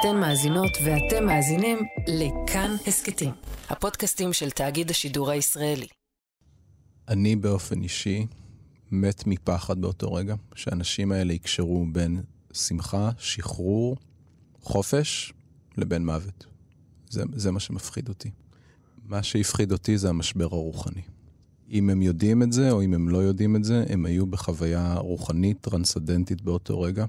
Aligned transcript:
אתן 0.00 0.16
מאזינות 0.16 0.70
ואתם 0.84 1.26
מאזינים 1.26 1.78
לכאן 2.08 2.76
הסכתים, 2.86 3.30
הפודקאסטים 3.68 4.32
של 4.32 4.50
תאגיד 4.50 4.90
השידור 4.90 5.30
הישראלי. 5.30 5.86
אני 7.08 7.36
באופן 7.36 7.82
אישי 7.82 8.26
מת 8.90 9.26
מפחד 9.26 9.80
באותו 9.80 10.12
רגע, 10.12 10.34
שהאנשים 10.54 11.12
האלה 11.12 11.32
יקשרו 11.32 11.86
בין 11.92 12.22
שמחה, 12.52 13.10
שחרור, 13.18 13.96
חופש, 14.62 15.32
לבין 15.76 16.06
מוות. 16.06 16.46
זה, 17.10 17.22
זה 17.32 17.50
מה 17.50 17.60
שמפחיד 17.60 18.08
אותי. 18.08 18.30
מה 19.04 19.22
שהפחיד 19.22 19.72
אותי 19.72 19.98
זה 19.98 20.08
המשבר 20.08 20.44
הרוחני. 20.44 21.02
אם 21.70 21.90
הם 21.90 22.02
יודעים 22.02 22.42
את 22.42 22.52
זה 22.52 22.70
או 22.70 22.82
אם 22.82 22.94
הם 22.94 23.08
לא 23.08 23.18
יודעים 23.18 23.56
את 23.56 23.64
זה, 23.64 23.84
הם 23.88 24.06
היו 24.06 24.26
בחוויה 24.26 24.94
רוחנית 24.94 25.60
טרנסדנטית 25.60 26.42
באותו 26.42 26.80
רגע, 26.80 27.04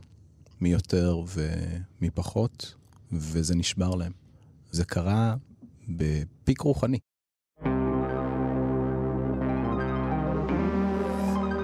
מי 0.61 0.69
יותר 0.69 1.21
ומי 1.27 2.09
פחות, 2.09 2.75
וזה 3.11 3.55
נשבר 3.55 3.95
להם. 3.95 4.11
זה 4.71 4.85
קרה 4.85 5.35
בפיק 5.87 6.61
רוחני. 6.61 6.99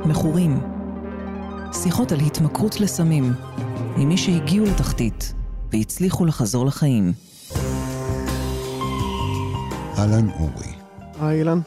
מכורים. 0.05 0.59
שיחות 1.73 2.11
על 2.11 2.19
התמכרות 2.19 2.79
לסמים, 2.79 3.33
עם 3.97 4.09
מי 4.09 4.17
שהגיעו 4.17 4.65
לתחתית 4.65 5.33
והצליחו 5.73 6.25
לחזור 6.25 6.65
לחיים. 6.65 7.13
אהלן 9.97 10.29
אורי. 10.29 10.73
היי 11.19 11.39
אילן. 11.39 11.59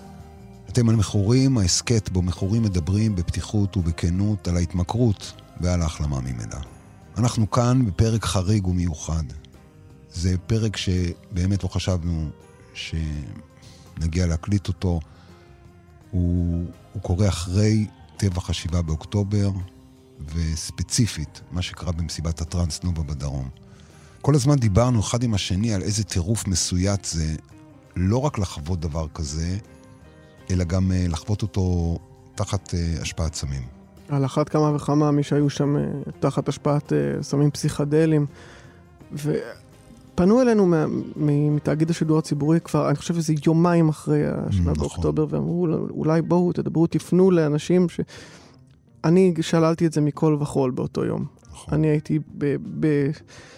אתם 0.68 0.88
על 0.88 0.96
מכורים, 0.96 1.58
ההסכת 1.58 2.08
בו 2.08 2.22
מכורים 2.22 2.62
מדברים 2.62 3.14
בפתיחות 3.14 3.76
ובכנות 3.76 4.48
על 4.48 4.56
ההתמכרות 4.56 5.32
ועל 5.60 5.82
ההחלמה 5.82 6.20
ממנה. 6.20 6.56
אנחנו 7.18 7.50
כאן 7.50 7.86
בפרק 7.86 8.24
חריג 8.24 8.66
ומיוחד. 8.66 9.24
זה 10.18 10.38
פרק 10.46 10.76
שבאמת 10.76 11.62
לא 11.62 11.68
חשבנו 11.68 12.28
שנגיע 12.74 14.26
להקליט 14.26 14.68
אותו. 14.68 15.00
הוא, 16.10 16.64
הוא 16.92 17.02
קורה 17.02 17.28
אחרי 17.28 17.86
טבח 18.16 18.50
השבעה 18.50 18.82
באוקטובר, 18.82 19.50
וספציפית, 20.34 21.40
מה 21.50 21.62
שקרה 21.62 21.92
במסיבת 21.92 22.40
הטראנס 22.40 22.82
נובה 22.82 23.02
בדרום. 23.02 23.48
כל 24.20 24.34
הזמן 24.34 24.56
דיברנו 24.56 25.00
אחד 25.00 25.22
עם 25.22 25.34
השני 25.34 25.74
על 25.74 25.82
איזה 25.82 26.04
טירוף 26.04 26.46
מסויט 26.46 27.04
זה 27.04 27.34
לא 27.96 28.18
רק 28.18 28.38
לחוות 28.38 28.80
דבר 28.80 29.06
כזה, 29.14 29.56
אלא 30.50 30.64
גם 30.64 30.90
uh, 30.90 31.10
לחוות 31.12 31.42
אותו 31.42 31.98
תחת 32.34 32.68
uh, 32.68 33.02
השפעת 33.02 33.34
סמים. 33.34 33.62
על 34.08 34.24
אחת 34.24 34.48
כמה 34.48 34.76
וכמה 34.76 35.10
מי 35.10 35.22
שהיו 35.22 35.50
שם 35.50 35.76
uh, 35.76 36.10
תחת 36.20 36.48
השפעת 36.48 36.92
סמים 37.22 37.50
פסיכדליים. 37.50 38.26
ופנו 40.18 40.42
אלינו 40.42 40.74
מתאגיד 41.16 41.90
השידור 41.90 42.18
הציבורי 42.18 42.60
כבר, 42.60 42.88
אני 42.88 42.96
חושב 42.96 43.16
איזה 43.16 43.34
יומיים 43.46 43.88
אחרי 43.88 44.22
השנה 44.26 44.72
נכון. 44.72 44.74
באוקטובר, 44.74 45.26
ואמרו 45.30 45.66
אולי 45.90 46.22
בואו 46.22 46.52
תדברו, 46.52 46.86
תפנו 46.86 47.30
לאנשים 47.30 47.88
ש... 47.88 48.00
אני 49.04 49.34
שללתי 49.40 49.86
את 49.86 49.92
זה 49.92 50.00
מכל 50.00 50.36
וכול 50.40 50.70
באותו 50.70 51.04
יום. 51.04 51.24
נכון. 51.50 51.74
אני 51.74 51.86
הייתי 51.86 52.18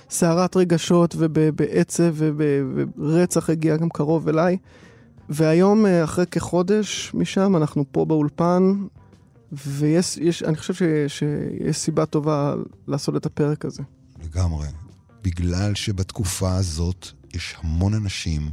בסערת 0.09 0.57
רגשות 0.57 1.15
ובעצב 1.19 2.15
וברצח 2.17 3.51
הגיע 3.51 3.77
גם 3.77 3.89
קרוב 3.89 4.29
אליי. 4.29 4.57
והיום, 5.29 5.87
אה, 5.87 6.05
אחרי 6.05 6.27
כחודש 6.27 7.13
משם, 7.15 7.57
אנחנו 7.57 7.85
פה 7.93 8.05
באולפן, 8.05 8.87
ויש, 9.53 10.17
יש, 10.17 10.43
אני 10.43 10.57
חושב 10.57 10.75
ש, 10.75 10.83
שיש 11.09 11.77
סיבה 11.77 12.07
טובה 12.07 12.55
לעשות 12.89 13.17
את 13.17 13.27
הפרק 13.27 13.65
הזה. 13.65 13.83
לגמרי. 14.25 14.67
בגלל 15.23 15.75
שבתקופה 15.75 16.55
הזאת 16.55 17.07
יש 17.35 17.57
המון 17.63 17.95
אנשים, 17.95 18.51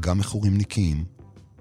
גם 0.00 0.18
מכורים 0.18 0.58
נקיים, 0.58 1.04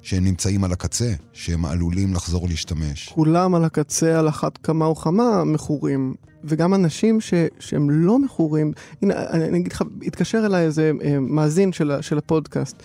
שהם 0.02 0.23
נמצאים 0.23 0.64
על 0.64 0.72
הקצה, 0.72 1.14
שהם 1.34 1.66
עלולים 1.66 2.14
לחזור 2.14 2.48
להשתמש. 2.48 3.10
כולם 3.10 3.55
על 3.55 3.64
הקצה, 3.66 4.20
על 4.20 4.30
אחת 4.30 4.58
כמה 4.58 4.89
וכמה 4.89 5.43
מכורים. 5.43 6.14
וגם 6.43 6.73
אנשים 6.73 7.22
ש, 7.22 7.33
שהם 7.60 7.89
לא 7.89 8.20
מכורים, 8.20 8.73
הנה, 9.02 9.14
אני 9.30 9.60
אגיד 9.60 9.72
לך, 9.72 9.82
התקשר 10.02 10.45
אליי 10.45 10.66
איזה 10.66 10.92
אה, 11.04 11.20
מאזין 11.20 11.73
של, 11.73 11.92
של 12.02 12.17
הפודקאסט. 12.17 12.83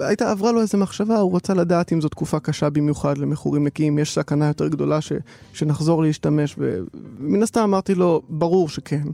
הייתה, 0.00 0.30
עברה 0.30 0.52
לו 0.52 0.60
איזה 0.60 0.78
מחשבה, 0.78 1.18
הוא 1.18 1.36
רצה 1.36 1.54
לדעת 1.54 1.92
אם 1.92 2.00
זו 2.00 2.08
תקופה 2.08 2.40
קשה 2.40 2.70
במיוחד 2.70 3.18
למכורים 3.18 3.64
נקיים, 3.64 3.98
יש 3.98 4.14
סכנה 4.14 4.46
יותר 4.46 4.68
גדולה 4.68 5.00
ש, 5.00 5.12
שנחזור 5.52 6.02
להשתמש, 6.02 6.56
ומן 6.58 7.42
הסתם 7.42 7.60
אמרתי 7.60 7.94
לו, 7.94 8.22
ברור 8.28 8.68
שכן. 8.68 9.04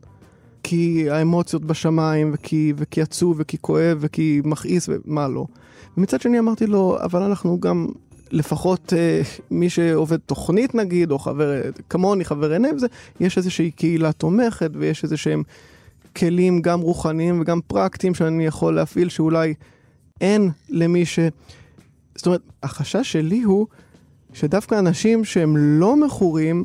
כי 0.62 1.10
האמוציות 1.10 1.65
בשמיים, 1.65 2.31
וכי, 2.34 2.72
וכי 2.76 3.03
עצוב, 3.03 3.37
וכי 3.41 3.56
כואב, 3.60 3.98
וכי 4.00 4.41
מכעיס, 4.44 4.88
ומה 4.88 5.28
לא. 5.28 5.47
ומצד 5.97 6.21
שני 6.21 6.38
אמרתי 6.38 6.66
לו, 6.66 6.98
אבל 7.03 7.22
אנחנו 7.22 7.60
גם, 7.60 7.87
לפחות 8.31 8.93
אה, 8.97 9.21
מי 9.50 9.71
שעובד 9.71 10.16
תוכנית 10.16 10.75
נגיד, 10.75 11.10
או 11.10 11.19
חבר, 11.19 11.62
כמוני, 11.88 12.25
חבר 12.25 12.53
עינב, 12.53 12.78
זה, 12.78 12.87
יש 13.21 13.38
איזושהי 13.38 13.71
קהילה 13.71 14.12
תומכת, 14.12 14.71
ויש 14.75 15.04
איזה 15.04 15.16
שהם 15.16 15.43
כלים 16.16 16.62
גם 16.62 16.81
רוחניים 16.81 17.41
וגם 17.41 17.60
פרקטיים 17.66 18.15
שאני 18.15 18.47
יכול 18.47 18.75
להפעיל, 18.75 19.09
שאולי 19.09 19.54
אין 20.21 20.50
למי 20.69 21.06
ש... 21.06 21.19
זאת 22.15 22.27
אומרת, 22.27 22.41
החשש 22.62 23.12
שלי 23.12 23.42
הוא 23.42 23.66
שדווקא 24.32 24.78
אנשים 24.78 25.25
שהם 25.25 25.56
לא 25.56 25.97
מכורים, 25.97 26.65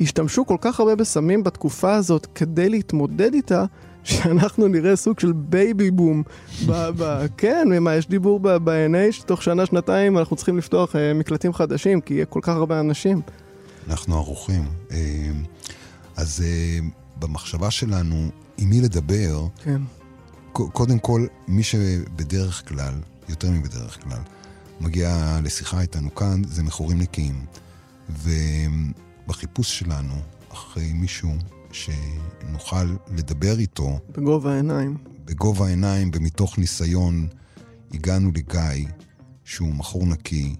השתמשו 0.00 0.46
כל 0.46 0.56
כך 0.60 0.80
הרבה 0.80 0.96
בסמים 0.96 1.44
בתקופה 1.44 1.94
הזאת 1.94 2.26
כדי 2.34 2.68
להתמודד 2.68 3.34
איתה, 3.34 3.64
שאנחנו 4.04 4.68
נראה 4.68 4.96
סוג 4.96 5.20
של 5.20 5.32
baby 5.32 5.90
boom. 5.90 6.22
ב- 6.66 6.90
ב- 6.96 7.26
כן, 7.36 7.68
מה, 7.80 7.94
יש 7.94 8.08
דיבור 8.08 8.40
ב-NA, 8.40 9.12
שתוך 9.12 9.42
שנה, 9.42 9.66
שנתיים 9.66 10.18
אנחנו 10.18 10.36
צריכים 10.36 10.58
לפתוח 10.58 10.92
uh, 10.92 10.98
מקלטים 11.14 11.52
חדשים, 11.52 12.00
כי 12.00 12.14
יהיה 12.14 12.26
כל 12.26 12.40
כך 12.42 12.48
הרבה 12.48 12.80
אנשים. 12.80 13.20
אנחנו 13.88 14.16
ערוכים. 14.16 14.64
Uh, 14.88 14.92
אז 16.16 16.44
uh, 16.80 16.84
במחשבה 17.20 17.70
שלנו, 17.70 18.28
עם 18.58 18.70
מי 18.70 18.80
לדבר, 18.80 19.46
כן. 19.64 19.80
קודם 20.52 20.98
כל, 20.98 21.26
מי 21.48 21.62
שבדרך 21.62 22.68
כלל, 22.68 22.94
יותר 23.28 23.50
מבדרך 23.50 24.04
כלל, 24.04 24.18
מגיע 24.80 25.38
לשיחה 25.42 25.80
איתנו 25.80 26.14
כאן, 26.14 26.42
זה 26.48 26.62
מכורים 26.62 26.98
נקיים. 26.98 27.44
ובחיפוש 29.30 29.78
שלנו 29.78 30.14
אחרי 30.52 30.92
מישהו 30.92 31.30
שנוכל 31.72 32.84
לדבר 33.16 33.58
איתו... 33.58 33.98
בגובה 34.08 34.52
העיניים. 34.52 34.96
בגובה 35.24 35.66
העיניים, 35.66 36.10
ומתוך 36.14 36.58
ניסיון, 36.58 37.28
הגענו 37.94 38.30
לגיא, 38.34 38.86
שהוא 39.44 39.74
מכור 39.74 40.06
נקי, 40.06 40.54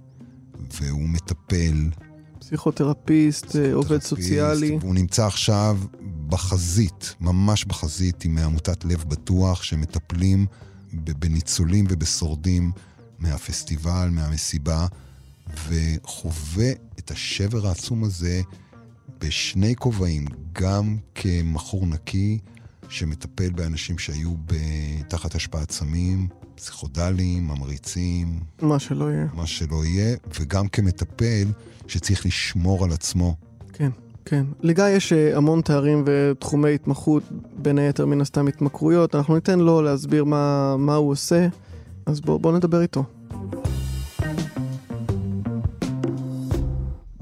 והוא 0.80 1.08
מטפל. 1.08 1.90
פסיכותרפיסט, 2.38 3.46
פסיכותרפיסט 3.46 3.74
עובד 3.74 4.02
סוציאלי. 4.02 4.78
והוא 4.80 4.94
נמצא 4.94 5.26
עכשיו 5.26 5.78
בחזית, 6.28 7.14
ממש 7.20 7.64
בחזית, 7.64 8.24
עם 8.24 8.38
עמותת 8.38 8.84
לב 8.84 9.04
בטוח, 9.08 9.62
שמטפלים 9.62 10.46
בניצולים 10.92 11.84
ובשורדים 11.88 12.72
מהפסטיבל, 13.18 14.08
מהמסיבה, 14.12 14.86
וחווה 15.68 16.70
את 17.04 17.10
השבר 17.10 17.66
העצום 17.66 18.04
הזה 18.04 18.40
בשני 19.20 19.76
כובעים, 19.76 20.24
גם 20.52 20.96
כמכור 21.14 21.86
נקי 21.86 22.38
שמטפל 22.88 23.50
באנשים 23.50 23.98
שהיו 23.98 24.30
תחת 25.08 25.34
השפעת 25.34 25.70
סמים, 25.70 26.28
פסיכודליים, 26.54 27.48
ממריצים. 27.48 28.40
מה 28.62 28.78
שלא 28.78 29.10
יהיה. 29.10 29.26
מה 29.34 29.46
שלא 29.46 29.84
יהיה, 29.84 30.16
וגם 30.40 30.68
כמטפל 30.68 31.48
שצריך 31.86 32.26
לשמור 32.26 32.84
על 32.84 32.92
עצמו. 32.92 33.36
כן, 33.72 33.90
כן. 34.24 34.44
לגיא 34.60 34.84
יש 34.84 35.12
אה, 35.12 35.36
המון 35.36 35.60
תארים 35.60 36.04
ותחומי 36.06 36.74
התמחות, 36.74 37.22
בין 37.56 37.78
היתר 37.78 38.06
מן 38.06 38.20
הסתם 38.20 38.46
התמכרויות. 38.46 39.14
אנחנו 39.14 39.34
ניתן 39.34 39.58
לו 39.58 39.82
להסביר 39.82 40.24
מה, 40.24 40.76
מה 40.76 40.94
הוא 40.94 41.10
עושה, 41.10 41.48
אז 42.06 42.20
בואו 42.20 42.38
בוא 42.38 42.52
נדבר 42.52 42.82
איתו. 42.82 43.04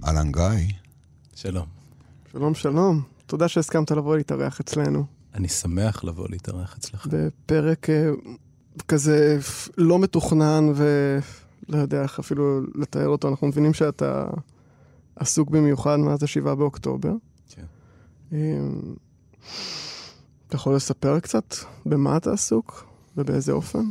אהלן 0.09 0.33
גיא. 0.33 0.75
שלום. 1.35 1.67
שלום, 2.33 2.55
שלום. 2.55 3.03
תודה 3.27 3.49
שהסכמת 3.49 3.91
לבוא 3.91 4.17
להתארח 4.17 4.61
אצלנו. 4.61 5.05
אני 5.35 5.49
שמח 5.49 6.05
לבוא 6.05 6.27
להתארח 6.31 6.77
אצלך. 6.79 7.07
בפרק 7.07 7.91
אה, 7.91 8.11
כזה 8.89 9.39
לא 9.79 9.99
מתוכנן 9.99 10.73
ולא 10.75 11.79
יודע 11.79 12.03
איך 12.03 12.19
אפילו 12.19 12.61
לתאר 12.75 13.09
אותו. 13.09 13.29
אנחנו 13.29 13.47
מבינים 13.47 13.75
שאתה 13.75 14.27
עסוק 15.17 15.51
במיוחד 15.51 15.97
מאז 15.97 16.23
השבעה 16.23 16.55
באוקטובר. 16.55 17.13
כן. 17.49 17.65
אמ, 18.33 18.95
אתה 20.47 20.57
יכול 20.57 20.75
לספר 20.77 21.21
קצת 21.21 21.55
במה 21.87 22.17
אתה 22.17 22.33
עסוק 22.33 22.87
ובאיזה 23.17 23.53
אופן? 23.53 23.85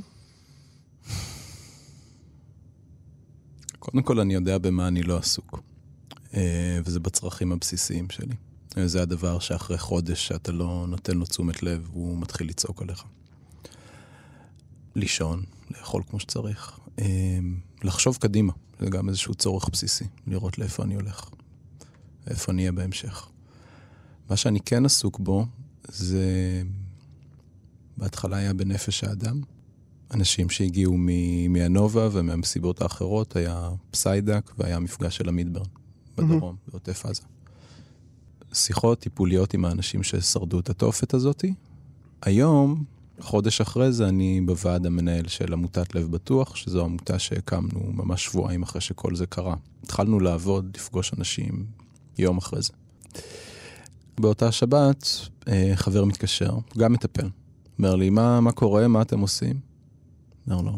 קודם 3.80 4.02
כל 4.02 4.20
אני 4.20 4.34
יודע 4.34 4.58
במה 4.58 4.88
אני 4.88 5.04
לא 5.04 5.18
עסוק. 5.18 5.67
אה, 6.38 6.80
וזה 6.86 7.00
בצרכים 7.00 7.52
הבסיסיים 7.52 8.10
שלי. 8.10 8.36
זה 8.86 9.02
הדבר 9.02 9.40
שאחרי 9.40 9.78
חודש 9.78 10.28
שאתה 10.28 10.52
לא 10.52 10.86
נותן 10.88 11.18
לו 11.18 11.26
תשומת 11.26 11.64
לב, 11.64 11.88
הוא 11.94 12.18
מתחיל 12.18 12.48
לצעוק 12.48 12.82
עליך. 12.82 13.04
לישון, 14.96 15.44
לאכול 15.72 16.04
כמו 16.10 16.20
שצריך, 16.20 16.80
אה, 17.00 17.40
לחשוב 17.84 18.18
קדימה, 18.18 18.54
זה 18.80 18.90
גם 18.90 19.10
איזשהו 19.10 19.36
צורך 19.36 19.70
בסיסי, 19.70 20.06
לראות 20.28 20.58
לאיפה 20.58 20.84
אני 20.84 20.96
הולך, 20.96 21.30
איפה 22.28 22.52
אני 22.52 22.62
אהיה 22.62 22.72
בהמשך. 22.72 23.28
מה 24.30 24.38
שאני 24.38 24.60
כן 24.60 24.86
עסוק 24.86 25.20
בו 25.20 25.46
זה, 25.88 26.64
בהתחלה 27.98 28.38
היה 28.38 28.54
בנפש 28.54 29.04
האדם. 29.04 29.42
אנשים 30.12 30.50
שהגיעו 30.50 30.98
מהנובה 31.50 32.10
ומהמסיבות 32.12 32.82
האחרות, 32.82 33.36
היה 33.36 33.70
פסיידק 33.92 34.52
והיה 34.58 34.80
מפגש 34.80 35.18
של 35.18 35.30
המדברן 35.30 35.66
בדרום, 36.18 36.56
mm-hmm. 36.56 36.72
בעוטף 36.72 37.06
עזה. 37.06 37.22
שיחות 38.54 39.00
טיפוליות 39.00 39.54
עם 39.54 39.66
האנשים 39.66 40.04
ששרדו 40.04 40.60
את 40.60 40.70
התופת 40.70 41.14
הזאתי. 41.14 41.54
היום, 42.22 42.84
חודש 43.20 43.62
אחרי 43.62 43.92
זה, 43.92 44.08
אני 44.08 44.42
בוועד 44.42 44.86
המנהל 44.86 45.28
של 45.28 45.54
עמותת 45.54 45.96
לב 45.96 46.12
בטוח, 46.12 46.56
שזו 46.56 46.86
עמותה 46.86 47.20
שהקמנו 47.20 47.92
ממש 47.94 48.26
שבועיים 48.26 48.64
אחרי 48.64 48.82
שכל 48.82 49.16
זה 49.16 49.26
קרה. 49.26 49.56
התחלנו 49.84 50.20
לעבוד, 50.20 50.72
לפגוש 50.76 51.14
אנשים 51.18 51.66
יום 52.18 52.38
אחרי 52.38 52.62
זה. 52.62 52.74
באותה 54.20 54.52
שבת, 54.52 55.08
אה, 55.48 55.72
חבר 55.76 56.06
מתקשר, 56.06 56.58
גם 56.78 56.94
מטפל. 56.94 57.30
אומר 57.80 57.96
לי, 57.96 58.10
מה, 58.10 58.42
מה 58.42 58.52
קורה, 58.52 58.88
מה 58.88 59.02
אתם 59.02 59.20
עושים? 59.20 59.60
אומר 60.48 60.62
לו, 60.62 60.72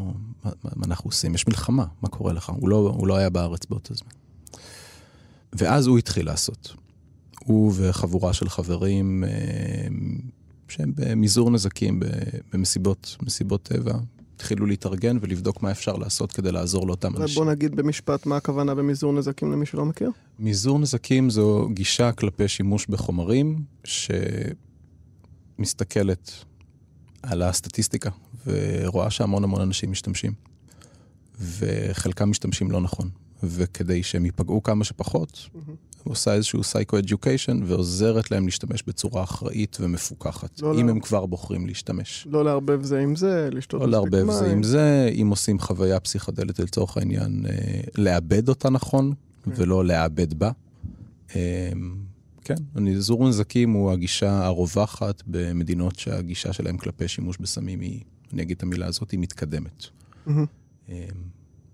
מה, 0.44 0.50
מה 0.64 0.84
אנחנו 0.84 1.08
עושים? 1.08 1.34
יש 1.34 1.48
מלחמה, 1.48 1.84
מה 2.02 2.08
קורה 2.08 2.32
לך? 2.32 2.50
הוא 2.50 2.68
לא, 2.68 2.76
הוא 2.76 3.06
לא 3.06 3.16
היה 3.16 3.30
בארץ 3.30 3.66
באותו 3.66 3.94
זמן. 3.94 4.19
ואז 5.52 5.86
הוא 5.86 5.98
התחיל 5.98 6.26
לעשות. 6.26 6.74
הוא 7.44 7.72
וחבורה 7.76 8.32
של 8.32 8.48
חברים 8.48 9.24
אה, 9.24 9.30
שהם 10.68 10.92
במזעור 10.96 11.50
נזקים 11.50 12.00
במסיבות, 12.52 13.16
מסיבות 13.22 13.62
טבע, 13.62 13.98
התחילו 14.34 14.66
להתארגן 14.66 15.18
ולבדוק 15.20 15.62
מה 15.62 15.70
אפשר 15.70 15.96
לעשות 15.96 16.32
כדי 16.32 16.52
לעזור 16.52 16.86
לאותם 16.86 17.16
אנשים. 17.16 17.34
בוא 17.34 17.52
נגיד 17.52 17.76
במשפט 17.76 18.26
מה 18.26 18.36
הכוונה 18.36 18.74
במזעור 18.74 19.12
נזקים 19.12 19.52
למי 19.52 19.66
שלא 19.66 19.84
מכיר. 19.84 20.10
מזעור 20.38 20.78
נזקים 20.78 21.30
זו 21.30 21.68
גישה 21.72 22.12
כלפי 22.12 22.48
שימוש 22.48 22.86
בחומרים 22.86 23.58
שמסתכלת 25.58 26.32
על 27.22 27.42
הסטטיסטיקה 27.42 28.10
ורואה 28.46 29.10
שהמון 29.10 29.44
המון 29.44 29.60
אנשים 29.60 29.90
משתמשים. 29.90 30.32
וחלקם 31.40 32.30
משתמשים 32.30 32.70
לא 32.70 32.80
נכון. 32.80 33.10
וכדי 33.42 34.02
שהם 34.02 34.24
ייפגעו 34.24 34.62
כמה 34.62 34.84
שפחות, 34.84 35.32
mm-hmm. 35.32 35.58
עושה 36.04 36.34
איזשהו 36.34 36.64
סייקו-אדיוקיישן 36.64 37.60
ועוזרת 37.66 38.30
להם 38.30 38.44
להשתמש 38.44 38.82
בצורה 38.86 39.22
אחראית 39.22 39.76
ומפוקחת, 39.80 40.62
לא 40.62 40.74
אם 40.80 40.86
לא... 40.86 40.90
הם 40.90 41.00
כבר 41.00 41.26
בוחרים 41.26 41.66
להשתמש. 41.66 42.26
לא 42.30 42.44
לערבב 42.44 42.82
זה 42.82 43.00
עם 43.00 43.16
זה, 43.16 43.48
לשתות 43.52 43.80
לא 43.80 43.88
לערבב 43.88 44.24
מים. 44.24 44.32
זה 44.32 44.52
עם 44.52 44.62
זה, 44.62 45.10
אם 45.22 45.28
עושים 45.30 45.58
חוויה 45.58 46.00
פסיכדלית 46.00 46.58
לצורך 46.58 46.96
העניין, 46.96 47.46
אה, 47.48 47.80
לאבד 47.98 48.48
אותה 48.48 48.70
נכון, 48.70 49.12
כן. 49.44 49.50
ולא 49.56 49.84
לאבד 49.84 50.34
בה. 50.34 50.50
אה, 51.36 51.70
כן, 52.44 52.54
זור 52.98 53.28
נזקים 53.28 53.72
הוא 53.72 53.92
הגישה 53.92 54.46
הרווחת 54.46 55.22
במדינות 55.26 55.98
שהגישה 55.98 56.52
שלהם 56.52 56.76
כלפי 56.76 57.08
שימוש 57.08 57.36
בסמים 57.40 57.80
היא, 57.80 58.00
אני 58.32 58.42
אגיד 58.42 58.56
את 58.56 58.62
המילה 58.62 58.86
הזאת, 58.86 59.10
היא 59.10 59.20
מתקדמת. 59.20 59.84
Mm-hmm. 60.26 60.30
אה, 60.90 61.04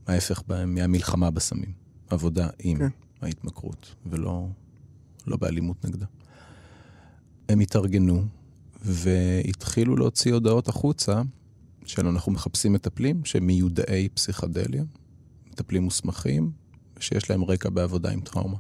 ההפך 0.06 0.42
מהמלחמה 0.66 1.30
בסמים, 1.30 1.72
עבודה 2.10 2.48
עם. 2.58 2.78
כן. 2.78 2.88
ההתמכרות, 3.22 3.94
ולא 4.06 4.48
לא 5.26 5.36
באלימות 5.36 5.84
נגדה. 5.84 6.06
הם 7.48 7.60
התארגנו 7.60 8.24
והתחילו 8.82 9.96
להוציא 9.96 10.34
הודעות 10.34 10.68
החוצה 10.68 11.22
של 11.86 12.06
אנחנו 12.06 12.32
מחפשים 12.32 12.72
מטפלים 12.72 13.24
שהם 13.24 13.46
מיודעי 13.46 14.08
פסיכדליה, 14.08 14.84
מטפלים 15.50 15.82
מוסמכים, 15.82 16.50
שיש 17.00 17.30
להם 17.30 17.44
רקע 17.44 17.70
בעבודה 17.70 18.10
עם 18.10 18.20
טראומה. 18.20 18.56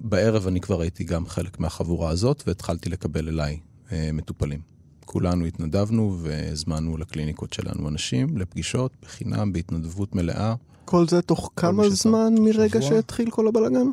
בערב 0.00 0.46
אני 0.46 0.60
כבר 0.60 0.80
הייתי 0.80 1.04
גם 1.04 1.26
חלק 1.26 1.60
מהחבורה 1.60 2.10
הזאת 2.10 2.42
והתחלתי 2.46 2.88
לקבל 2.88 3.28
אליי 3.28 3.60
אה, 3.92 4.10
מטופלים. 4.12 4.60
כולנו 5.06 5.44
התנדבנו 5.44 6.18
והזמנו 6.22 6.96
לקליניקות 6.96 7.52
שלנו 7.52 7.88
אנשים 7.88 8.38
לפגישות 8.38 8.92
בחינם, 9.02 9.52
בהתנדבות 9.52 10.14
מלאה. 10.14 10.54
כל 10.84 11.08
זה 11.08 11.22
תוך 11.22 11.50
כמה 11.56 11.88
זמן 11.90 12.34
מרגע 12.40 12.80
שבוע? 12.82 12.88
שהתחיל 12.88 13.30
כל 13.30 13.48
הבלאגן? 13.48 13.86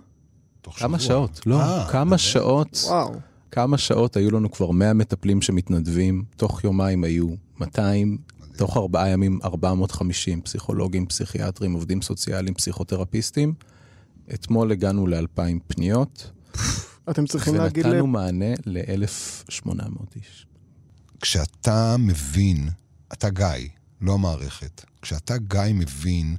כמה 0.64 1.00
שבוע. 1.00 1.00
שעות, 1.00 1.42
לא, 1.46 1.62
아, 1.62 1.66
אה, 1.66 1.88
כמה 1.92 2.18
שעות. 2.18 2.86
וואו. 2.88 3.14
כמה 3.52 3.78
שעות 3.78 4.18
היו 4.18 4.32
לנו 4.32 4.52
כבר 4.52 4.72
100 4.72 4.94
מטפלים 4.94 5.42
שמתנדבים, 5.42 6.24
תוך 6.38 6.64
יומיים 6.64 7.04
היו 7.04 7.28
200, 7.60 8.18
תוך 8.58 8.78
ארבעה 8.78 9.10
ימים 9.10 9.40
450 9.44 10.42
פסיכולוגים, 10.42 11.06
פסיכיאטרים, 11.06 11.74
עובדים 11.74 12.02
סוציאליים, 12.02 12.54
פסיכותרפיסטים. 12.54 13.54
אתמול 14.34 14.72
הגענו 14.72 15.08
ל-2,000 15.08 15.60
פניות. 15.68 16.32
אתם 17.10 17.26
צריכים 17.26 17.56
להגיד... 17.56 17.86
ונתנו 17.86 18.08
מענה 18.08 18.54
ל-1,800 18.66 19.72
איש. 20.16 20.46
כשאתה 21.24 21.96
מבין, 22.00 22.70
אתה 23.14 23.30
גיא, 23.30 23.70
לא 24.02 24.14
המערכת, 24.14 24.86
כשאתה 25.02 25.38
גיא 25.38 25.74
מבין 25.74 26.36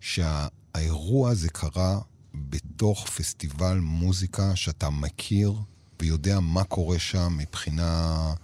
שהאירוע 0.00 1.30
הזה 1.30 1.48
קרה 1.48 2.00
בתוך 2.34 3.08
פסטיבל 3.08 3.78
מוזיקה 3.78 4.56
שאתה 4.56 4.90
מכיר 4.90 5.54
ויודע 6.00 6.40
מה 6.40 6.64
קורה 6.64 6.98
שם 6.98 7.36
מבחינה, 7.38 8.34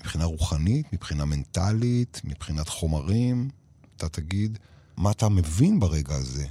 מבחינה 0.00 0.24
רוחנית, 0.24 0.92
מבחינה 0.92 1.24
מנטלית, 1.24 2.20
מבחינת 2.24 2.68
חומרים, 2.68 3.50
אתה 3.96 4.08
תגיד, 4.08 4.58
מה 4.96 5.10
אתה 5.10 5.28
מבין 5.28 5.80
ברגע 5.80 6.14
הזה? 6.14 6.46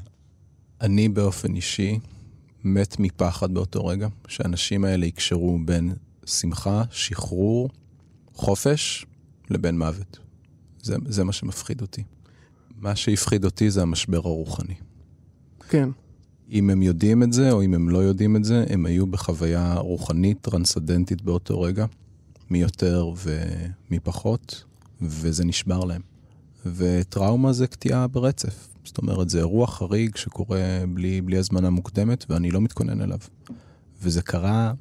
אני 0.81 1.09
באופן 1.09 1.55
אישי 1.55 1.99
מת 2.63 2.99
מפחד 2.99 3.53
באותו 3.53 3.85
רגע, 3.85 4.07
שהאנשים 4.27 4.85
האלה 4.85 5.05
יקשרו 5.05 5.59
בין 5.65 5.93
שמחה, 6.25 6.83
שחרור, 6.91 7.69
חופש, 8.33 9.05
לבין 9.49 9.77
מוות. 9.77 10.19
זה, 10.81 10.95
זה 11.05 11.23
מה 11.23 11.33
שמפחיד 11.33 11.81
אותי. 11.81 12.03
מה 12.77 12.95
שהפחיד 12.95 13.45
אותי 13.45 13.71
זה 13.71 13.81
המשבר 13.81 14.17
הרוחני. 14.17 14.75
כן. 15.69 15.89
אם 16.51 16.69
הם 16.69 16.81
יודעים 16.81 17.23
את 17.23 17.33
זה, 17.33 17.51
או 17.51 17.63
אם 17.63 17.73
הם 17.73 17.89
לא 17.89 17.97
יודעים 17.97 18.35
את 18.35 18.43
זה, 18.43 18.65
הם 18.69 18.85
היו 18.85 19.07
בחוויה 19.07 19.73
רוחנית 19.73 20.41
טרנסדנטית 20.41 21.21
באותו 21.21 21.61
רגע, 21.61 21.85
מי 22.49 22.61
יותר 22.61 23.13
ומי 23.17 23.99
פחות, 23.99 24.63
וזה 25.01 25.45
נשבר 25.45 25.79
להם. 25.79 26.01
וטראומה 26.65 27.53
זה 27.53 27.67
קטיעה 27.67 28.07
ברצף. 28.07 28.67
זאת 28.83 28.97
אומרת, 28.97 29.29
זה 29.29 29.37
אירוע 29.37 29.67
חריג 29.67 30.15
שקורה 30.15 30.83
בלי, 30.93 31.21
בלי 31.21 31.37
הזמנה 31.37 31.69
מוקדמת, 31.69 32.25
ואני 32.29 32.51
לא 32.51 32.61
מתכונן 32.61 33.01
אליו. 33.01 33.17
וזה 34.01 34.21
קרה 34.21 34.73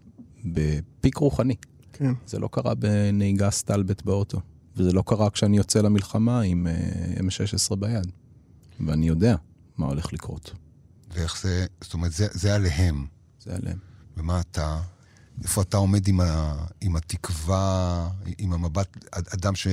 בפיק 0.45 1.17
רוחני. 1.17 1.55
כן. 1.93 2.13
זה 2.27 2.39
לא 2.39 2.49
קרה 2.53 2.75
בנהיגה 2.75 3.51
סטלבט 3.51 4.03
באוטו. 4.03 4.41
וזה 4.77 4.93
לא 4.93 5.03
קרה 5.07 5.31
כשאני 5.31 5.57
יוצא 5.57 5.81
למלחמה 5.81 6.41
עם 6.41 6.67
uh, 6.67 7.19
M16 7.19 7.77
ביד. 7.77 8.07
ואני 8.87 9.09
יודע 9.09 9.37
מה 9.79 9.87
הולך 9.87 10.13
לקרות. 10.13 10.55
ואיך 11.15 11.43
זה, 11.43 11.67
זאת 11.81 11.95
אומרת, 11.95 12.13
זה, 12.13 12.27
זה 12.31 12.55
עליהם. 12.55 13.07
זה 13.41 13.55
עליהם. 13.57 13.79
ומה 14.17 14.41
אתה, 14.41 14.81
איפה 15.43 15.63
אתה 15.63 15.77
עומד 15.77 16.09
עם, 16.09 16.21
ה, 16.21 16.65
עם 16.81 16.97
התקווה, 16.97 18.09
עם 18.39 18.53
המבט, 18.53 18.97
אדם 19.11 19.55
ש, 19.55 19.67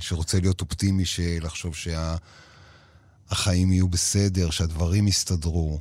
שרוצה 0.00 0.40
להיות 0.40 0.60
אופטימי, 0.60 1.04
לחשוב 1.40 1.74
שהחיים 1.74 3.68
שה, 3.68 3.74
יהיו 3.74 3.88
בסדר, 3.88 4.50
שהדברים 4.50 5.08
יסתדרו. 5.08 5.80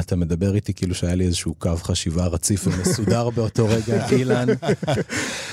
אתה 0.00 0.16
מדבר 0.16 0.54
איתי 0.54 0.74
כאילו 0.74 0.94
שהיה 0.94 1.14
לי 1.14 1.26
איזשהו 1.26 1.54
קו 1.54 1.76
חשיבה 1.76 2.26
רציף 2.26 2.66
ומסודר 2.66 3.30
באותו 3.34 3.66
רגע, 3.68 4.08
אילן. 4.10 4.46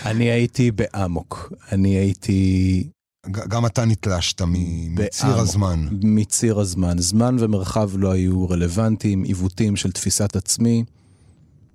אני 0.06 0.32
הייתי 0.32 0.72
באמוק. 0.72 1.54
אני 1.72 1.90
הייתי... 1.90 2.90
גם 3.32 3.66
אתה 3.66 3.86
נתלשת 3.86 4.42
מציר 4.42 5.40
הזמן. 5.40 5.88
מציר 5.92 6.60
הזמן. 6.60 6.98
זמן 6.98 7.36
ומרחב 7.40 7.90
לא 7.98 8.12
היו 8.12 8.50
רלוונטיים, 8.50 9.24
עיוותים 9.24 9.76
של 9.76 9.92
תפיסת 9.92 10.36
עצמי. 10.36 10.84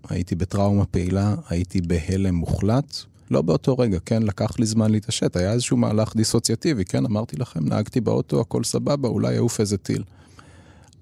הייתי 0.08 0.34
בטראומה 0.34 0.84
פעילה, 0.84 1.34
הייתי 1.48 1.80
בהלם 1.80 2.34
מוחלט. 2.34 2.96
לא 3.30 3.42
באותו 3.42 3.78
רגע, 3.78 3.98
כן? 4.04 4.22
לקח 4.22 4.58
לי 4.58 4.66
זמן 4.66 4.90
להתעשת, 4.90 5.36
היה 5.36 5.52
איזשהו 5.52 5.76
מהלך 5.76 6.16
דיסוציאטיבי, 6.16 6.84
כן? 6.84 7.04
אמרתי 7.04 7.36
לכם, 7.36 7.68
נהגתי 7.68 8.00
באוטו, 8.00 8.40
הכל 8.40 8.64
סבבה, 8.64 9.08
אולי 9.08 9.34
יעוף 9.34 9.60
איזה 9.60 9.78
טיל. 9.78 10.02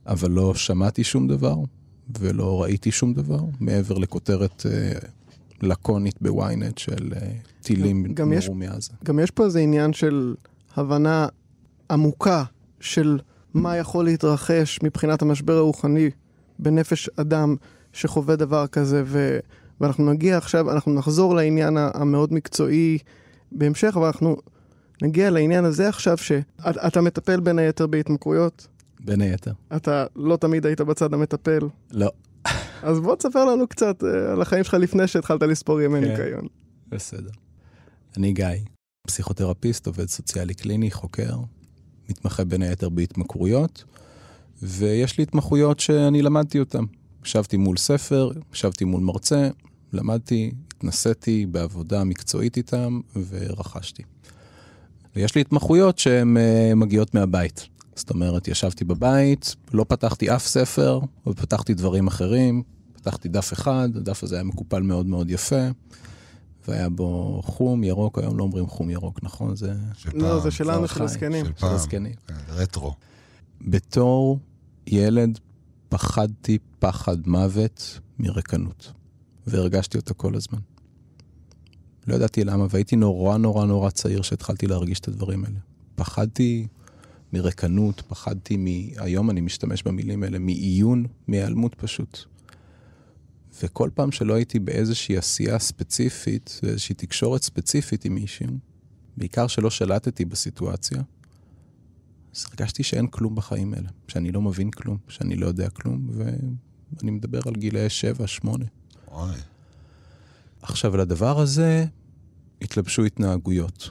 אבל 0.06 0.30
לא 0.30 0.54
שמעתי 0.54 1.04
שום 1.04 1.28
דבר, 1.28 1.56
ולא 2.18 2.62
ראיתי 2.62 2.90
שום 2.90 3.14
דבר, 3.14 3.40
מעבר 3.60 3.98
לכותרת 3.98 4.66
אה, 4.66 4.92
לקונית 5.62 6.22
בוויינט 6.22 6.78
של 6.78 7.12
אה, 7.16 7.28
טילים 7.62 8.06
נורו 8.18 8.54
מעזה. 8.54 8.92
גם 9.04 9.18
יש 9.18 9.30
פה 9.30 9.44
איזה 9.44 9.60
עניין 9.60 9.92
של 9.92 10.34
הבנה 10.76 11.26
עמוקה 11.90 12.44
של 12.80 13.18
מה 13.54 13.76
יכול 13.76 14.04
להתרחש 14.04 14.78
מבחינת 14.82 15.22
המשבר 15.22 15.56
הרוחני 15.56 16.10
בנפש 16.58 17.08
אדם 17.16 17.56
שחווה 17.92 18.36
דבר 18.36 18.66
כזה, 18.66 19.02
ו... 19.06 19.38
ואנחנו 19.80 20.12
נגיע 20.12 20.36
עכשיו, 20.36 20.70
אנחנו 20.70 20.94
נחזור 20.94 21.34
לעניין 21.34 21.76
המאוד 21.78 22.32
מקצועי 22.32 22.98
בהמשך, 23.52 23.92
אבל 23.96 24.06
אנחנו 24.06 24.36
נגיע 25.02 25.30
לעניין 25.30 25.64
הזה 25.64 25.88
עכשיו, 25.88 26.16
שאתה 26.18 27.00
מטפל 27.00 27.40
בין 27.40 27.58
היתר 27.58 27.86
בהתמכרויות. 27.86 28.66
בין 29.00 29.20
היתר. 29.20 29.52
אתה 29.76 30.06
לא 30.16 30.36
תמיד 30.36 30.66
היית 30.66 30.80
בצד 30.80 31.14
המטפל. 31.14 31.68
לא. 31.90 32.10
אז 32.82 33.00
בוא 33.00 33.16
תספר 33.16 33.44
לנו 33.44 33.68
קצת 33.68 34.04
אה, 34.04 34.32
על 34.32 34.42
החיים 34.42 34.64
שלך 34.64 34.74
לפני 34.74 35.06
שהתחלת 35.06 35.42
לספור 35.42 35.80
ימי 35.80 36.00
כן. 36.00 36.10
ניקיון. 36.10 36.46
בסדר. 36.88 37.30
אני 38.16 38.32
גיא, 38.32 38.46
פסיכותרפיסט, 39.06 39.86
עובד 39.86 40.08
סוציאלי 40.08 40.54
קליני, 40.54 40.90
חוקר, 40.90 41.36
מתמחה 42.10 42.44
בין 42.44 42.62
היתר 42.62 42.88
בהתמכרויות, 42.88 43.84
ויש 44.62 45.18
לי 45.18 45.22
התמחויות 45.22 45.80
שאני 45.80 46.22
למדתי 46.22 46.58
אותן. 46.60 46.84
ישבתי 47.24 47.56
מול 47.56 47.76
ספר, 47.76 48.30
ישבתי 48.52 48.84
מול 48.84 49.02
מרצה, 49.02 49.48
למדתי, 49.92 50.52
התנסיתי 50.76 51.46
בעבודה 51.46 52.04
מקצועית 52.04 52.56
איתם 52.56 53.00
ורכשתי. 53.28 54.02
ויש 55.16 55.34
לי 55.34 55.40
התמחויות 55.40 55.98
שהן 55.98 56.36
uh, 56.36 56.74
מגיעות 56.74 57.14
מהבית. 57.14 57.68
זאת 57.96 58.10
אומרת, 58.10 58.48
ישבתי 58.48 58.84
בבית, 58.84 59.56
לא 59.72 59.84
פתחתי 59.88 60.34
אף 60.34 60.46
ספר, 60.46 61.00
ופתחתי 61.26 61.74
דברים 61.74 62.06
אחרים. 62.06 62.62
פתחתי 62.92 63.28
דף 63.28 63.52
אחד, 63.52 63.88
הדף 63.96 64.22
הזה 64.22 64.34
היה 64.34 64.44
מקופל 64.44 64.82
מאוד 64.82 65.06
מאוד 65.06 65.30
יפה, 65.30 65.68
והיה 66.68 66.88
בו 66.88 67.40
חום, 67.44 67.84
ירוק, 67.84 68.18
היום 68.18 68.38
לא 68.38 68.42
אומרים 68.42 68.66
חום 68.66 68.90
ירוק, 68.90 69.22
נכון? 69.22 69.56
זה 69.56 69.74
של 69.96 70.10
לא, 70.14 70.28
פעם, 70.28 70.40
זה 70.40 70.50
שלנו, 70.50 70.88
של 70.88 71.02
הזקנים. 71.02 71.46
של 71.46 71.52
של 71.52 71.58
פעם. 71.60 71.74
הזקנים. 71.74 72.12
כן, 72.26 72.34
רטרו. 72.48 72.94
בתור 73.60 74.38
ילד 74.86 75.38
פחדתי 75.88 76.58
פחד 76.78 77.26
מוות 77.26 78.00
מרקנות, 78.18 78.92
והרגשתי 79.46 79.98
אותה 79.98 80.14
כל 80.14 80.34
הזמן. 80.36 80.58
לא 82.06 82.14
ידעתי 82.14 82.44
למה, 82.44 82.66
והייתי 82.70 82.96
נורא 82.96 83.36
נורא 83.36 83.66
נורא 83.66 83.90
צעיר 83.90 84.22
שהתחלתי 84.22 84.66
להרגיש 84.66 85.00
את 85.00 85.08
הדברים 85.08 85.44
האלה. 85.44 85.58
פחדתי 85.94 86.66
מרקנות, 87.34 88.00
פחדתי 88.00 88.56
מ... 88.56 88.66
היום 88.96 89.30
אני 89.30 89.40
משתמש 89.40 89.82
במילים 89.82 90.22
האלה, 90.22 90.38
מעיון, 90.38 91.06
מהיעלמות 91.28 91.74
פשוט. 91.74 92.18
וכל 93.62 93.90
פעם 93.94 94.12
שלא 94.12 94.34
הייתי 94.34 94.58
באיזושהי 94.58 95.16
עשייה 95.16 95.58
ספציפית, 95.58 96.60
באיזושהי 96.62 96.94
תקשורת 96.94 97.42
ספציפית 97.42 98.04
עם 98.04 98.14
מישהו, 98.14 98.46
בעיקר 99.16 99.46
שלא 99.46 99.70
שלטתי 99.70 100.24
בסיטואציה, 100.24 101.02
אז 102.36 102.46
הרגשתי 102.50 102.82
שאין 102.82 103.06
כלום 103.06 103.34
בחיים 103.34 103.74
האלה, 103.74 103.88
שאני 104.08 104.32
לא 104.32 104.42
מבין 104.42 104.70
כלום, 104.70 104.98
שאני 105.08 105.36
לא 105.36 105.46
יודע 105.46 105.70
כלום, 105.70 106.08
ואני 106.12 107.10
מדבר 107.10 107.40
על 107.46 107.54
גילאי 107.54 107.90
7, 107.90 108.26
8. 108.26 108.64
וואי. 109.12 109.36
עכשיו, 110.62 110.96
לדבר 110.96 111.40
הזה 111.40 111.86
התלבשו 112.62 113.04
התנהגויות 113.04 113.90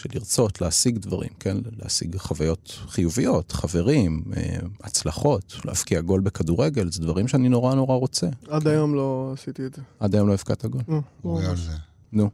של 0.00 0.08
לרצות 0.14 0.60
להשיג 0.60 0.98
דברים, 0.98 1.30
כן? 1.40 1.56
להשיג 1.78 2.16
חוויות 2.16 2.78
חיוביות, 2.88 3.52
חברים, 3.52 4.24
אה, 4.36 4.58
הצלחות, 4.82 5.56
להבקיע 5.64 6.00
גול 6.00 6.20
בכדורגל, 6.20 6.90
זה 6.92 7.02
דברים 7.02 7.28
שאני 7.28 7.48
נורא 7.48 7.74
נורא 7.74 7.96
רוצה. 7.96 8.26
עד 8.48 8.68
היום 8.68 8.94
לא 8.94 9.30
עשיתי 9.34 9.66
את 9.66 9.74
זה. 9.74 9.82
עד 10.00 10.14
היום 10.14 10.28
לא 10.28 10.32
הבקעת 10.32 10.64
גול. 10.66 10.82
לא, 10.88 11.00
לא. 11.24 11.54
זה. 11.54 11.72
נו, 12.12 12.30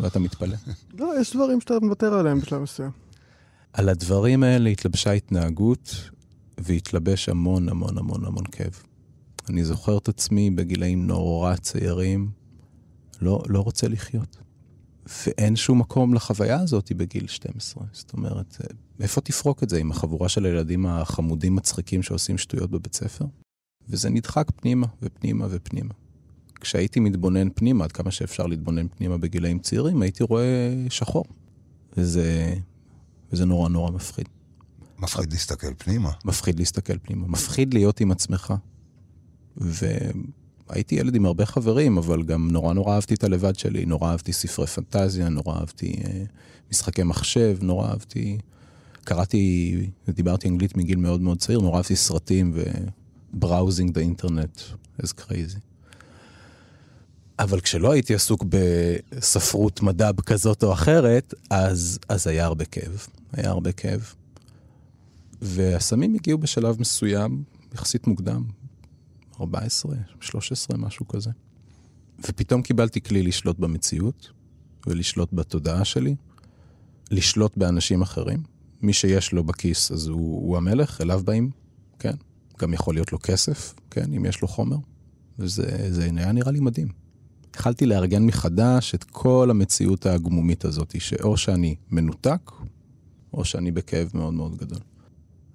ואתה 0.00 0.18
מתפלא. 0.18 0.56
לא, 0.98 1.12
יש 1.20 1.36
דברים 1.36 1.60
שאתה 1.60 1.74
מוותר 1.82 2.14
עליהם 2.14 2.40
בשלב 2.40 2.62
מסוים. 2.62 2.90
על 3.72 3.88
הדברים 3.88 4.42
האלה 4.42 4.70
התלבשה 4.70 5.12
התנהגות, 5.12 5.94
והתלבש 6.58 7.28
המון 7.28 7.68
המון 7.68 7.98
המון 7.98 8.24
המון 8.24 8.44
כאב. 8.52 8.82
אני 9.48 9.64
זוכר 9.64 9.98
את 9.98 10.08
עצמי 10.08 10.50
בגילאים 10.50 11.06
נורא 11.06 11.56
צעירים, 11.56 12.30
לא, 13.20 13.42
לא 13.48 13.60
רוצה 13.60 13.88
לחיות. 13.88 14.36
ואין 15.26 15.56
שום 15.56 15.78
מקום 15.78 16.14
לחוויה 16.14 16.60
הזאת 16.60 16.92
בגיל 16.92 17.26
12. 17.26 17.84
זאת 17.92 18.12
אומרת, 18.12 18.56
אה, 18.60 18.66
איפה 19.00 19.20
תפרוק 19.20 19.62
את 19.62 19.68
זה 19.68 19.78
עם 19.78 19.90
החבורה 19.90 20.28
של 20.28 20.44
הילדים 20.44 20.86
החמודים 20.86 21.56
מצחיקים 21.56 22.02
שעושים 22.02 22.38
שטויות 22.38 22.70
בבית 22.70 22.94
ספר? 22.94 23.24
וזה 23.88 24.10
נדחק 24.10 24.46
פנימה 24.56 24.86
ופנימה 25.02 25.46
ופנימה. 25.50 25.94
כשהייתי 26.60 27.00
מתבונן 27.00 27.48
פנימה, 27.54 27.84
עד 27.84 27.92
כמה 27.92 28.10
שאפשר 28.10 28.46
להתבונן 28.46 28.88
פנימה 28.88 29.18
בגילאים 29.18 29.58
צעירים, 29.58 30.02
הייתי 30.02 30.24
רואה 30.24 30.74
שחור. 30.90 31.24
וזה, 31.96 32.54
וזה 33.32 33.44
נורא 33.44 33.68
נורא 33.68 33.90
מפחיד. 33.90 34.28
מפחיד 34.98 35.32
להסתכל 35.32 35.74
פנימה. 35.78 36.10
מפחיד 36.24 36.58
להסתכל 36.58 36.98
פנימה, 36.98 37.26
מפחיד 37.26 37.74
להיות 37.74 38.00
עם 38.00 38.10
עצמך. 38.10 38.54
והייתי 40.70 40.94
ילד 40.94 41.14
עם 41.14 41.26
הרבה 41.26 41.46
חברים, 41.46 41.98
אבל 41.98 42.22
גם 42.22 42.50
נורא 42.50 42.72
נורא 42.72 42.94
אהבתי 42.94 43.14
את 43.14 43.24
הלבד 43.24 43.58
שלי, 43.58 43.86
נורא 43.86 44.10
אהבתי 44.10 44.32
ספרי 44.32 44.66
פנטזיה, 44.66 45.28
נורא 45.28 45.58
אהבתי 45.58 45.92
אה, 46.04 46.24
משחקי 46.70 47.02
מחשב, 47.02 47.58
נורא 47.62 47.88
אהבתי... 47.88 48.38
קראתי 49.04 49.76
ודיברתי 50.08 50.48
אנגלית 50.48 50.76
מגיל 50.76 50.98
מאוד 50.98 51.20
מאוד 51.20 51.38
צעיר, 51.38 51.60
נורא 51.60 51.76
אהבתי 51.76 51.96
סרטים 51.96 52.54
ובראוזינג 53.34 53.94
דה 53.94 54.00
אינטרנט 54.00 54.60
as 55.02 55.08
crazy. 55.20 55.58
אבל 57.38 57.60
כשלא 57.60 57.92
הייתי 57.92 58.14
עסוק 58.14 58.44
בספרות 58.48 59.82
מדע 59.82 60.10
כזאת 60.26 60.62
או 60.62 60.72
אחרת, 60.72 61.34
אז, 61.50 61.98
אז 62.08 62.26
היה 62.26 62.44
הרבה 62.44 62.64
כאב. 62.64 63.06
היה 63.32 63.50
הרבה 63.50 63.72
כאב. 63.72 64.14
והסמים 65.42 66.14
הגיעו 66.14 66.38
בשלב 66.38 66.80
מסוים, 66.80 67.42
יחסית 67.74 68.06
מוקדם, 68.06 68.44
14, 69.40 69.96
13, 70.20 70.78
משהו 70.78 71.08
כזה. 71.08 71.30
ופתאום 72.18 72.62
קיבלתי 72.62 73.00
כלי 73.00 73.22
לשלוט 73.22 73.58
במציאות, 73.58 74.30
ולשלוט 74.86 75.32
בתודעה 75.32 75.84
שלי, 75.84 76.14
לשלוט 77.10 77.56
באנשים 77.56 78.02
אחרים. 78.02 78.42
מי 78.82 78.92
שיש 78.92 79.32
לו 79.32 79.44
בכיס, 79.44 79.92
אז 79.92 80.06
הוא, 80.06 80.48
הוא 80.48 80.56
המלך, 80.56 81.00
אליו 81.00 81.22
באים, 81.24 81.50
כן. 81.98 82.14
גם 82.60 82.74
יכול 82.74 82.94
להיות 82.94 83.12
לו 83.12 83.18
כסף, 83.22 83.74
כן, 83.90 84.12
אם 84.12 84.24
יש 84.24 84.42
לו 84.42 84.48
חומר. 84.48 84.76
וזה 85.38 85.92
זה 85.92 86.04
היה 86.16 86.32
נראה 86.32 86.52
לי 86.52 86.60
מדהים. 86.60 86.88
התחלתי 87.50 87.86
לארגן 87.86 88.22
מחדש 88.22 88.94
את 88.94 89.04
כל 89.04 89.48
המציאות 89.50 90.06
הגמומית 90.06 90.64
הזאת, 90.64 91.00
שאו 91.00 91.36
שאני 91.36 91.74
מנותק, 91.90 92.50
או 93.32 93.44
שאני 93.44 93.70
בכאב 93.70 94.10
מאוד 94.14 94.34
מאוד 94.34 94.56
גדול. 94.56 94.78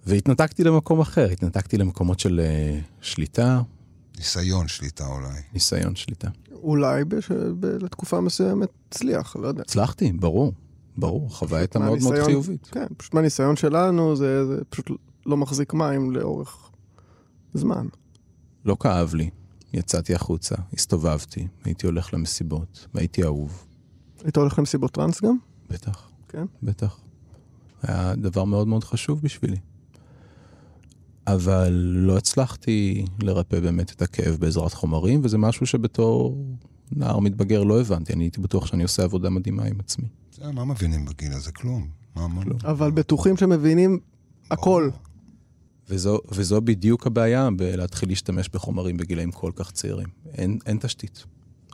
והתנתקתי 0.05 0.63
למקום 0.63 0.99
אחר, 0.99 1.29
התנתקתי 1.31 1.77
למקומות 1.77 2.19
של 2.19 2.41
uh, 2.41 3.03
שליטה, 3.05 3.61
ניסיון 4.17 4.67
שליטה 4.67 5.07
אולי. 5.07 5.39
ניסיון 5.53 5.95
שליטה. 5.95 6.29
אולי 6.51 7.05
בש... 7.05 7.31
ב... 7.31 7.65
לתקופה 7.65 8.21
מסוימת 8.21 8.69
הצליח, 8.89 9.35
לא 9.35 9.47
יודע. 9.47 9.61
הצלחתי, 9.61 10.11
ברור, 10.11 10.53
ברור, 10.97 11.27
החוויה 11.27 11.59
הייתה 11.59 11.79
מאוד 11.79 11.99
מאוד 12.03 12.15
חיובית. 12.25 12.67
כן, 12.71 12.85
פשוט 12.97 13.13
מהניסיון 13.13 13.55
שלנו 13.55 14.15
זה, 14.15 14.45
זה 14.45 14.65
פשוט 14.69 14.87
לא 15.25 15.37
מחזיק 15.37 15.73
מים 15.73 16.11
לאורך 16.11 16.69
זמן. 17.53 17.87
לא 18.65 18.77
כאב 18.79 19.13
לי, 19.13 19.29
יצאתי 19.73 20.15
החוצה, 20.15 20.55
הסתובבתי, 20.73 21.47
הייתי 21.63 21.85
הולך 21.85 22.13
למסיבות, 22.13 22.87
והייתי 22.93 23.23
אהוב, 23.23 23.65
היית 24.23 24.37
הולך 24.37 24.59
למסיבות 24.59 24.91
טראנס 24.91 25.21
גם? 25.21 25.37
בטח, 25.69 26.09
כן. 26.29 26.45
בטח. 26.63 26.99
היה 27.81 28.15
דבר 28.15 28.43
מאוד 28.43 28.67
מאוד 28.67 28.83
חשוב 28.83 29.21
בשבילי. 29.21 29.57
אבל 31.27 31.71
לא 31.95 32.17
הצלחתי 32.17 33.05
לרפא 33.21 33.59
באמת 33.59 33.91
את 33.91 34.01
הכאב 34.01 34.37
בעזרת 34.39 34.73
חומרים, 34.73 35.21
וזה 35.23 35.37
משהו 35.37 35.65
שבתור 35.65 36.45
נער 36.91 37.19
מתבגר 37.19 37.63
לא 37.63 37.81
הבנתי. 37.81 38.13
אני 38.13 38.23
הייתי 38.23 38.41
בטוח 38.41 38.65
שאני 38.65 38.83
עושה 38.83 39.03
עבודה 39.03 39.29
מדהימה 39.29 39.63
עם 39.63 39.79
עצמי. 39.79 40.07
זה, 40.31 40.51
מה 40.51 40.65
מבינים 40.65 41.05
בגיל 41.05 41.33
הזה? 41.33 41.51
כלום. 41.51 41.87
מה, 42.15 42.27
מה? 42.27 42.43
כלום. 42.43 42.57
אבל 42.63 42.91
בטוחים 42.91 43.37
שמבינים 43.37 43.99
הכל. 44.51 44.89
וזו, 45.89 46.19
וזו 46.31 46.61
בדיוק 46.61 47.07
הבעיה 47.07 47.49
בלהתחיל 47.57 48.09
להשתמש 48.09 48.49
בחומרים 48.49 48.97
בגילאים 48.97 49.31
כל 49.31 49.51
כך 49.55 49.71
צעירים. 49.71 50.07
אין, 50.33 50.59
אין 50.65 50.77
תשתית. 50.77 51.23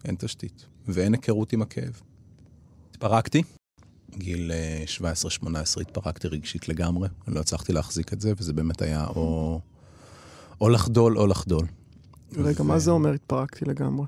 אין 0.06 0.16
תשתית. 0.20 0.66
ואין 0.88 1.14
היכרות 1.14 1.54
עם 1.54 1.62
הכאב. 1.62 2.02
התפרקתי. 2.92 3.44
גיל 4.18 4.52
אה, 4.52 4.84
17-18 5.44 5.82
התפרקתי 5.82 6.28
רגשית 6.28 6.70
לגמרי. 6.70 7.10
אני 7.28 7.36
לא 7.36 7.40
הצלחתי 7.40 7.74
להחזיק 7.74 8.14
את 8.14 8.22
זה, 8.22 8.34
וזה 8.38 8.54
באמת 8.54 8.82
היה 8.82 9.08
או, 9.08 9.60
או 10.62 10.70
לחדול 10.70 11.18
או 11.18 11.28
לחדול. 11.28 11.66
רגע, 12.38 12.64
מה 12.64 12.80
זה 12.80 12.92
אומר 12.92 13.14
התפרקתי 13.14 13.66
לגמרי? 13.66 14.06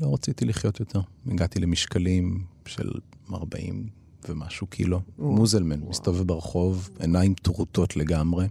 לא 0.00 0.14
רציתי 0.14 0.44
לחיות 0.44 0.80
יותר. 0.80 1.00
הגעתי 1.26 1.60
למשקלים 1.60 2.44
של 2.66 2.90
40 3.32 3.88
ומשהו 4.28 4.66
קילו. 4.66 5.00
וואו. 5.18 5.32
מוזלמן, 5.32 5.78
וואו. 5.80 5.90
מסתובב 5.90 6.22
ברחוב, 6.22 6.90
עיניים 6.98 7.34
טרוטות 7.34 7.96
לגמרי. 7.96 8.48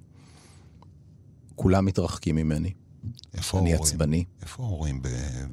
כולם 1.56 1.86
מתרחקים 1.86 2.36
ממני. 2.36 2.72
איפה 3.34 3.60
אני 3.60 3.74
ההורים? 3.74 3.94
עצבני. 3.94 4.24
איפה 4.42 4.63
ההורים 4.63 5.02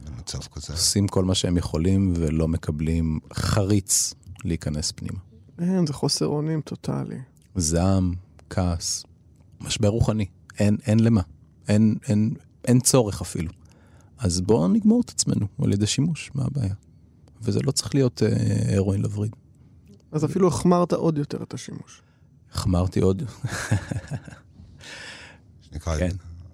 במצב 0.05 0.39
כזה? 0.39 0.73
עושים 0.73 1.09
כל 1.09 1.25
מה 1.25 1.35
שהם 1.35 1.57
יכולים 1.57 2.13
ולא 2.17 2.49
מקבלים 2.49 3.21
חריץ 3.33 4.15
להיכנס 4.45 4.93
פנימה. 4.93 5.19
אין, 5.59 5.87
זה 5.87 5.93
חוסר 5.93 6.27
אונים 6.27 6.61
טוטאלי. 6.61 7.19
זעם, 7.57 8.15
כעס, 8.51 9.05
משבר 9.61 9.89
רוחני. 9.89 10.27
אין, 10.59 10.77
אין 10.87 11.01
למה. 11.01 11.21
אין, 11.69 11.95
אין, 12.09 12.35
אין 12.65 12.81
צורך 12.81 13.21
אפילו. 13.21 13.51
אז 14.19 14.41
בואו 14.41 14.69
נגמור 14.69 15.01
את 15.01 15.11
עצמנו 15.11 15.47
על 15.63 15.73
ידי 15.73 15.87
שימוש, 15.87 16.31
מה 16.35 16.45
הבעיה? 16.45 16.75
וזה 17.43 17.61
לא 17.65 17.71
צריך 17.71 17.95
להיות 17.95 18.23
אה, 18.23 18.29
הרואין 18.77 19.03
לווריד. 19.03 19.37
אז 20.13 20.25
אפילו 20.25 20.49
החמרת 20.49 20.93
עוד 20.93 21.19
יותר 21.19 21.43
את 21.43 21.55
השימוש. 21.55 22.03
החמרתי 22.53 23.01
עוד. 23.01 23.23
שנקרא, 25.71 25.99
כן. 25.99 26.09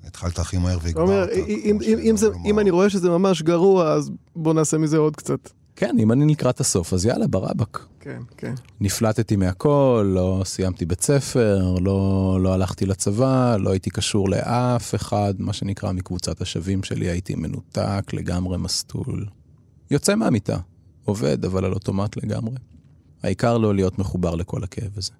התחלת 0.05 0.39
הכי 0.39 0.59
מהר 0.59 0.79
אתה 0.91 1.01
אומר, 1.01 1.13
והגמרת. 1.13 1.29
אם- 1.49 1.79
כמו 1.79 1.83
אם- 1.83 1.99
אם 2.11 2.17
שנאמר. 2.17 2.37
אם 2.51 2.59
אני 2.59 2.71
רואה 2.71 2.91
שזה 2.91 3.09
ממש 3.11 3.43
גרוע, 3.43 3.93
אז 3.93 4.11
בוא 4.37 4.55
נעשה 4.55 4.79
מזה 4.79 4.97
עוד 4.97 5.17
קצת. 5.17 5.51
כן, 5.77 5.97
אם 5.99 6.13
אני 6.13 6.33
לקראת 6.33 6.61
הסוף, 6.61 6.93
אז 6.93 7.07
יאללה, 7.07 7.27
ברבק. 7.27 7.79
כן, 8.01 8.21
כן. 8.37 8.55
נפלטתי 8.81 9.37
מהכל, 9.37 10.11
לא 10.15 10.43
סיימתי 10.45 10.87
בית 10.87 11.03
ספר, 11.03 11.75
לא, 11.81 12.39
לא 12.43 12.55
הלכתי 12.55 12.87
לצבא, 12.87 13.57
לא 13.61 13.71
הייתי 13.71 13.91
קשור 13.91 14.29
לאף 14.29 14.95
אחד, 14.95 15.35
מה 15.39 15.53
שנקרא 15.53 15.93
מקבוצת 15.93 16.41
השווים 16.41 16.83
שלי, 16.83 17.09
הייתי 17.09 17.35
מנותק, 17.35 18.13
לגמרי 18.13 18.59
מסטול. 18.59 19.27
יוצא 19.91 20.15
מהמיטה, 20.15 20.59
עובד, 21.05 21.45
אבל 21.45 21.65
על 21.65 21.73
אוטומט 21.73 22.17
לגמרי. 22.17 22.57
העיקר 23.23 23.59
לא 23.59 23.75
להיות 23.75 23.99
מחובר 23.99 24.35
לכל 24.35 24.65
הכאב 24.65 24.91
הזה. 24.97 25.13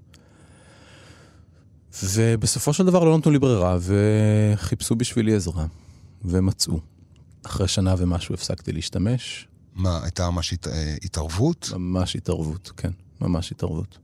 ובסופו 2.15 2.73
של 2.73 2.87
דבר 2.87 3.05
לא 3.05 3.19
נתנו 3.19 3.33
לי 3.33 3.39
ברירה, 3.39 3.79
וחיפשו 3.81 4.95
בשבילי 4.95 5.35
עזרה, 5.35 5.67
ומצאו. 6.25 6.81
אחרי 7.47 7.69
שנה 7.69 7.95
ומשהו 7.99 8.35
הפסקתי 8.35 8.73
להשתמש, 8.73 9.49
מה, 9.77 10.01
הייתה 10.03 10.31
ממש 10.31 10.53
הת- 10.53 10.67
אה, 10.69 10.95
התערבות? 11.05 11.71
ממש 11.77 12.17
התערבות, 12.17 12.73
כן, 12.77 12.91
ממש 13.21 13.53
התערבות. 13.53 13.99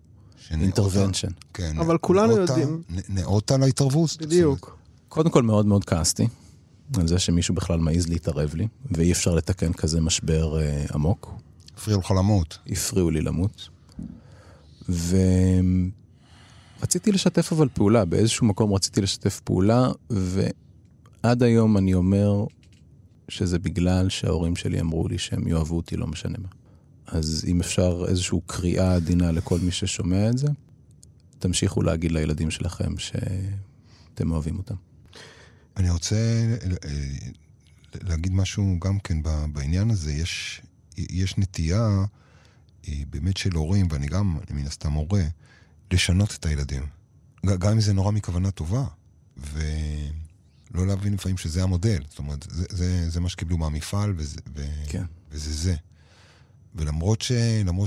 אינטרוונשן. 0.51 1.29
כן. 1.55 1.79
אבל 1.79 1.99
כולנו 1.99 2.37
נאותה- 2.37 2.53
יודעים. 2.53 2.83
נ- 2.91 3.19
נאותה 3.21 3.57
להתערבות? 3.57 4.17
בדיוק. 4.21 4.77
קודם 5.09 5.31
כל 5.31 5.43
מאוד 5.43 5.67
מאוד 5.67 5.85
כעסתי 5.85 6.27
על 6.99 7.09
זה 7.09 7.19
שמישהו 7.19 7.55
בכלל 7.55 7.79
מעז 7.79 8.09
להתערב 8.09 8.55
לי, 8.55 8.67
ואי 8.91 9.13
אפשר 9.13 9.35
לתקן 9.35 9.73
כזה 9.73 10.01
משבר 10.01 10.61
אה, 10.61 10.85
עמוק. 10.95 11.35
הפריעו 11.77 12.01
לך 12.01 12.11
למות. 12.11 12.59
הפריעו 12.67 13.11
לי 13.11 13.21
למות. 13.21 13.69
ורציתי 16.81 17.13
לשתף 17.13 17.53
אבל 17.53 17.69
פעולה, 17.75 18.05
באיזשהו 18.05 18.47
מקום 18.47 18.75
רציתי 18.75 19.01
לשתף 19.01 19.41
פעולה, 19.45 19.91
ועד 20.11 21.43
היום 21.43 21.77
אני 21.79 21.95
אומר 21.95 22.45
שזה 23.33 23.59
בגלל 23.59 24.09
שההורים 24.09 24.57
שלי 24.57 24.81
אמרו 24.81 25.09
לי 25.09 25.19
שהם 25.19 25.49
יאהבו 25.49 25.77
אותי, 25.77 25.97
לא 25.97 26.07
משנה 26.07 26.39
מה. 26.39 26.49
אז 27.07 27.45
אם 27.49 27.61
אפשר 27.61 28.05
איזושהי 28.09 28.39
קריאה 28.47 28.95
עדינה 28.95 29.33
לכל 29.33 29.59
מי 29.59 29.71
ששומע 29.71 30.29
את 30.29 30.39
זה, 30.39 30.47
תמשיכו 31.39 31.83
להגיד 31.83 32.13
לילדים 32.13 32.51
שלכם 32.51 32.99
שאתם 32.99 34.31
אוהבים 34.31 34.59
אותם. 34.59 34.75
אני 35.77 35.91
רוצה 35.91 36.17
אה, 36.85 36.89
להגיד 38.03 38.33
משהו 38.33 38.77
גם 38.81 38.99
כן 38.99 39.23
בעניין 39.53 39.91
הזה. 39.91 40.13
יש, 40.13 40.63
יש 40.97 41.39
נטייה 41.39 41.89
אה, 42.89 43.03
באמת 43.11 43.37
של 43.37 43.55
הורים, 43.55 43.87
ואני 43.91 44.07
גם, 44.07 44.39
אני 44.51 44.61
מן 44.61 44.67
הסתם 44.67 44.93
הורה, 44.93 45.25
לשנות 45.91 46.37
את 46.41 46.47
הילדים. 46.47 46.83
גם 47.47 47.73
אם 47.73 47.81
זה 47.81 47.93
נורא 47.93 48.13
מכוונה 48.13 48.51
טובה. 48.51 48.85
ולא 50.73 50.87
להבין 50.87 51.15
לפעמים 51.15 51.39
שזה 51.39 51.63
המודל. 51.63 52.03
זאת 52.09 52.19
אומרת, 52.19 52.47
זה, 52.51 52.65
זה, 52.71 53.11
זה 53.11 53.21
מה 53.21 53.29
שקיבלו 53.29 53.59
מהמפעל, 53.59 54.15
וזה, 54.17 54.41
ו, 54.57 54.67
כן. 54.89 55.05
וזה 55.31 55.53
זה. 55.53 55.75
ולמרות 56.75 57.23
ש, 57.23 57.33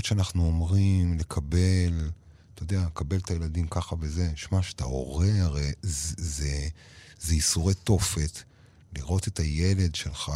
שאנחנו 0.02 0.46
אומרים 0.46 1.18
לקבל, 1.18 2.10
אתה 2.54 2.62
יודע, 2.62 2.86
לקבל 2.86 3.16
את 3.16 3.30
הילדים 3.30 3.66
ככה 3.66 3.96
וזה, 4.00 4.30
שמע, 4.34 4.62
שאתה 4.62 4.84
הורה, 4.84 5.32
הרי 5.40 5.72
זה, 5.82 6.14
זה, 6.18 6.68
זה 7.20 7.34
ייסורי 7.34 7.74
תופת, 7.74 8.38
לראות 8.96 9.28
את 9.28 9.38
הילד 9.38 9.94
שלך 9.94 10.32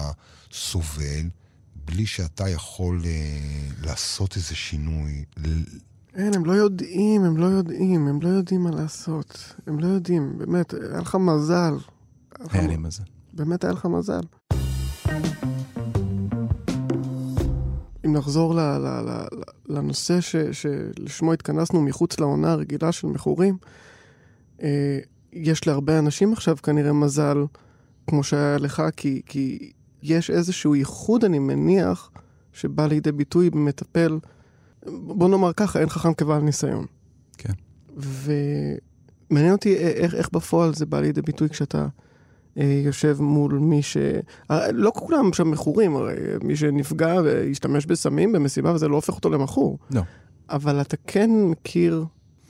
סובל, 0.53 1.29
בלי 1.85 2.07
שאתה 2.07 2.49
יכול 2.49 3.03
אה, 3.05 3.69
לעשות 3.83 4.37
איזה 4.37 4.55
שינוי. 4.55 5.25
אין, 6.15 6.35
הם 6.35 6.45
לא 6.45 6.53
יודעים, 6.53 7.25
הם 7.25 7.37
לא 7.37 7.47
יודעים, 7.47 8.09
הם 8.09 8.23
לא 8.23 8.29
יודעים 8.29 8.63
מה 8.63 8.71
לעשות. 8.71 9.55
הם 9.67 9.81
לא 9.81 9.87
יודעים, 9.87 10.39
באמת, 10.39 10.75
היה 10.75 11.01
לך 11.01 11.15
מזל. 11.15 11.75
היה 12.51 12.67
לי 12.67 12.77
מזל. 12.77 13.03
באמת 13.33 13.65
היה 13.65 13.73
לך 13.73 13.87
מזל. 13.87 14.21
אם 18.07 18.13
נחזור 18.13 18.55
ל- 18.55 18.59
ל- 18.61 19.03
ל- 19.09 19.27
ל- 19.33 19.77
לנושא 19.77 20.21
ש- 20.21 20.37
שלשמו 20.37 21.33
התכנסנו 21.33 21.83
מחוץ 21.83 22.21
לעונה 22.21 22.53
הרגילה 22.53 22.93
של 22.93 23.07
מכורים, 23.07 23.57
אה, 24.63 24.99
יש 25.33 25.67
להרבה 25.67 25.99
אנשים 25.99 26.33
עכשיו 26.33 26.57
כנראה 26.63 26.93
מזל, 26.93 27.37
כמו 28.07 28.23
שהיה 28.23 28.59
לך, 28.59 28.83
כי, 28.97 29.23
כי 29.27 29.73
יש 30.03 30.31
איזשהו 30.31 30.75
ייחוד, 30.75 31.25
אני 31.25 31.39
מניח, 31.39 32.11
שבא 32.53 32.87
לידי 32.87 33.13
ביטוי 33.13 33.51
במטפל, 33.51 34.19
בוא 34.87 35.29
נאמר 35.29 35.53
ככה, 35.53 35.81
אין 35.81 35.89
חכם 35.89 36.15
כבעל 36.15 36.43
ניסיון. 36.43 36.87
כן. 37.39 37.53
ומעניין 37.97 39.53
אותי 39.53 39.77
איך, 39.77 40.15
איך 40.15 40.29
בפועל 40.33 40.75
זה 40.75 40.87
בא 40.87 41.01
לידי 41.01 41.23
ביטוי 41.23 41.49
כשאתה 41.49 41.87
יושב 42.65 43.17
מול 43.21 43.55
מי 43.55 43.83
ש... 43.83 43.97
הרי 44.49 44.73
לא 44.73 44.93
כולם 44.95 45.33
שם 45.33 45.51
מכורים, 45.51 45.97
הרי 45.97 46.15
מי 46.43 46.57
שנפגע 46.57 47.21
והשתמש 47.25 47.87
בסמים 47.87 48.33
במסיבה 48.33 48.73
וזה 48.75 48.89
לא 48.89 48.95
הופך 48.95 49.15
אותו 49.15 49.31
למכור. 49.31 49.79
לא. 49.91 50.03
אבל 50.51 50.81
אתה 50.81 50.97
כן 51.07 51.31
מכיר 51.51 52.05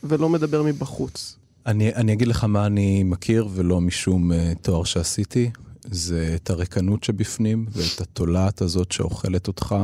ולא 0.04 0.28
מדבר 0.28 0.62
מבחוץ. 0.62 1.36
אני, 1.66 1.94
אני 1.94 2.12
אגיד 2.12 2.28
לך 2.28 2.44
מה 2.44 2.66
אני 2.66 3.02
מכיר, 3.02 3.48
ולא 3.54 3.80
משום 3.80 4.32
uh, 4.32 4.34
תואר 4.62 4.84
שעשיתי, 4.84 5.50
זה 5.84 6.32
את 6.34 6.50
הריקנות 6.50 7.04
שבפנים, 7.04 7.66
ואת 7.72 8.00
התולעת 8.00 8.62
הזאת 8.62 8.92
שאוכלת 8.92 9.48
אותך, 9.48 9.74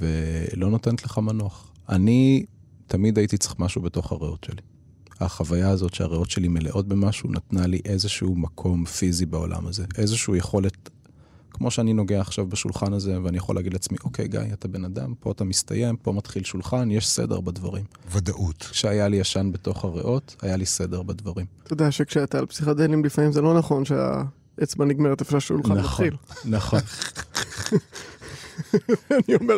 ולא 0.00 0.70
נותנת 0.70 1.04
לך 1.04 1.18
מנוח. 1.18 1.72
אני 1.88 2.44
תמיד 2.86 3.18
הייתי 3.18 3.38
צריך 3.38 3.54
משהו 3.58 3.82
בתוך 3.82 4.12
הריאות 4.12 4.44
שלי. 4.44 4.71
החוויה 5.24 5.70
הזאת 5.70 5.94
שהריאות 5.94 6.30
שלי 6.30 6.48
מלאות 6.48 6.88
במשהו, 6.88 7.32
נתנה 7.32 7.66
לי 7.66 7.80
איזשהו 7.84 8.34
מקום 8.36 8.84
פיזי 8.84 9.26
בעולם 9.26 9.66
הזה. 9.66 9.84
איזושהי 9.98 10.36
יכולת, 10.36 10.90
כמו 11.50 11.70
שאני 11.70 11.92
נוגע 11.92 12.20
עכשיו 12.20 12.46
בשולחן 12.46 12.92
הזה, 12.92 13.22
ואני 13.22 13.36
יכול 13.36 13.56
להגיד 13.56 13.72
לעצמי, 13.72 13.98
אוקיי, 14.04 14.28
גיא, 14.28 14.40
אתה 14.52 14.68
בן 14.68 14.84
אדם, 14.84 15.14
פה 15.20 15.32
אתה 15.32 15.44
מסתיים, 15.44 15.96
פה 15.96 16.12
מתחיל 16.12 16.44
שולחן, 16.44 16.90
יש 16.90 17.08
סדר 17.08 17.40
בדברים. 17.40 17.84
ודאות. 18.12 18.68
כשהיה 18.70 19.08
לי 19.08 19.16
ישן 19.16 19.50
בתוך 19.52 19.84
הריאות, 19.84 20.36
היה 20.42 20.56
לי 20.56 20.66
סדר 20.66 21.02
בדברים. 21.02 21.46
אתה 21.62 21.72
יודע 21.72 21.90
שכשאתה 21.90 22.38
על 22.38 22.46
פסיכדלים 22.46 23.04
לפעמים 23.04 23.32
זה 23.32 23.40
לא 23.40 23.58
נכון 23.58 23.84
שהאצבע 23.84 24.84
נגמרת 24.84 25.20
איפה 25.20 25.32
שהשולחן 25.32 25.72
נכון, 25.72 26.06
מתחיל. 26.06 26.16
נכון. 26.44 26.80
אני 29.10 29.36
אומר, 29.40 29.54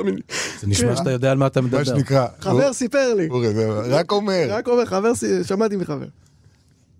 זה 0.61 0.67
נשמע 0.67 0.97
שאתה 0.97 1.11
יודע 1.11 1.31
על 1.31 1.39
מה 1.39 1.47
אתה 1.47 1.61
מדבר. 1.61 1.79
מה 1.79 1.85
שנקרא. 1.85 2.27
חבר 2.41 2.73
סיפר 2.73 3.15
לי. 3.15 3.29
אורי, 3.29 3.55
זה 3.55 3.69
רק 3.71 4.13
אומר. 4.13 4.47
רק 4.49 4.69
אומר, 4.69 4.85
חבר, 4.85 5.13
שמעתי 5.43 5.77
מחבר. 5.77 6.07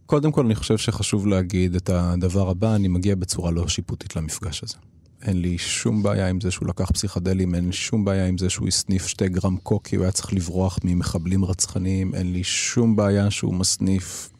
קודם 0.07 0.33
כל, 0.33 0.45
אני 0.45 0.55
חושב 0.55 0.79
שחשוב 0.79 1.27
להגיד 1.27 1.75
את 1.75 1.91
הדבר 1.91 2.49
הבא, 2.51 2.75
אני 2.75 2.89
מגיע 2.89 3.15
בצורה 3.15 3.51
לא 3.51 3.69
שיפוטית 3.69 4.17
למפגש 4.17 4.63
הזה. 4.63 4.75
אין 5.23 5.41
לי 5.41 5.59
שום 5.59 6.03
בעיה 6.03 6.29
עם 6.29 6.41
זה 6.41 6.51
שהוא 6.51 6.69
לקח 6.69 6.91
פסיכדלים, 6.91 7.55
אין 7.55 7.67
לי 7.67 7.73
שום 7.73 8.05
בעיה 8.05 8.27
עם 8.27 8.39
זה 8.39 8.51
שהוא 8.51 8.69
הסניף 8.69 9.07
שתי 9.07 9.29
גרם 9.29 9.57
קוקי, 9.57 9.97
הוא 9.97 10.03
היה 10.03 10.13
צריך 10.13 10.33
לברוח 10.33 10.79
ממחבלים 10.85 11.45
רצחניים, 11.45 12.15
אין 12.15 12.33
לי 12.33 12.45
שום 12.45 12.97
בעיה 12.97 13.31
שהוא 13.31 13.55
מסניף 13.55 14.31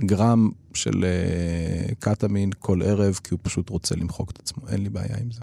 גרם 0.00 0.50
של 0.74 0.90
uh, 0.90 1.94
קטמין 1.98 2.50
כל 2.58 2.82
ערב, 2.82 3.20
כי 3.24 3.28
הוא 3.34 3.40
פשוט 3.42 3.68
רוצה 3.68 3.94
למחוק 3.96 4.30
את 4.30 4.38
עצמו, 4.38 4.68
אין 4.68 4.82
לי 4.82 4.88
בעיה 4.88 5.16
עם 5.20 5.30
זה. 5.30 5.40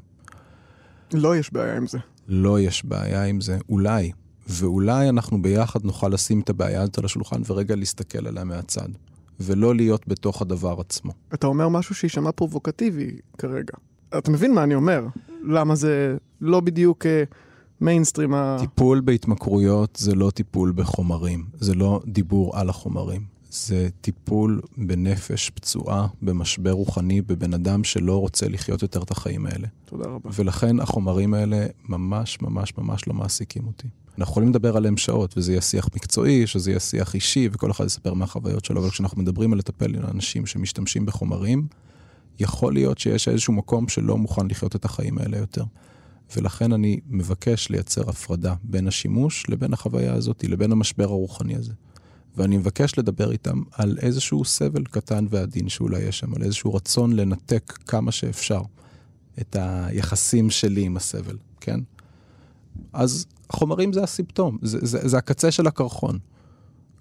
לא 1.13 1.37
יש 1.37 1.53
בעיה 1.53 1.77
עם 1.77 1.87
זה. 1.87 1.97
לא 2.27 2.59
יש 2.59 2.85
בעיה 2.85 3.23
עם 3.23 3.41
זה, 3.41 3.57
אולי. 3.69 4.11
ואולי 4.47 5.09
אנחנו 5.09 5.41
ביחד 5.41 5.85
נוכל 5.85 6.09
לשים 6.09 6.39
את 6.39 6.49
הבעיה 6.49 6.81
הזאת 6.81 6.97
על 6.97 7.05
השולחן 7.05 7.41
ורגע 7.47 7.75
להסתכל 7.75 8.27
עליה 8.27 8.43
מהצד. 8.43 8.87
ולא 9.39 9.75
להיות 9.75 10.07
בתוך 10.07 10.41
הדבר 10.41 10.75
עצמו. 10.79 11.11
אתה 11.33 11.47
אומר 11.47 11.69
משהו 11.69 11.95
שיישמע 11.95 12.31
פרובוקטיבי 12.31 13.11
כרגע. 13.37 13.73
אתה 14.17 14.31
מבין 14.31 14.53
מה 14.53 14.63
אני 14.63 14.75
אומר? 14.75 15.07
למה 15.43 15.75
זה 15.75 16.17
לא 16.41 16.59
בדיוק 16.59 17.05
אה, 17.05 17.23
מיינסטרים 17.81 18.33
ה... 18.33 18.57
טיפול 18.59 19.01
בהתמכרויות 19.01 19.95
זה 20.01 20.15
לא 20.15 20.29
טיפול 20.29 20.73
בחומרים, 20.75 21.45
זה 21.53 21.73
לא 21.73 22.01
דיבור 22.05 22.57
על 22.59 22.69
החומרים. 22.69 23.34
זה 23.55 23.89
טיפול 24.01 24.61
בנפש 24.77 25.49
פצועה, 25.49 26.07
במשבר 26.21 26.71
רוחני, 26.71 27.21
בבן 27.21 27.53
אדם 27.53 27.83
שלא 27.83 28.19
רוצה 28.19 28.49
לחיות 28.49 28.81
יותר 28.81 29.03
את 29.03 29.11
החיים 29.11 29.45
האלה. 29.45 29.67
תודה 29.85 30.09
רבה. 30.09 30.29
ולכן 30.33 30.79
החומרים 30.79 31.33
האלה 31.33 31.65
ממש 31.89 32.41
ממש 32.41 32.73
ממש 32.77 33.07
לא 33.07 33.13
מעסיקים 33.13 33.67
אותי. 33.67 33.87
אנחנו 34.17 34.31
יכולים 34.31 34.49
לדבר 34.49 34.77
עליהם 34.77 34.97
שעות, 34.97 35.37
וזה 35.37 35.51
יהיה 35.51 35.61
שיח 35.61 35.89
מקצועי, 35.95 36.47
שזה 36.47 36.71
יהיה 36.71 36.79
שיח 36.79 37.15
אישי, 37.15 37.49
וכל 37.51 37.71
אחד 37.71 37.85
יספר 37.85 38.13
מהחוויות 38.13 38.65
שלו, 38.65 38.81
אבל 38.81 38.89
כשאנחנו 38.89 39.21
מדברים 39.21 39.53
על 39.53 39.59
לטפל 39.59 39.95
עם 39.95 40.01
אנשים 40.13 40.45
שמשתמשים 40.45 41.05
בחומרים, 41.05 41.67
יכול 42.39 42.73
להיות 42.73 42.97
שיש 42.97 43.27
איזשהו 43.27 43.53
מקום 43.53 43.87
שלא 43.87 44.17
מוכן 44.17 44.47
לחיות 44.47 44.75
את 44.75 44.85
החיים 44.85 45.17
האלה 45.17 45.37
יותר. 45.37 45.63
ולכן 46.35 46.73
אני 46.73 46.99
מבקש 47.07 47.69
לייצר 47.69 48.09
הפרדה 48.09 48.55
בין 48.63 48.87
השימוש 48.87 49.49
לבין 49.49 49.73
החוויה 49.73 50.13
הזאת, 50.13 50.43
לבין 50.43 50.71
המשבר 50.71 51.03
הרוחני 51.03 51.55
הזה. 51.55 51.73
ואני 52.37 52.57
מבקש 52.57 52.99
לדבר 52.99 53.31
איתם 53.31 53.61
על 53.71 53.97
איזשהו 54.01 54.45
סבל 54.45 54.83
קטן 54.83 55.25
ועדין 55.29 55.69
שאולי 55.69 56.01
יש 56.01 56.19
שם, 56.19 56.33
על 56.35 56.43
איזשהו 56.43 56.73
רצון 56.73 57.13
לנתק 57.13 57.79
כמה 57.87 58.11
שאפשר 58.11 58.61
את 59.41 59.55
היחסים 59.59 60.49
שלי 60.49 60.81
עם 60.81 60.97
הסבל, 60.97 61.37
כן? 61.61 61.79
אז 62.93 63.25
החומרים 63.49 63.93
זה 63.93 64.03
הסימפטום, 64.03 64.57
זה, 64.61 64.79
זה, 64.81 65.07
זה 65.07 65.17
הקצה 65.17 65.51
של 65.51 65.67
הקרחון. 65.67 66.19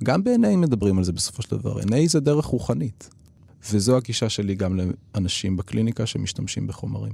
גם 0.04 0.24
ב-NA 0.24 0.56
מדברים 0.56 0.98
על 0.98 1.04
זה 1.04 1.12
בסופו 1.12 1.42
של 1.42 1.50
דבר. 1.50 1.80
NA 1.80 1.94
זה 2.06 2.20
דרך 2.20 2.44
רוחנית. 2.44 3.10
וזו 3.70 3.96
הגישה 3.96 4.28
שלי 4.28 4.54
גם 4.54 4.80
לאנשים 5.14 5.56
בקליניקה 5.56 6.06
שמשתמשים 6.06 6.66
בחומרים. 6.66 7.12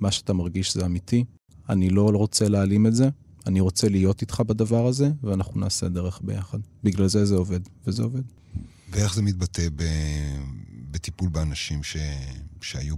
מה 0.00 0.10
שאתה 0.10 0.32
מרגיש 0.32 0.74
זה 0.74 0.86
אמיתי, 0.86 1.24
אני 1.68 1.90
לא 1.90 2.10
רוצה 2.14 2.48
להעלים 2.48 2.86
את 2.86 2.94
זה, 2.94 3.08
אני 3.46 3.60
רוצה 3.60 3.88
להיות 3.88 4.22
איתך 4.22 4.42
בדבר 4.46 4.86
הזה, 4.86 5.10
ואנחנו 5.22 5.60
נעשה 5.60 5.88
דרך 5.88 6.20
ביחד. 6.24 6.58
בגלל 6.84 7.06
זה 7.06 7.24
זה 7.24 7.34
עובד, 7.34 7.60
וזה 7.86 8.02
עובד. 8.02 8.22
ואיך 8.90 9.14
זה 9.14 9.22
מתבטא 9.22 9.68
ב... 9.76 9.82
בטיפול 10.90 11.28
באנשים 11.28 11.82
ש... 11.82 11.96
שהיו 12.60 12.96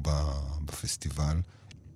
בפסטיבל? 0.64 1.36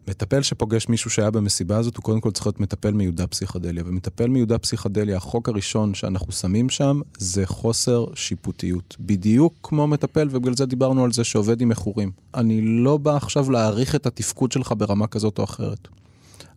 מטפל 0.08 0.42
שפוגש 0.42 0.88
מישהו 0.88 1.10
שהיה 1.10 1.30
במסיבה 1.30 1.76
הזאת, 1.76 1.96
הוא 1.96 2.02
קודם 2.02 2.20
כל 2.20 2.30
צריך 2.30 2.46
להיות 2.46 2.60
מטפל 2.60 2.92
מיודע 2.92 3.26
פסיכדליה. 3.26 3.82
ומטפל 3.86 4.26
מיודע 4.26 4.58
פסיכדליה, 4.58 5.16
החוק 5.16 5.48
הראשון 5.48 5.94
שאנחנו 5.94 6.32
שמים 6.32 6.70
שם, 6.70 7.00
זה 7.18 7.46
חוסר 7.46 8.06
שיפוטיות. 8.14 8.96
בדיוק 9.00 9.54
כמו 9.62 9.86
מטפל, 9.86 10.28
ובגלל 10.30 10.56
זה 10.56 10.66
דיברנו 10.66 11.04
על 11.04 11.12
זה 11.12 11.24
שעובד 11.24 11.60
עם 11.60 11.68
מכורים. 11.68 12.10
אני 12.34 12.60
לא 12.62 12.96
בא 12.96 13.16
עכשיו 13.16 13.50
להעריך 13.50 13.94
את 13.94 14.06
התפקוד 14.06 14.52
שלך 14.52 14.74
ברמה 14.76 15.06
כזאת 15.06 15.38
או 15.38 15.44
אחרת. 15.44 15.88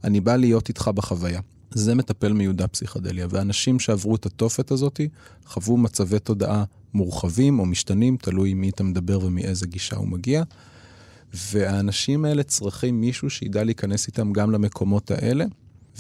אני 0.04 0.20
בא 0.20 0.36
להיות 0.36 0.70
איתך 0.70 0.88
בחוויה. 0.88 1.40
זה 1.72 1.96
מטפל 1.96 2.34
מיודע 2.34 2.68
פסיכדליה, 2.68 3.28
ואנשים 3.30 3.80
שעברו 3.80 4.16
את 4.16 4.26
התופת 4.26 4.72
הזאת 4.72 5.02
חוו 5.46 5.78
מצבי 5.78 6.20
תודעה 6.20 6.64
מורחבים 6.94 7.60
או 7.60 7.66
משתנים, 7.66 8.18
תלוי 8.18 8.54
מי 8.54 8.70
אתה 8.70 8.84
מדבר 8.84 9.20
ומאיזה 9.26 9.68
גישה 9.68 9.96
הוא 9.96 10.08
מגיע. 10.08 10.44
והאנשים 11.34 12.26
האלה 12.26 12.44
צריכים 12.44 13.02
מישהו 13.02 13.30
שידע 13.30 13.64
להיכנס 13.64 14.08
איתם 14.08 14.34
גם 14.34 14.52
למקומות 14.52 15.12
האלה, 15.12 15.46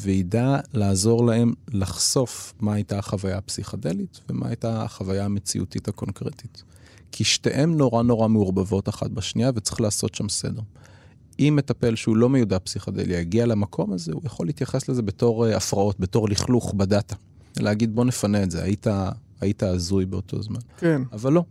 וידע 0.01 0.60
לעזור 0.73 1.25
להם 1.25 1.54
לחשוף 1.67 2.54
מה 2.60 2.73
הייתה 2.73 2.99
החוויה 2.99 3.38
הפסיכדלית 3.38 4.21
ומה 4.30 4.47
הייתה 4.47 4.84
החוויה 4.84 5.25
המציאותית 5.25 5.88
הקונקרטית. 5.88 6.63
כי 7.12 7.23
שתיהן 7.23 7.78
נורא 7.78 8.04
נורא 8.04 8.28
מעורבבות 8.28 8.89
אחת 8.89 9.12
בשנייה 9.12 9.51
וצריך 9.56 9.82
לעשות 9.82 10.15
שם 10.15 10.30
סדר. 10.30 10.62
אם 11.39 11.53
מטפל 11.57 11.95
שהוא 11.95 12.17
לא 12.17 12.29
מיודע 12.29 12.57
פסיכדליה 12.63 13.19
יגיע 13.19 13.45
למקום 13.45 13.93
הזה, 13.93 14.13
הוא 14.13 14.21
יכול 14.25 14.45
להתייחס 14.45 14.89
לזה 14.89 15.01
בתור 15.01 15.45
uh, 15.45 15.55
הפרעות, 15.55 15.99
בתור 15.99 16.29
לכלוך 16.29 16.73
בדאטה. 16.73 17.15
להגיד 17.59 17.95
בוא 17.95 18.05
נפנה 18.05 18.43
את 18.43 18.51
זה, 18.51 18.63
היית, 18.63 18.87
היית 19.41 19.63
הזוי 19.63 20.05
באותו 20.05 20.41
זמן. 20.41 20.59
כן. 20.77 21.01
אבל 21.11 21.33
לא, 21.33 21.43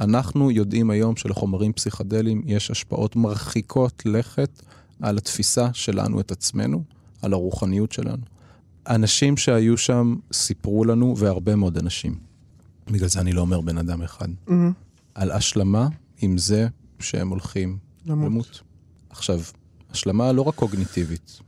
אנחנו 0.00 0.50
יודעים 0.50 0.90
היום 0.90 1.16
שלחומרים 1.16 1.72
פסיכדליים 1.72 2.42
יש 2.46 2.70
השפעות 2.70 3.16
מרחיקות 3.16 4.02
לכת 4.06 4.62
על 5.02 5.18
התפיסה 5.18 5.68
שלנו 5.72 6.20
את 6.20 6.32
עצמנו, 6.32 6.82
על 7.22 7.32
הרוחניות 7.32 7.92
שלנו. 7.92 8.22
אנשים 8.88 9.36
שהיו 9.36 9.76
שם 9.76 10.16
סיפרו 10.32 10.84
לנו, 10.84 11.14
והרבה 11.16 11.56
מאוד 11.56 11.78
אנשים, 11.78 12.14
בגלל 12.90 13.08
זה 13.08 13.20
אני 13.20 13.32
לא 13.32 13.40
אומר 13.40 13.60
בן 13.60 13.78
אדם 13.78 14.02
אחד, 14.02 14.28
mm-hmm. 14.48 14.52
על 15.14 15.30
השלמה 15.30 15.88
עם 16.22 16.38
זה 16.38 16.68
שהם 17.00 17.28
הולכים 17.28 17.78
למות. 18.06 18.26
למות. 18.26 18.60
עכשיו, 19.16 19.40
השלמה 19.90 20.32
לא 20.32 20.42
רק 20.42 20.54
קוגניטיבית, 20.54 21.40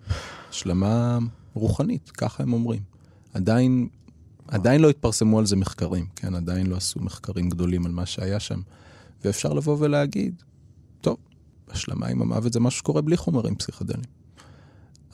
השלמה 0.50 1.18
רוחנית, 1.54 2.11
ככה 2.11 2.42
הם 2.42 2.52
אומרים. 2.52 2.83
עדיין 3.35 3.88
עדיין 4.48 4.81
לא 4.81 4.90
התפרסמו 4.90 5.38
על 5.38 5.46
זה 5.46 5.57
מחקרים, 5.57 6.07
כן? 6.16 6.35
עדיין 6.35 6.66
לא 6.66 6.76
עשו 6.76 7.00
מחקרים 7.00 7.48
גדולים 7.48 7.87
על 7.87 7.92
מה 7.92 8.07
שהיה 8.07 8.40
שם. 8.40 8.61
ואפשר 9.24 9.52
לבוא 9.52 9.76
ולהגיד, 9.81 10.42
טוב, 11.00 11.16
השלמה 11.68 12.07
עם 12.07 12.22
המוות 12.22 12.52
זה 12.52 12.61
משהו 12.61 12.78
שקורה 12.78 13.02
בלי 13.02 13.16
חומרים 13.16 13.54
פסיכדליים. 13.54 14.18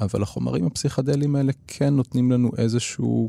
אבל 0.00 0.22
החומרים 0.22 0.66
הפסיכדליים 0.66 1.36
האלה 1.36 1.52
כן 1.66 1.94
נותנים 1.94 2.32
לנו 2.32 2.50
איזושהי 2.58 3.28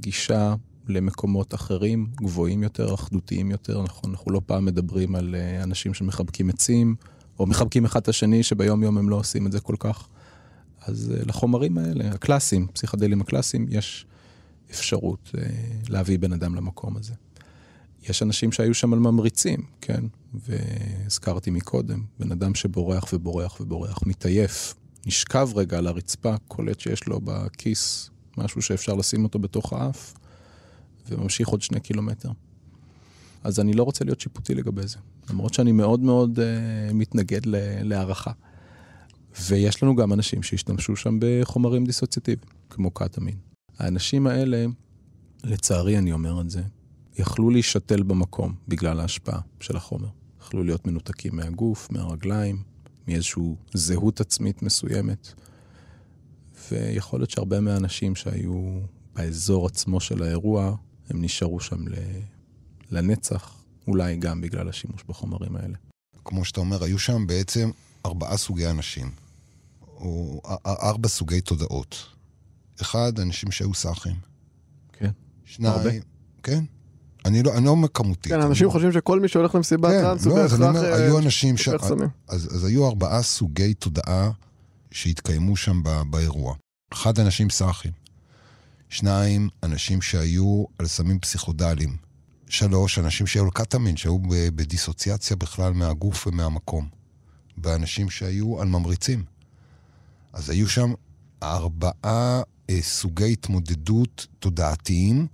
גישה 0.00 0.54
למקומות 0.88 1.54
אחרים, 1.54 2.06
גבוהים 2.14 2.62
יותר, 2.62 2.94
אחדותיים 2.94 3.50
יותר. 3.50 3.82
נכון, 3.82 4.10
אנחנו 4.10 4.32
לא 4.32 4.40
פעם 4.46 4.64
מדברים 4.64 5.14
על 5.14 5.34
אה, 5.34 5.62
אנשים 5.62 5.94
שמחבקים 5.94 6.50
עצים, 6.50 6.94
או 7.38 7.46
מחבקים 7.46 7.84
אחד 7.84 8.00
את 8.00 8.08
השני, 8.08 8.42
שביום 8.42 8.82
יום 8.82 8.98
הם 8.98 9.08
לא 9.08 9.16
עושים 9.16 9.46
את 9.46 9.52
זה 9.52 9.60
כל 9.60 9.76
כך. 9.78 10.08
אז 10.80 11.12
אה, 11.16 11.24
לחומרים 11.26 11.78
האלה, 11.78 12.10
הקלאסיים, 12.10 12.66
פסיכדלים 12.66 13.20
הקלאסיים, 13.20 13.66
יש 13.70 14.06
אפשרות 14.70 15.30
אה, 15.38 15.46
להביא 15.88 16.18
בן 16.18 16.32
אדם 16.32 16.54
למקום 16.54 16.96
הזה. 16.96 17.14
יש 18.08 18.22
אנשים 18.22 18.52
שהיו 18.52 18.74
שם 18.74 18.92
על 18.92 18.98
ממריצים, 18.98 19.62
כן? 19.80 20.04
והזכרתי 20.34 21.50
מקודם, 21.50 22.02
בן 22.18 22.32
אדם 22.32 22.54
שבורח 22.54 23.12
ובורח 23.12 23.60
ובורח, 23.60 23.98
מתעייף, 24.06 24.74
נשכב 25.06 25.48
רגע 25.54 25.78
על 25.78 25.86
הרצפה, 25.86 26.34
קולט 26.48 26.80
שיש 26.80 27.06
לו 27.06 27.20
בכיס 27.24 28.10
משהו 28.38 28.62
שאפשר 28.62 28.94
לשים 28.94 29.24
אותו 29.24 29.38
בתוך 29.38 29.72
האף, 29.72 30.14
וממשיך 31.08 31.48
עוד 31.48 31.62
שני 31.62 31.80
קילומטר. 31.80 32.30
אז 33.44 33.60
אני 33.60 33.72
לא 33.72 33.82
רוצה 33.82 34.04
להיות 34.04 34.20
שיפוטי 34.20 34.54
לגבי 34.54 34.86
זה, 34.86 34.98
למרות 35.30 35.54
שאני 35.54 35.72
מאוד 35.72 36.00
מאוד 36.00 36.38
uh, 36.38 36.92
מתנגד 36.94 37.40
להערכה. 37.82 38.32
ויש 39.48 39.82
לנו 39.82 39.96
גם 39.96 40.12
אנשים 40.12 40.42
שהשתמשו 40.42 40.96
שם 40.96 41.18
בחומרים 41.20 41.84
דיסוציאטיביים, 41.84 42.50
כמו 42.70 42.90
קטמין. 42.90 43.36
האנשים 43.78 44.26
האלה, 44.26 44.66
לצערי 45.44 45.98
אני 45.98 46.12
אומר 46.12 46.40
את 46.40 46.50
זה, 46.50 46.62
יכלו 47.18 47.50
להישתל 47.50 48.02
במקום 48.02 48.54
בגלל 48.68 49.00
ההשפעה 49.00 49.40
של 49.60 49.76
החומר. 49.76 50.08
יכלו 50.40 50.64
להיות 50.64 50.86
מנותקים 50.86 51.36
מהגוף, 51.36 51.90
מהרגליים, 51.90 52.62
מאיזושהי 53.08 53.42
זהות 53.74 54.20
עצמית 54.20 54.62
מסוימת. 54.62 55.32
ויכול 56.70 57.20
להיות 57.20 57.30
שהרבה 57.30 57.60
מהאנשים 57.60 58.16
שהיו 58.16 58.80
באזור 59.14 59.66
עצמו 59.66 60.00
של 60.00 60.22
האירוע, 60.22 60.76
הם 61.10 61.22
נשארו 61.22 61.60
שם 61.60 61.84
לנצח, 62.94 63.54
אולי 63.88 64.16
גם 64.16 64.40
בגלל 64.40 64.68
השימוש 64.68 65.04
בחומרים 65.08 65.56
האלה. 65.56 65.74
כמו 66.24 66.44
שאתה 66.44 66.60
אומר, 66.60 66.84
היו 66.84 66.98
שם 66.98 67.26
בעצם 67.26 67.70
ארבעה 68.06 68.36
סוגי 68.36 68.66
אנשים, 68.66 69.10
או 69.82 70.40
ארבע 70.66 71.08
סוגי 71.08 71.40
תודעות. 71.40 71.96
אחד, 72.80 73.18
אנשים 73.18 73.50
שהיו 73.50 73.74
סאחים. 73.74 74.16
כן. 74.92 75.10
שניים, 75.44 75.74
הרבה. 75.74 75.90
כן. 76.42 76.64
אני 77.24 77.42
לא, 77.42 77.54
אני 77.56 77.64
לא 77.64 77.70
אומר 77.70 77.88
כמותית. 77.88 78.32
כן, 78.32 78.40
אנשים 78.40 78.66
לא... 78.66 78.72
חושבים 78.72 78.92
שכל 78.92 79.20
מי 79.20 79.28
שהולך 79.28 79.54
למסיבת 79.54 79.90
כן, 79.90 80.02
טראנס 80.02 80.24
הוא 80.24 80.34
בהכרח... 80.34 80.60
לא, 80.60 80.66
אז 80.66 80.76
אני 80.76 80.78
אומר, 80.78 80.92
אה, 80.92 81.04
היו 81.04 81.18
אנשים 81.18 81.56
ש... 81.56 81.68
אז, 81.68 82.54
אז 82.54 82.64
היו 82.64 82.86
ארבעה 82.88 83.22
סוגי 83.22 83.74
תודעה 83.74 84.30
שהתקיימו 84.90 85.56
שם 85.56 85.82
ב, 85.82 86.02
באירוע. 86.10 86.54
אחד, 86.92 87.18
אנשים 87.18 87.50
סאחים. 87.50 87.92
שניים, 88.88 89.48
אנשים 89.62 90.02
שהיו 90.02 90.64
על 90.78 90.86
סמים 90.86 91.18
פסיכודליים. 91.18 92.03
שלוש, 92.54 92.98
אנשים 92.98 93.26
שהיו 93.26 93.44
על 93.44 93.50
שהיו 93.96 94.18
בדיסוציאציה 94.28 95.36
בכלל 95.36 95.72
מהגוף 95.72 96.26
ומהמקום. 96.26 96.88
ואנשים 97.58 98.10
שהיו 98.10 98.60
על 98.60 98.68
ממריצים. 98.68 99.24
אז 100.32 100.50
היו 100.50 100.68
שם 100.68 100.92
ארבעה 101.42 102.42
אה, 102.70 102.82
סוגי 102.82 103.32
התמודדות 103.32 104.26
תודעתיים 104.38 105.26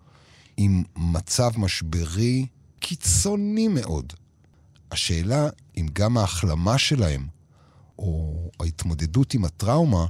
עם 0.57 0.83
מצב 0.97 1.51
משברי 1.57 2.47
קיצוני 2.79 3.69
מאוד. 3.69 4.13
השאלה 4.91 5.49
אם 5.77 5.87
גם 5.93 6.19
ההחלמה 6.19 6.79
שלהם, 6.79 7.27
או 7.99 8.35
ההתמודדות 8.61 9.35
עם 9.35 9.45
הטראומה, 9.45 10.07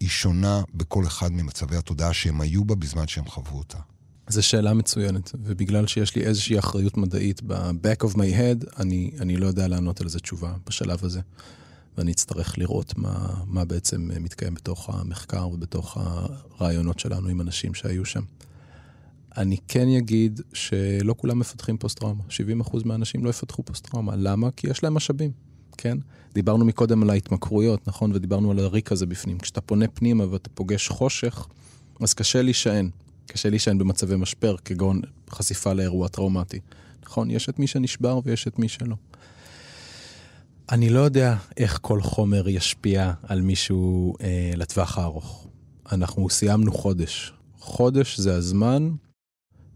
היא 0.00 0.08
שונה 0.08 0.62
בכל 0.74 1.06
אחד 1.06 1.32
ממצבי 1.32 1.76
התודעה 1.76 2.12
שהם 2.12 2.40
היו 2.40 2.64
בה 2.64 2.74
בזמן 2.74 3.06
שהם 3.06 3.28
חוו 3.28 3.58
אותה. 3.58 3.78
זו 4.28 4.42
שאלה 4.42 4.74
מצוינת, 4.74 5.32
ובגלל 5.44 5.86
שיש 5.86 6.16
לי 6.16 6.24
איזושהי 6.24 6.58
אחריות 6.58 6.96
מדעית 6.96 7.42
ב-back 7.46 8.06
of 8.06 8.14
my 8.14 8.18
head, 8.18 8.80
אני, 8.80 9.10
אני 9.20 9.36
לא 9.36 9.46
יודע 9.46 9.68
לענות 9.68 10.00
על 10.00 10.08
זה 10.08 10.20
תשובה 10.20 10.54
בשלב 10.66 11.04
הזה. 11.04 11.20
ואני 11.98 12.12
אצטרך 12.12 12.58
לראות 12.58 12.98
מה, 12.98 13.28
מה 13.46 13.64
בעצם 13.64 14.10
מתקיים 14.20 14.54
בתוך 14.54 14.90
המחקר 14.90 15.48
ובתוך 15.48 15.96
הרעיונות 16.00 16.98
שלנו 16.98 17.28
עם 17.28 17.40
אנשים 17.40 17.74
שהיו 17.74 18.04
שם. 18.04 18.22
אני 19.36 19.56
כן 19.68 19.88
אגיד 19.88 20.40
שלא 20.52 21.14
כולם 21.18 21.38
מפתחים 21.38 21.78
פוסט-טראומה. 21.78 22.22
70% 22.62 22.76
מהאנשים 22.84 23.24
לא 23.24 23.30
יפתחו 23.30 23.62
פוסט-טראומה. 23.62 24.16
למה? 24.16 24.50
כי 24.50 24.70
יש 24.70 24.82
להם 24.82 24.94
משאבים, 24.94 25.30
כן? 25.78 25.98
דיברנו 26.34 26.64
מקודם 26.64 27.02
על 27.02 27.10
ההתמכרויות, 27.10 27.88
נכון? 27.88 28.12
ודיברנו 28.14 28.50
על 28.50 28.58
הריק 28.58 28.92
הזה 28.92 29.06
בפנים. 29.06 29.38
כשאתה 29.38 29.60
פונה 29.60 29.88
פנימה 29.88 30.32
ואתה 30.32 30.50
פוגש 30.54 30.88
חושך, 30.88 31.46
אז 32.00 32.14
קשה 32.14 32.42
להישען. 32.42 32.90
קשה 33.26 33.50
להישען 33.50 33.78
במצבי 33.78 34.16
משבר, 34.16 34.56
כגון 34.56 35.00
חשיפה 35.30 35.72
לאירוע 35.72 36.08
טראומטי. 36.08 36.60
נכון? 37.02 37.30
יש 37.30 37.48
את 37.48 37.58
מי 37.58 37.66
שנשבר 37.66 38.20
ויש 38.24 38.48
את 38.48 38.58
מי 38.58 38.68
שלא. 38.68 38.96
אני 40.72 40.88
לא 40.88 41.00
יודע 41.00 41.36
איך 41.56 41.78
כל 41.82 42.02
חומר 42.02 42.48
ישפיע 42.48 43.12
על 43.22 43.40
מישהו 43.40 44.14
אה, 44.20 44.52
לטווח 44.56 44.98
הארוך. 44.98 45.46
אנחנו 45.92 46.30
סיימנו 46.30 46.72
חודש. 46.72 47.32
חודש 47.58 48.20
זה 48.20 48.34
הזמן 48.34 48.90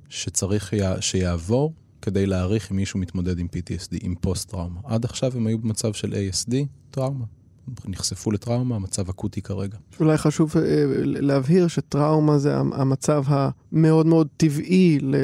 שצריך 0.09 0.73
יה, 0.73 1.03
שיעבור 1.03 1.75
כדי 2.03 2.27
להעריך 2.27 2.71
אם 2.73 2.77
מישהו 2.77 3.01
מתמודד 3.01 3.39
עם 3.39 3.47
PTSD, 3.47 3.99
עם 4.01 4.15
פוסט-טראומה. 4.21 4.81
עד 4.85 5.05
עכשיו 5.05 5.37
הם 5.37 5.47
היו 5.47 5.59
במצב 5.59 5.93
של 5.93 6.13
ASD, 6.13 6.55
טראומה. 6.91 7.25
נחשפו 7.87 8.31
לטראומה, 8.31 8.77
המצב 8.77 9.09
אקוטי 9.09 9.43
כרגע. 9.43 9.77
אולי 10.01 10.17
חשוב 10.17 10.53
אה, 10.57 10.63
להבהיר 11.05 11.69
שטראומה 11.69 12.39
זה 12.39 12.57
המצב 12.57 13.25
המאוד 13.27 14.07
מאוד 14.07 14.29
טבעי, 14.37 14.99
ל... 15.03 15.15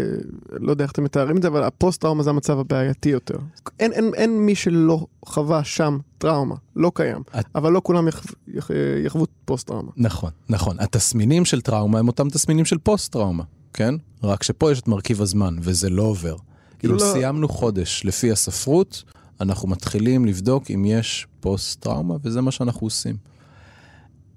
לא 0.50 0.70
יודע 0.70 0.85
איך 0.85 0.92
אתם 0.92 1.04
מתארים 1.04 1.37
את 1.37 1.42
זה, 1.42 1.48
אבל 1.48 1.62
הפוסט-טראומה 1.62 2.22
זה 2.22 2.30
המצב 2.30 2.59
הבעייתי 2.59 3.09
יותר. 3.09 3.38
אין, 3.80 3.92
אין, 3.92 4.11
אין 4.14 4.40
מי 4.40 4.54
שלא 4.54 5.06
חווה 5.24 5.64
שם 5.64 5.98
טראומה, 6.18 6.54
לא 6.76 6.92
קיים. 6.94 7.22
את... 7.38 7.44
אבל 7.54 7.72
לא 7.72 7.80
כולם 7.85 8.09
יח... 8.09 8.24
יח... 8.48 8.70
יחוו 9.04 9.26
פוסט-טראומה. 9.44 9.90
נכון, 9.96 10.30
נכון. 10.48 10.76
התסמינים 10.80 11.44
של 11.44 11.61
טראומה 11.61 11.98
הם 11.98 12.09
אותם 12.09 12.28
תסמינים 12.28 12.64
של 12.64 12.78
פוסט-טראומה, 12.78 13.44
כן? 13.72 13.94
רק 14.22 14.42
שפה 14.42 14.72
יש 14.72 14.80
את 14.80 14.88
מרכיב 14.88 15.22
הזמן, 15.22 15.56
וזה 15.61 15.90
לא 15.90 16.02
עובר. 16.02 16.37
כאילו 16.78 16.94
לא... 16.94 17.12
סיימנו 17.12 17.48
חודש 17.48 18.02
לפי 18.04 18.32
הספרות, 18.32 19.04
אנחנו 19.40 19.68
מתחילים 19.68 20.25
לבדוק 20.25 20.70
אם 20.70 20.85
יש 20.85 21.27
פוסט-טראומה, 21.40 22.16
וזה 22.22 22.40
מה 22.40 22.51
שאנחנו 22.51 22.87
עושים. 22.87 23.16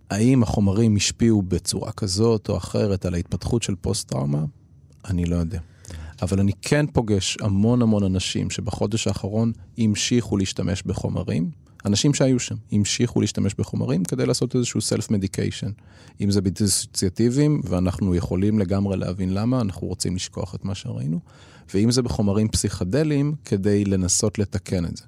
האם 0.10 0.44
החומרים 0.44 0.96
השפיעו 0.96 1.42
בצורה 1.42 1.92
כזאת 1.92 2.50
או 2.50 2.58
אחרת 2.58 3.06
על 3.06 3.14
ההתפתחות 3.14 3.64
של 3.64 3.76
פוסט-טראומה? 3.76 4.44
אני 5.06 5.26
לא 5.26 5.36
יודע. 5.36 5.60
אבל 6.22 6.40
אני 6.40 6.52
כן 6.62 6.86
פוגש 6.88 7.38
המון 7.42 7.82
המון 7.82 8.04
אנשים 8.04 8.50
שבחודש 8.50 9.08
האחרון 9.08 9.52
המשיכו 9.78 10.38
להשתמש 10.38 10.84
בחומרים, 10.84 11.52
אנשים 11.86 12.14
שהיו 12.14 12.40
שם 12.40 12.56
המשיכו 12.72 13.22
להשתמש 13.22 13.56
בחומרים 13.58 14.04
כדי 14.04 14.26
לעשות 14.26 14.56
איזשהו 14.56 14.80
מדיקיישן. 15.10 15.72
אם 16.22 16.32
זה 16.32 16.42
בדיסוציאטיביים, 16.42 17.62
ואנחנו 17.64 18.16
יכולים 18.16 18.60
לגמרי 18.60 18.98
להבין 18.98 19.34
למה, 19.34 19.62
אנחנו 19.62 19.88
רוצים 19.88 20.16
לשכוח 20.16 20.56
את 20.56 20.66
מה 20.66 20.76
שראינו, 20.76 21.20
ואם 21.74 21.92
זה 21.92 22.02
בחומרים 22.02 22.48
פסיכדליים, 22.48 23.36
כדי 23.46 23.86
לנסות 23.86 24.40
לתקן 24.40 24.86
את 24.86 24.98
זה. 24.98 25.04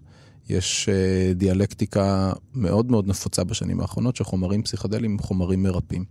יש 0.50 0.89
uh, 0.89 1.34
דיאלקטיקה 1.34 2.34
מאוד 2.56 2.91
מאוד 2.91 3.08
נפוצה 3.08 3.43
בשנים 3.43 3.80
האחרונות, 3.80 4.15
שחומרים 4.15 4.63
פסיכדליים 4.63 5.12
הם 5.12 5.19
חומרים 5.19 5.63
מרפאים. 5.63 6.06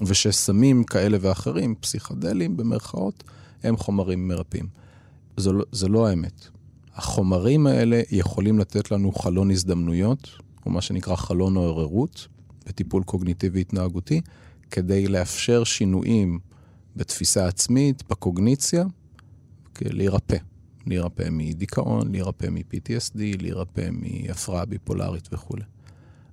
ושסמים 0.00 0.84
כאלה 0.84 1.18
ואחרים, 1.20 1.74
פסיכדליים 1.80 2.56
במרכאות, 2.56 3.24
הם 3.62 3.76
חומרים 3.76 4.28
מרפאים. 4.28 4.66
זו, 5.36 5.52
לא, 5.52 5.64
זו 5.72 5.88
לא 5.88 6.06
האמת. 6.06 6.48
החומרים 6.94 7.66
האלה 7.66 8.00
יכולים 8.10 8.58
לתת 8.58 8.90
לנו 8.90 9.12
חלון 9.12 9.50
הזדמנויות, 9.50 10.28
או 10.66 10.70
מה 10.70 10.80
שנקרא 10.80 11.16
חלון 11.16 11.56
העוררות, 11.56 12.28
בטיפול 12.66 13.02
קוגניטיבי 13.02 13.60
התנהגותי, 13.60 14.20
כדי 14.70 15.08
לאפשר 15.08 15.64
שינויים 15.64 16.38
בתפיסה 16.96 17.46
עצמית, 17.46 18.02
בקוגניציה, 18.10 18.84
להירפא. 19.84 20.36
להירפא 20.86 21.28
מדיכאון, 21.30 22.12
להירפא 22.12 22.46
מ-PTSD, 22.50 23.18
להירפא 23.40 23.88
מהפרעה 23.92 24.64
ביפולרית 24.64 25.28
וכולי. 25.32 25.64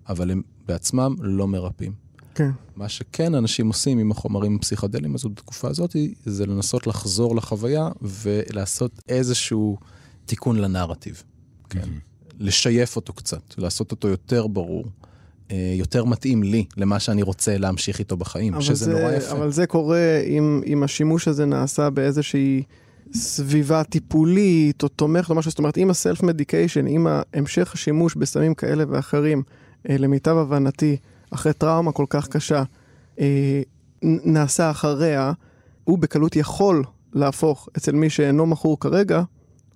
אבל 0.10 0.32
הם 0.32 0.42
בעצמם 0.68 1.16
לא 1.20 1.48
מרפאים. 1.48 1.92
כן. 2.36 2.50
מה 2.76 2.90
שכן 2.90 3.36
אנשים 3.36 3.68
עושים 3.68 4.00
עם 4.00 4.12
החומרים 4.12 4.56
הפסיכדליים 4.56 5.16
הזו 5.16 5.30
בתקופה 5.30 5.68
הזאת, 5.70 5.96
זה 6.26 6.46
לנסות 6.46 6.88
לחזור 6.88 7.36
לחוויה 7.36 7.90
ולעשות 8.02 9.02
איזשהו 9.10 9.78
תיקון 10.26 10.60
לנרטיב. 10.60 11.24
כן. 11.70 11.90
לשייף 12.40 12.96
אותו 12.96 13.14
קצת, 13.14 13.42
לעשות 13.58 13.92
אותו 13.92 14.08
יותר 14.08 14.48
ברור. 14.48 14.86
אה, 15.52 15.74
יותר 15.78 16.06
מתאים 16.06 16.44
לי 16.44 16.66
למה 16.78 17.00
שאני 17.00 17.22
רוצה 17.22 17.58
להמשיך 17.58 18.00
איתו 18.00 18.18
בחיים, 18.18 18.62
שזה 18.62 18.86
זה, 18.86 18.94
נורא 18.94 19.12
יפה. 19.12 19.32
אבל 19.32 19.52
זה 19.52 19.68
קורה 19.68 20.20
אם, 20.28 20.62
אם 20.66 20.84
השימוש 20.84 21.28
הזה 21.28 21.46
נעשה 21.46 21.90
באיזושהי 21.90 22.64
סביבה 23.13 23.84
טיפולית 23.84 24.84
או 24.84 24.88
תומכת 24.88 25.30
או 25.30 25.36
משהו, 25.36 25.52
זאת 25.52 25.60
אומרת, 25.60 25.78
אם 25.78 25.89
הסלף 25.89 26.23
מדיקיישן, 26.23 26.88
אם 26.88 27.08
המשך 27.34 27.73
השימוש 27.73 28.15
בסמים 28.15 28.54
כאלה 28.54 28.84
ואחרים, 28.89 29.43
אה, 29.89 29.97
למיטב 29.97 30.38
הבנתי, 30.38 30.97
אחרי 31.32 31.54
טראומה 31.54 31.91
כל 31.91 32.06
כך 32.10 32.28
קשה, 32.28 32.63
אה, 33.19 33.62
נעשה 34.04 34.71
אחריה, 34.71 35.32
הוא 35.84 35.99
בקלות 35.99 36.36
יכול 36.36 36.84
להפוך 37.13 37.69
אצל 37.78 37.91
מי 37.91 38.10
שאינו 38.10 38.45
מכור 38.45 38.80
כרגע 38.80 39.23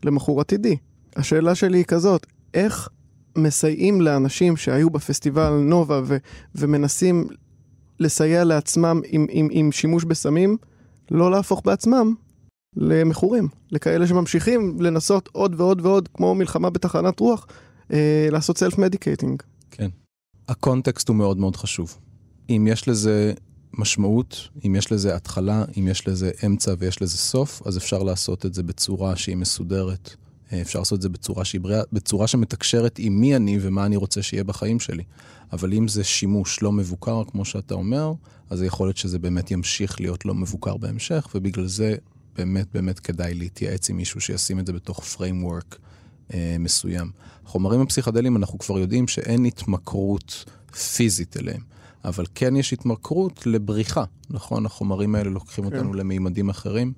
למכור 0.03 0.41
עתידי. 0.41 0.77
השאלה 1.15 1.55
שלי 1.55 1.77
היא 1.77 1.85
כזאת, 1.85 2.25
איך 2.53 2.89
מסייעים 3.35 4.01
לאנשים 4.01 4.57
שהיו 4.57 4.89
בפסטיבל 4.89 5.49
נובה 5.49 6.01
ו- 6.05 6.17
ומנסים 6.55 7.27
לסייע 7.99 8.43
לעצמם 8.43 9.01
עם, 9.05 9.25
עם, 9.29 9.47
עם 9.51 9.71
שימוש 9.71 10.03
בסמים, 10.03 10.57
לא 11.11 11.31
להפוך 11.31 11.61
בעצמם 11.65 12.13
למכורים, 12.77 13.47
לכאלה 13.71 14.07
שממשיכים 14.07 14.81
לנסות 14.81 15.29
עוד 15.31 15.61
ועוד 15.61 15.85
ועוד, 15.85 16.09
כמו 16.13 16.35
מלחמה 16.35 16.69
בתחנת 16.69 17.19
רוח, 17.19 17.47
אה, 17.93 18.27
לעשות 18.31 18.57
סלף 18.57 18.77
מדיקייטינג. 18.77 19.43
כן. 19.71 19.89
הקונטקסט 20.47 21.07
הוא 21.07 21.15
מאוד 21.15 21.37
מאוד 21.37 21.55
חשוב. 21.55 21.97
אם 22.49 22.67
יש 22.69 22.87
לזה 22.87 23.33
משמעות, 23.73 24.47
אם 24.65 24.75
יש 24.75 24.91
לזה 24.91 25.15
התחלה, 25.15 25.65
אם 25.77 25.87
יש 25.87 26.07
לזה 26.07 26.31
אמצע 26.45 26.73
ויש 26.79 27.01
לזה 27.01 27.17
סוף, 27.17 27.61
אז 27.65 27.77
אפשר 27.77 28.03
לעשות 28.03 28.45
את 28.45 28.53
זה 28.53 28.63
בצורה 28.63 29.15
שהיא 29.15 29.37
מסודרת. 29.37 30.15
אה, 30.53 30.61
אפשר 30.61 30.79
לעשות 30.79 30.97
את 30.97 31.01
זה 31.01 31.09
בצורה 31.09 31.45
שהיא 31.45 31.61
בריאה, 31.61 31.81
בצורה 31.93 32.27
שמתקשרת 32.27 32.99
עם 32.99 33.21
מי 33.21 33.35
אני 33.35 33.57
ומה 33.61 33.85
אני 33.85 33.95
רוצה 33.95 34.21
שיהיה 34.21 34.43
בחיים 34.43 34.79
שלי. 34.79 35.03
אבל 35.53 35.73
אם 35.73 35.87
זה 35.87 36.03
שימוש 36.03 36.61
לא 36.61 36.71
מבוקר, 36.71 37.23
כמו 37.27 37.45
שאתה 37.45 37.73
אומר, 37.73 38.13
אז 38.49 38.63
יכול 38.63 38.87
להיות 38.87 38.97
שזה 38.97 39.19
באמת 39.19 39.51
ימשיך 39.51 40.01
להיות 40.01 40.25
לא 40.25 40.35
מבוקר 40.35 40.77
בהמשך, 40.77 41.27
ובגלל 41.35 41.67
זה 41.67 41.95
באמת 42.37 42.67
באמת 42.73 42.99
כדאי 42.99 43.33
להתייעץ 43.33 43.89
עם 43.89 43.97
מישהו 43.97 44.21
שישים 44.21 44.59
את 44.59 44.65
זה 44.65 44.73
בתוך 44.73 45.15
framework 45.15 45.75
אה, 46.33 46.55
מסוים. 46.59 47.11
חומרים 47.45 47.81
הפסיכדליים, 47.81 48.37
אנחנו 48.37 48.59
כבר 48.59 48.79
יודעים 48.79 49.07
שאין 49.07 49.45
התמכרות 49.45 50.45
פיזית 50.95 51.37
אליהם. 51.37 51.61
אבל 52.05 52.25
כן 52.35 52.55
יש 52.55 52.73
התמכרות 52.73 53.47
לבריחה, 53.47 54.03
נכון? 54.29 54.65
החומרים 54.65 55.15
האלה 55.15 55.29
לוקחים 55.29 55.69
כן. 55.69 55.75
אותנו 55.75 55.93
למימדים 55.93 56.49
אחרים, 56.49 56.93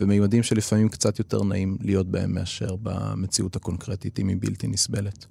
ומימדים 0.00 0.42
שלפעמים 0.42 0.88
קצת 0.88 1.18
יותר 1.18 1.42
נעים 1.42 1.76
להיות 1.80 2.06
בהם 2.06 2.34
מאשר 2.34 2.76
במציאות 2.82 3.56
הקונקרטית, 3.56 4.20
אם 4.20 4.28
היא 4.28 4.36
בלתי 4.40 4.66
נסבלת. 4.66 5.26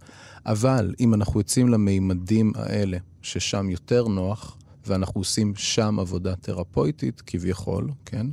אבל 0.45 0.93
אם 0.99 1.13
אנחנו 1.13 1.39
יוצאים 1.39 1.69
למימדים 1.69 2.51
האלה, 2.55 2.97
ששם 3.21 3.69
יותר 3.69 4.07
נוח, 4.07 4.57
ואנחנו 4.85 5.21
עושים 5.21 5.53
שם 5.55 5.99
עבודה 5.99 6.35
תרפויטית, 6.35 7.21
כביכול, 7.21 7.89
כן? 8.05 8.27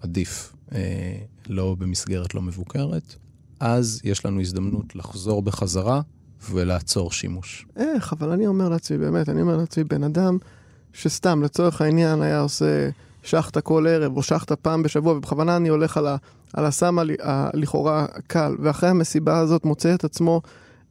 עדיף, 0.00 0.52
לא 1.48 1.76
במסגרת 1.78 2.34
לא 2.34 2.42
מבוקרת, 2.42 3.14
אז 3.60 4.00
יש 4.04 4.26
לנו 4.26 4.40
הזדמנות 4.40 4.96
לחזור 4.96 5.42
בחזרה 5.42 6.00
ולעצור 6.50 7.12
שימוש. 7.12 7.66
איך? 7.76 8.12
אבל 8.12 8.30
אני 8.30 8.46
אומר 8.46 8.68
לעצמי, 8.68 8.98
באמת, 8.98 9.28
אני 9.28 9.42
אומר 9.42 9.56
לעצמי, 9.56 9.84
בן 9.84 10.04
אדם 10.04 10.38
שסתם, 10.92 11.42
לצורך 11.42 11.80
העניין, 11.80 12.22
היה 12.22 12.40
עושה 12.40 12.90
שחטה 13.22 13.60
כל 13.60 13.86
ערב, 13.88 14.16
או 14.16 14.22
שחטה 14.22 14.56
פעם 14.56 14.82
בשבוע, 14.82 15.16
ובכוונה 15.16 15.56
אני 15.56 15.68
הולך 15.68 15.96
על, 15.96 16.06
ה, 16.06 16.16
על 16.52 16.64
הסם 16.64 16.98
הלכאורה 17.20 18.06
קל, 18.26 18.56
ואחרי 18.58 18.88
המסיבה 18.88 19.38
הזאת 19.38 19.64
מוצא 19.64 19.94
את 19.94 20.04
עצמו 20.04 20.42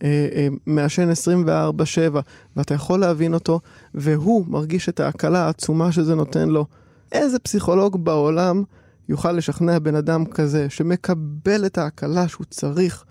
אה, 0.04 0.28
אה, 0.36 0.48
מעשן 0.66 1.10
24-7, 1.12 2.18
ואתה 2.56 2.74
יכול 2.74 3.00
להבין 3.00 3.34
אותו, 3.34 3.60
והוא 3.94 4.46
מרגיש 4.48 4.90
את 4.90 5.00
ההקלה 5.00 5.46
העצומה 5.46 5.92
שזה 5.92 6.16
נותן 6.16 6.50
לו. 6.50 6.66
איזה 7.12 7.40
פסיכולוג 7.40 8.06
בעולם 8.06 8.64
יוכל 9.10 9.32
לשכנע 9.32 9.80
בן 9.80 9.96
אדם 9.96 10.26
כזה, 10.26 10.70
שמקבל 10.70 11.66
את 11.66 11.78
ההקלה 11.78 12.28
שהוא 12.28 12.46
צריך 12.50 13.06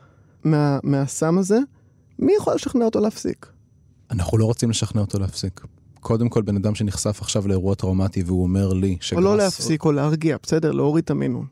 מה, 0.45 0.79
מהסם 0.83 1.39
הזה, 1.39 1.59
מי 2.19 2.33
יכול 2.37 2.55
לשכנע 2.55 2.85
אותו 2.85 3.01
להפסיק? 3.01 3.47
אנחנו 4.11 4.39
לא 4.39 4.45
רוצים 4.45 4.71
לשכנע 4.71 5.01
אותו 5.01 5.19
להפסיק. 5.19 5.61
קודם 6.01 6.29
כל, 6.29 6.43
בן 6.43 6.57
אדם 6.57 6.75
שנחשף 6.75 7.19
עכשיו 7.21 7.49
לאירוע 7.49 7.75
טראומטי 7.75 8.23
והוא 8.23 8.43
אומר 8.43 8.73
לי 8.73 8.97
שגרס... 9.01 9.19
או 9.19 9.25
לא 9.25 9.37
להפסיק 9.37 9.85
או 9.85 9.93
להרגיע, 9.93 10.37
בסדר? 10.43 10.73
להוריד 10.73 11.05
את 11.05 11.11
המינון. 11.11 11.47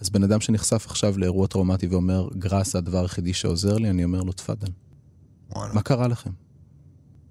אז 0.00 0.10
בן 0.10 0.22
אדם 0.22 0.40
שנחשף 0.40 0.86
עכשיו 0.86 1.18
לאירוע 1.18 1.46
טראומטי 1.46 1.86
ואומר, 1.86 2.28
גראס 2.38 2.72
זה 2.72 2.78
הדבר 2.78 3.02
היחידי 3.02 3.32
שעוזר 3.32 3.76
לי, 3.76 3.90
אני 3.90 4.04
אומר 4.04 4.22
לו, 4.22 4.32
תפאדל. 4.32 4.68
מה 5.56 5.82
קרה 5.82 6.08
לכם? 6.08 6.30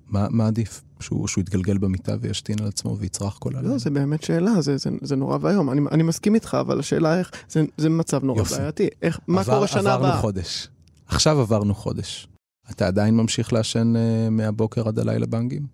מה, 0.10 0.28
מה 0.30 0.48
עדיף? 0.48 0.82
שהוא, 1.00 1.28
שהוא 1.28 1.41
יתגלגל 1.41 1.78
במיטה 1.78 2.15
וישתין 2.22 2.56
על 2.62 2.67
עצמו 2.67 2.98
ויצרח 2.98 3.38
כל 3.38 3.56
הלילה? 3.56 3.74
לא, 3.74 3.78
זה 3.78 3.89
באמת 3.89 4.24
שאלה, 4.24 4.62
זה, 4.62 4.78
זה, 4.78 4.89
זה 5.02 5.15
נורא 5.15 5.38
ואיום. 5.41 5.69
אני, 5.69 5.82
אני 5.91 6.04
מסכים 6.04 6.36
איתך, 6.36 6.58
אבל 6.62 6.80
השאלה 6.80 7.19
איך, 7.19 7.32
זה, 7.50 7.63
זה 7.78 7.89
מצב 7.89 8.24
נורא 8.24 8.43
בעייתי. 8.43 8.88
איך, 9.02 9.19
מה 9.28 9.43
קורה 9.43 9.67
שנה 9.67 9.93
הבאה? 9.93 10.08
עברנו 10.08 10.22
חודש. 10.22 10.67
עכשיו 11.08 11.39
עברנו 11.39 11.76
חודש. 11.76 12.28
אתה 12.72 12.88
עדיין 12.88 13.15
ממשיך 13.15 13.54
לעשן 13.54 13.93
uh, 13.95 14.30
מהבוקר 14.30 14.88
עד 14.88 15.00
הלילה 15.00 15.26
בנגים? 15.26 15.67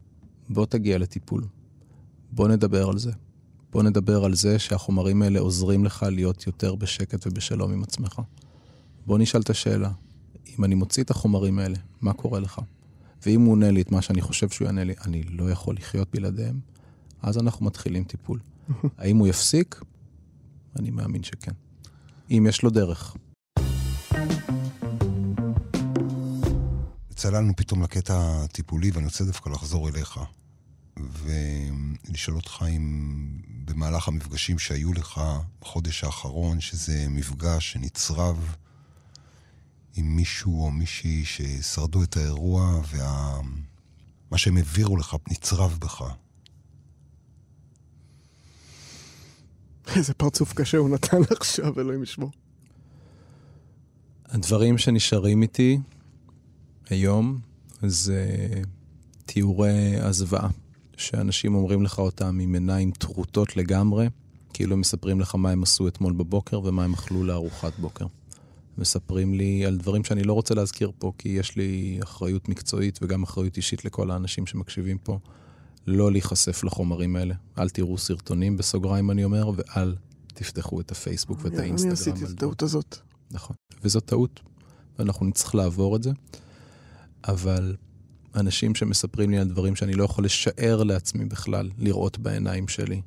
בוא 0.50 0.66
תגיע 0.66 0.98
לטיפול. 0.98 1.44
בוא 2.32 2.48
נדבר 2.48 2.90
על 2.90 2.98
זה. 2.98 3.12
בוא 3.72 3.84
נדבר 3.84 4.26
על 4.26 4.36
זה 4.36 4.60
שהחומרים 4.60 5.22
האלה 5.22 5.40
עוזרים 5.40 5.86
לך 5.86 6.06
להיות 6.10 6.48
יותר 6.48 6.76
בשקט 6.76 7.28
ובשלום 7.28 7.74
עם 7.74 7.84
עצמך. 7.84 8.22
בוא 9.06 9.20
נשאל 9.20 9.42
את 9.42 9.50
השאלה, 9.50 9.90
אם 10.58 10.64
אני 10.64 10.76
מוציא 10.76 11.04
את 11.04 11.10
החומרים 11.10 11.60
האלה, 11.60 11.76
מה 12.02 12.14
קורה 12.14 12.40
לך? 12.40 12.62
ואם 13.26 13.42
הוא 13.42 13.52
עונה 13.52 13.72
לי 13.72 13.82
את 13.82 13.92
מה 13.92 14.02
שאני 14.02 14.22
חושב 14.22 14.50
שהוא 14.50 14.66
יענה 14.66 14.84
לי, 14.84 14.94
אני 15.06 15.24
לא 15.24 15.52
יכול 15.52 15.76
לחיות 15.76 16.08
בלעדיהם, 16.14 16.60
אז 17.22 17.38
אנחנו 17.38 17.66
מתחילים 17.66 18.04
טיפול. 18.04 18.40
האם 18.98 19.18
הוא 19.18 19.28
יפסיק? 19.28 19.82
אני 20.80 20.90
מאמין 20.90 21.24
שכן. 21.24 21.52
אם 22.32 22.46
יש 22.50 22.64
לו 22.64 22.70
דרך. 22.70 23.16
צללנו 27.16 27.56
פתאום 27.56 27.84
לקטע 27.84 28.14
הטיפולי, 28.18 28.92
ואני 28.94 29.06
רוצה 29.06 29.24
דווקא 29.24 29.50
לחזור 29.50 29.90
אליך. 29.90 30.20
ולשאול 30.98 32.36
אותך 32.36 32.66
אם 32.70 33.18
במהלך 33.66 34.08
המפגשים 34.08 34.60
שהיו 34.60 34.94
לך 34.94 35.22
בחודש 35.62 36.04
האחרון, 36.04 36.62
שזה 36.62 37.06
מפגש 37.10 37.72
שנצרב 37.72 38.56
עם 39.96 40.16
מישהו 40.16 40.66
או 40.66 40.72
מישהי 40.72 41.26
ששרדו 41.26 42.04
את 42.04 42.18
האירוע, 42.18 42.82
ומה 42.90 43.42
וה... 44.32 44.38
שהם 44.38 44.58
העבירו 44.58 44.98
לך 44.98 45.16
נצרב 45.32 45.78
בך. 45.82 46.04
איזה 49.96 50.14
פרצוף 50.14 50.54
קשה 50.54 50.78
הוא 50.78 50.90
נתן 50.90 51.18
עכשיו, 51.38 51.80
אלוהים 51.80 52.04
ישמור. 52.04 52.32
הדברים 54.26 54.78
שנשארים 54.78 55.42
איתי 55.42 55.80
היום 56.90 57.40
זה 57.82 58.48
תיאורי 59.26 60.00
הזוועה, 60.00 60.50
שאנשים 60.98 61.56
אומרים 61.56 61.84
לך 61.84 62.00
אותם 62.00 62.40
עם 62.40 62.54
עיניים 62.54 62.92
טרוטות 62.92 63.58
לגמרי, 63.58 64.10
כאילו 64.54 64.78
מספרים 64.78 65.20
לך 65.20 65.36
מה 65.36 65.52
הם 65.52 65.64
עשו 65.64 65.88
אתמול 65.88 66.14
בבוקר 66.14 66.60
ומה 66.64 66.84
הם 66.84 66.94
אכלו 66.94 67.24
לארוחת 67.24 67.80
בוקר. 67.80 68.06
מספרים 68.78 69.34
לי 69.34 69.66
על 69.66 69.78
דברים 69.78 70.04
שאני 70.04 70.24
לא 70.24 70.34
רוצה 70.34 70.54
להזכיר 70.54 70.92
פה, 71.00 71.12
כי 71.18 71.30
יש 71.30 71.56
לי 71.56 72.00
אחריות 72.04 72.50
מקצועית 72.50 73.00
וגם 73.02 73.24
אחריות 73.24 73.58
אישית 73.58 73.86
לכל 73.86 74.12
האנשים 74.12 74.46
שמקשיבים 74.46 74.98
פה, 74.98 75.20
לא 75.88 76.12
להיחשף 76.12 76.64
לחומרים 76.64 77.16
האלה. 77.16 77.36
אל 77.58 77.70
תראו 77.70 77.98
סרטונים 77.98 78.58
בסוגריים, 78.58 79.12
אני 79.12 79.24
אומר, 79.24 79.52
ואל 79.56 79.96
תפתחו 80.28 80.82
את 80.82 80.92
הפייסבוק 80.92 81.40
ואת 81.42 81.58
האינסטגרם. 81.58 81.92
אני 81.92 81.94
עשיתי 81.94 82.24
את 82.26 82.30
הטעות 82.30 82.62
הזאת. 82.62 82.98
נכון, 83.32 83.56
וזו 83.84 84.00
טעות, 84.00 84.40
ואנחנו 85.00 85.26
נצטרך 85.26 85.56
לעבור 85.56 85.96
את 85.96 86.04
זה. 86.04 86.12
אבל 87.28 87.76
אנשים 88.36 88.76
שמספרים 88.76 89.32
לי 89.32 89.38
על 89.38 89.48
דברים 89.48 89.76
שאני 89.76 89.94
לא 89.94 90.04
יכול 90.04 90.26
לשער 90.26 90.84
לעצמי 90.84 91.26
בכלל, 91.26 91.70
לראות 91.78 92.18
בעיניים 92.18 92.68
שלי, 92.68 93.02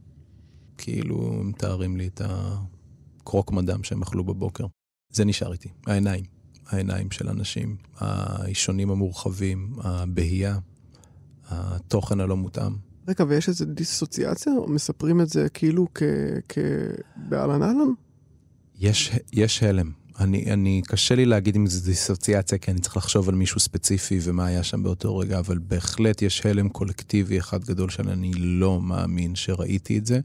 כאילו 0.78 1.38
הם 1.40 1.48
מתארים 1.48 1.96
לי 1.96 2.06
את 2.06 2.20
הקרוק 2.24 3.52
מדם 3.52 3.84
שהם 3.84 4.02
אכלו 4.02 4.24
בבוקר. 4.24 4.66
זה 5.10 5.24
נשאר 5.24 5.52
איתי, 5.52 5.68
העיניים. 5.86 6.24
העיניים 6.66 7.10
של 7.10 7.28
אנשים, 7.28 7.76
האישונים 7.96 8.90
המורחבים, 8.90 9.72
הבהייה, 9.78 10.58
התוכן 11.48 12.20
הלא 12.20 12.36
מותאם. 12.36 12.72
רגע, 13.08 13.24
ויש 13.28 13.48
איזו 13.48 13.64
דיסוציאציה? 13.64 14.52
או 14.52 14.68
מספרים 14.68 15.20
את 15.20 15.28
זה 15.28 15.48
כאילו 15.48 15.86
כבאהלן 16.48 17.62
אהלן? 17.62 17.92
יש, 18.78 19.12
יש 19.32 19.62
הלם. 19.62 19.92
אני, 20.20 20.52
אני, 20.52 20.82
קשה 20.86 21.14
לי 21.14 21.24
להגיד 21.24 21.56
אם 21.56 21.66
זה 21.66 21.84
דיסוציאציה, 21.84 22.58
כי 22.58 22.70
אני 22.70 22.80
צריך 22.80 22.96
לחשוב 22.96 23.28
על 23.28 23.34
מישהו 23.34 23.60
ספציפי 23.60 24.18
ומה 24.22 24.46
היה 24.46 24.62
שם 24.62 24.82
באותו 24.82 25.16
רגע, 25.16 25.38
אבל 25.38 25.58
בהחלט 25.58 26.22
יש 26.22 26.46
הלם 26.46 26.68
קולקטיבי 26.68 27.38
אחד 27.38 27.64
גדול 27.64 27.90
שאני 27.90 28.32
לא 28.34 28.80
מאמין 28.80 29.34
שראיתי 29.34 29.98
את 29.98 30.06
זה. 30.06 30.20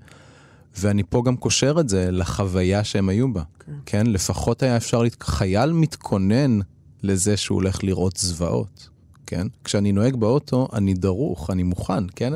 ואני 0.77 1.03
פה 1.09 1.23
גם 1.25 1.37
קושר 1.37 1.75
את 1.79 1.89
זה 1.89 2.11
לחוויה 2.11 2.83
שהם 2.83 3.09
היו 3.09 3.33
בה. 3.33 3.41
Okay. 3.41 3.63
כן. 3.65 3.73
כן? 3.85 4.07
לפחות 4.07 4.63
היה 4.63 4.77
אפשר, 4.77 5.03
להת... 5.03 5.23
חייל 5.23 5.71
מתכונן 5.71 6.59
לזה 7.03 7.37
שהוא 7.37 7.55
הולך 7.55 7.83
לראות 7.83 8.17
זוועות, 8.17 8.89
כן? 9.25 9.47
כשאני 9.63 9.91
נוהג 9.91 10.15
באוטו, 10.15 10.67
אני 10.73 10.93
דרוך, 10.93 11.49
אני 11.49 11.63
מוכן, 11.63 12.03
כן? 12.15 12.33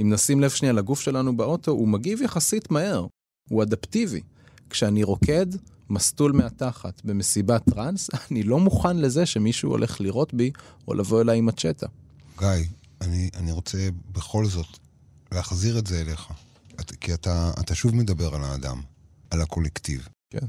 אם 0.00 0.12
נשים 0.12 0.40
לב 0.40 0.50
שנייה 0.50 0.72
לגוף 0.72 1.00
שלנו 1.00 1.36
באוטו, 1.36 1.70
הוא 1.70 1.88
מגיב 1.88 2.22
יחסית 2.22 2.70
מהר, 2.70 3.06
הוא 3.48 3.62
אדפטיבי. 3.62 4.20
כשאני 4.70 5.04
רוקד, 5.04 5.46
מסטול 5.90 6.32
מהתחת 6.32 7.00
במסיבת 7.04 7.62
טראנס, 7.64 8.10
אני 8.30 8.42
לא 8.42 8.58
מוכן 8.58 8.96
לזה 8.96 9.26
שמישהו 9.26 9.70
הולך 9.70 10.00
לירות 10.00 10.34
בי 10.34 10.50
או 10.88 10.94
לבוא 10.94 11.20
אליי 11.20 11.38
עם 11.38 11.46
מצ'טה. 11.46 11.86
גיא, 12.38 12.48
אני, 13.00 13.30
אני 13.36 13.52
רוצה 13.52 13.88
בכל 14.12 14.46
זאת 14.46 14.78
להחזיר 15.32 15.78
את 15.78 15.86
זה 15.86 16.00
אליך. 16.00 16.32
כי 17.00 17.14
אתה, 17.14 17.52
אתה 17.60 17.74
שוב 17.74 17.94
מדבר 17.94 18.34
על 18.34 18.44
האדם, 18.44 18.80
על 19.30 19.40
הקולקטיב. 19.40 20.08
כן. 20.30 20.46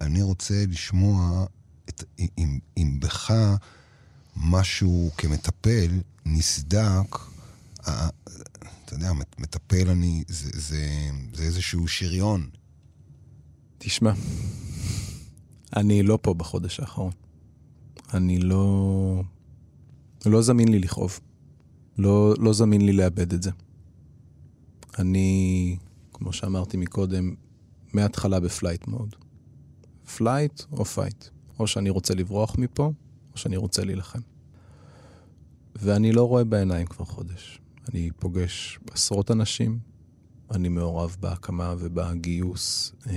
אני 0.00 0.22
רוצה 0.22 0.64
לשמוע 0.68 1.46
את, 1.88 2.04
אם, 2.38 2.58
אם 2.76 2.96
בך 3.00 3.34
משהו 4.36 5.10
כמטפל 5.16 6.00
נסדק, 6.26 7.18
אתה 7.80 8.94
יודע, 8.94 9.12
מטפל 9.38 9.88
אני, 9.90 10.24
זה, 10.28 10.50
זה, 10.54 11.10
זה 11.34 11.42
איזשהו 11.42 11.88
שריון. 11.88 12.50
תשמע, 13.78 14.12
אני 15.76 16.02
לא 16.02 16.18
פה 16.22 16.34
בחודש 16.34 16.80
האחרון. 16.80 17.12
אני 18.14 18.38
לא... 18.38 19.22
לא 20.26 20.42
זמין 20.42 20.68
לי 20.68 20.78
לכאוב. 20.78 21.20
לא, 21.98 22.34
לא 22.38 22.52
זמין 22.52 22.86
לי 22.86 22.92
לאבד 22.92 23.32
את 23.32 23.42
זה. 23.42 23.50
אני, 24.98 25.76
כמו 26.12 26.32
שאמרתי 26.32 26.76
מקודם, 26.76 27.34
מההתחלה 27.92 28.40
בפלייט 28.40 28.86
מוד. 28.86 29.16
flight 30.16 30.62
או 30.72 30.84
fight. 30.84 31.24
או 31.58 31.66
שאני 31.66 31.90
רוצה 31.90 32.14
לברוח 32.14 32.58
מפה, 32.58 32.92
או 33.32 33.38
שאני 33.38 33.56
רוצה 33.56 33.84
להילחם. 33.84 34.20
ואני 35.74 36.12
לא 36.12 36.28
רואה 36.28 36.44
בעיניים 36.44 36.86
כבר 36.86 37.04
חודש. 37.04 37.60
אני 37.88 38.10
פוגש 38.18 38.78
עשרות 38.90 39.30
אנשים, 39.30 39.78
אני 40.50 40.68
מעורב 40.68 41.16
בהקמה 41.20 41.74
ובגיוס 41.78 42.92
אה, 43.06 43.12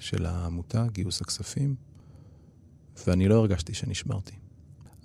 של 0.00 0.26
העמותה, 0.26 0.86
גיוס 0.92 1.20
הכספים, 1.20 1.74
ואני 3.06 3.28
לא 3.28 3.34
הרגשתי 3.34 3.74
שנשברתי. 3.74 4.34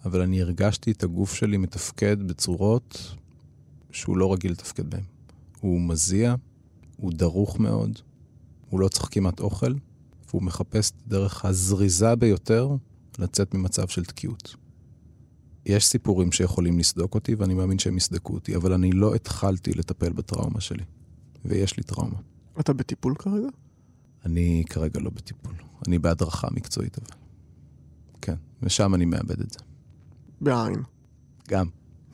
אבל 0.05 0.21
אני 0.21 0.41
הרגשתי 0.41 0.91
את 0.91 1.03
הגוף 1.03 1.33
שלי 1.33 1.57
מתפקד 1.57 2.27
בצורות 2.27 3.15
שהוא 3.91 4.17
לא 4.17 4.33
רגיל 4.33 4.51
לתפקד 4.51 4.89
בהן. 4.89 5.03
הוא 5.59 5.81
מזיע, 5.81 6.35
הוא 6.97 7.11
דרוך 7.13 7.59
מאוד, 7.59 7.99
הוא 8.69 8.79
לא 8.79 8.87
צריך 8.87 9.07
כמעט 9.11 9.39
אוכל, 9.39 9.73
והוא 10.27 10.43
מחפש 10.43 10.91
את 10.91 10.95
הדרך 11.05 11.45
הזריזה 11.45 12.15
ביותר 12.15 12.69
לצאת 13.19 13.53
ממצב 13.53 13.87
של 13.87 14.05
תקיעות. 14.05 14.55
יש 15.65 15.85
סיפורים 15.85 16.31
שיכולים 16.31 16.79
לסדוק 16.79 17.15
אותי, 17.15 17.35
ואני 17.35 17.53
מאמין 17.53 17.79
שהם 17.79 17.97
יסדקו 17.97 18.33
אותי, 18.33 18.55
אבל 18.55 18.73
אני 18.73 18.91
לא 18.91 19.15
התחלתי 19.15 19.73
לטפל 19.73 20.13
בטראומה 20.13 20.61
שלי, 20.61 20.83
ויש 21.45 21.77
לי 21.77 21.83
טראומה. 21.83 22.19
אתה 22.59 22.73
בטיפול 22.73 23.15
כרגע? 23.15 23.47
אני 24.25 24.63
כרגע 24.69 24.99
לא 24.99 25.09
בטיפול. 25.09 25.53
אני 25.87 25.99
בהדרכה 25.99 26.47
מקצועית, 26.51 26.97
אבל. 26.97 27.07
כן, 28.21 28.35
ושם 28.61 28.95
אני 28.95 29.05
מאבד 29.05 29.41
את 29.41 29.51
זה. 29.51 29.59
בעין. 30.41 30.83
גם. 31.47 31.67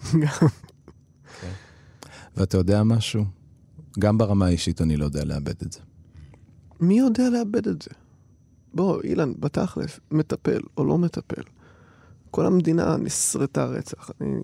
גם. 0.23 0.47
כן. 1.41 1.51
ואתה 2.37 2.57
יודע 2.57 2.83
משהו? 2.83 3.25
גם 3.99 4.17
ברמה 4.17 4.45
האישית 4.45 4.81
אני 4.81 4.97
לא 4.97 5.05
יודע 5.05 5.23
לאבד 5.23 5.61
את 5.61 5.73
זה. 5.73 5.79
מי 6.79 6.99
יודע 6.99 7.29
לאבד 7.29 7.67
את 7.67 7.81
זה? 7.81 7.89
בוא, 8.73 9.01
אילן, 9.03 9.33
בתכלס, 9.39 9.99
מטפל 10.11 10.59
או 10.77 10.85
לא 10.85 10.97
מטפל. 10.97 11.41
כל 12.31 12.45
המדינה 12.45 12.97
נסרטה 12.97 13.65
רצח. 13.65 14.09
אני... 14.21 14.39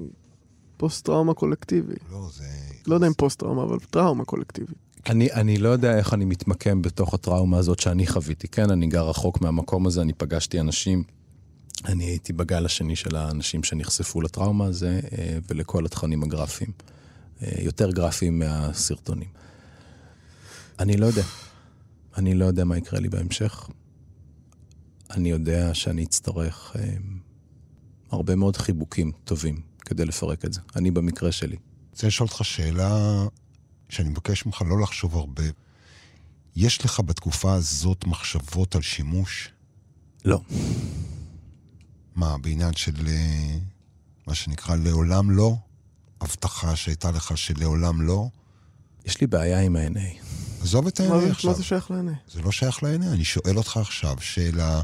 פוסט-טראומה 0.77 1.33
קולקטיבי. 1.33 1.93
לא, 2.11 2.29
זה... 2.33 2.43
לא 2.87 2.95
יודע 2.95 3.07
אם 3.07 3.13
פוסט-טראומה, 3.13 3.63
אבל 3.63 3.77
טראומה 3.79 4.25
קולקטיבית. 4.25 4.77
אני, 5.09 5.31
אני 5.31 5.57
לא 5.57 5.69
יודע 5.69 5.97
איך 5.97 6.13
אני 6.13 6.25
מתמקם 6.25 6.81
בתוך 6.81 7.13
הטראומה 7.13 7.57
הזאת 7.57 7.79
שאני 7.79 8.07
חוויתי. 8.07 8.47
כן, 8.47 8.71
אני 8.71 8.87
גר 8.87 9.09
רחוק 9.09 9.41
מהמקום 9.41 9.87
הזה, 9.87 10.01
אני 10.01 10.13
פגשתי 10.13 10.59
אנשים, 10.59 11.03
אני 11.85 12.03
הייתי 12.03 12.33
בגל 12.33 12.65
השני 12.65 12.95
של 12.95 13.15
האנשים 13.15 13.63
שנחשפו 13.63 14.21
לטראומה 14.21 14.65
הזה 14.65 14.99
אה, 15.17 15.37
ולכל 15.49 15.85
התכנים 15.85 16.23
הגרפיים. 16.23 16.71
אה, 17.41 17.51
יותר 17.59 17.91
גרפיים 17.91 18.39
מהסרטונים. 18.39 19.29
אני 20.79 20.97
לא 20.97 21.05
יודע. 21.05 21.23
אני 22.17 22.33
לא 22.33 22.45
יודע 22.45 22.63
מה 22.63 22.77
יקרה 22.77 22.99
לי 22.99 23.09
בהמשך. 23.09 23.69
אני 25.11 25.29
יודע 25.29 25.73
שאני 25.73 26.03
אצטרך 26.03 26.75
אה, 26.79 26.93
הרבה 28.11 28.35
מאוד 28.35 28.57
חיבוקים 28.57 29.11
טובים 29.23 29.61
כדי 29.79 30.05
לפרק 30.05 30.45
את 30.45 30.53
זה. 30.53 30.61
אני 30.75 30.91
במקרה 30.91 31.31
שלי. 31.31 31.55
אני 31.55 31.89
רוצה 31.91 32.07
לשאול 32.07 32.29
אותך 32.29 32.45
שאלה 32.45 33.23
שאני 33.89 34.09
מבקש 34.09 34.45
ממך 34.45 34.61
לא 34.69 34.81
לחשוב 34.81 35.15
הרבה. 35.15 35.43
יש 36.55 36.85
לך 36.85 36.99
בתקופה 36.99 37.53
הזאת 37.53 38.05
מחשבות 38.05 38.75
על 38.75 38.81
שימוש? 38.81 39.49
לא. 40.25 40.41
מה, 42.15 42.37
בעניין 42.37 42.73
של 42.73 43.07
אה, 43.07 43.57
מה 44.27 44.35
שנקרא 44.35 44.75
לעולם 44.75 45.31
לא? 45.31 45.55
הבטחה 46.21 46.75
שהייתה 46.75 47.11
לך 47.11 47.37
שלעולם 47.37 48.01
לא? 48.01 48.27
יש 49.05 49.21
לי 49.21 49.27
בעיה 49.27 49.59
עם 49.59 49.75
ה-NA. 49.75 50.23
עזוב 50.61 50.87
את 50.87 50.99
ה-NA 50.99 51.31
עכשיו. 51.31 51.51
מה 51.51 51.57
זה 51.57 51.63
שייך 51.63 51.91
ל-NA? 51.91 52.33
זה 52.33 52.41
לא 52.41 52.51
שייך 52.51 52.83
ל-NA. 52.83 53.05
אני 53.05 53.23
שואל 53.23 53.57
אותך 53.57 53.77
עכשיו 53.77 54.15
שאלה 54.19 54.81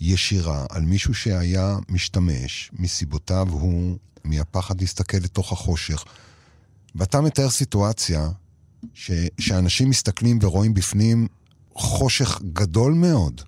ישירה 0.00 0.66
על 0.70 0.82
מישהו 0.82 1.14
שהיה 1.14 1.76
משתמש 1.88 2.70
מסיבותיו 2.72 3.48
הוא, 3.50 3.98
מהפחד 4.24 4.80
להסתכל 4.80 5.16
לתוך 5.16 5.52
החושך. 5.52 6.04
ואתה 6.94 7.20
מתאר 7.20 7.50
סיטואציה 7.50 8.28
ש, 8.94 9.10
שאנשים 9.38 9.90
מסתכלים 9.90 10.38
ורואים 10.42 10.74
בפנים 10.74 11.26
חושך 11.74 12.40
גדול 12.52 12.92
מאוד. 12.92 13.40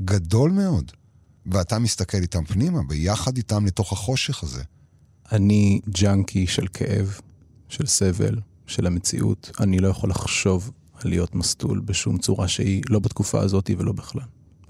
גדול 0.00 0.50
מאוד. 0.50 0.92
ואתה 1.46 1.78
מסתכל 1.78 2.18
איתם 2.18 2.44
פנימה, 2.44 2.82
ביחד 2.82 3.36
איתם 3.36 3.66
לתוך 3.66 3.92
החושך 3.92 4.42
הזה. 4.42 4.62
אני 5.32 5.80
ג'אנקי 5.88 6.46
של 6.46 6.66
כאב, 6.74 7.20
של 7.68 7.86
סבל, 7.86 8.38
של 8.66 8.86
המציאות. 8.86 9.50
אני 9.60 9.78
לא 9.78 9.88
יכול 9.88 10.10
לחשוב 10.10 10.70
על 10.94 11.10
להיות 11.10 11.34
מסטול 11.34 11.80
בשום 11.80 12.18
צורה 12.18 12.48
שהיא, 12.48 12.82
לא 12.88 12.98
בתקופה 12.98 13.40
הזאת 13.40 13.70
ולא 13.78 13.92
בכלל. 13.92 14.22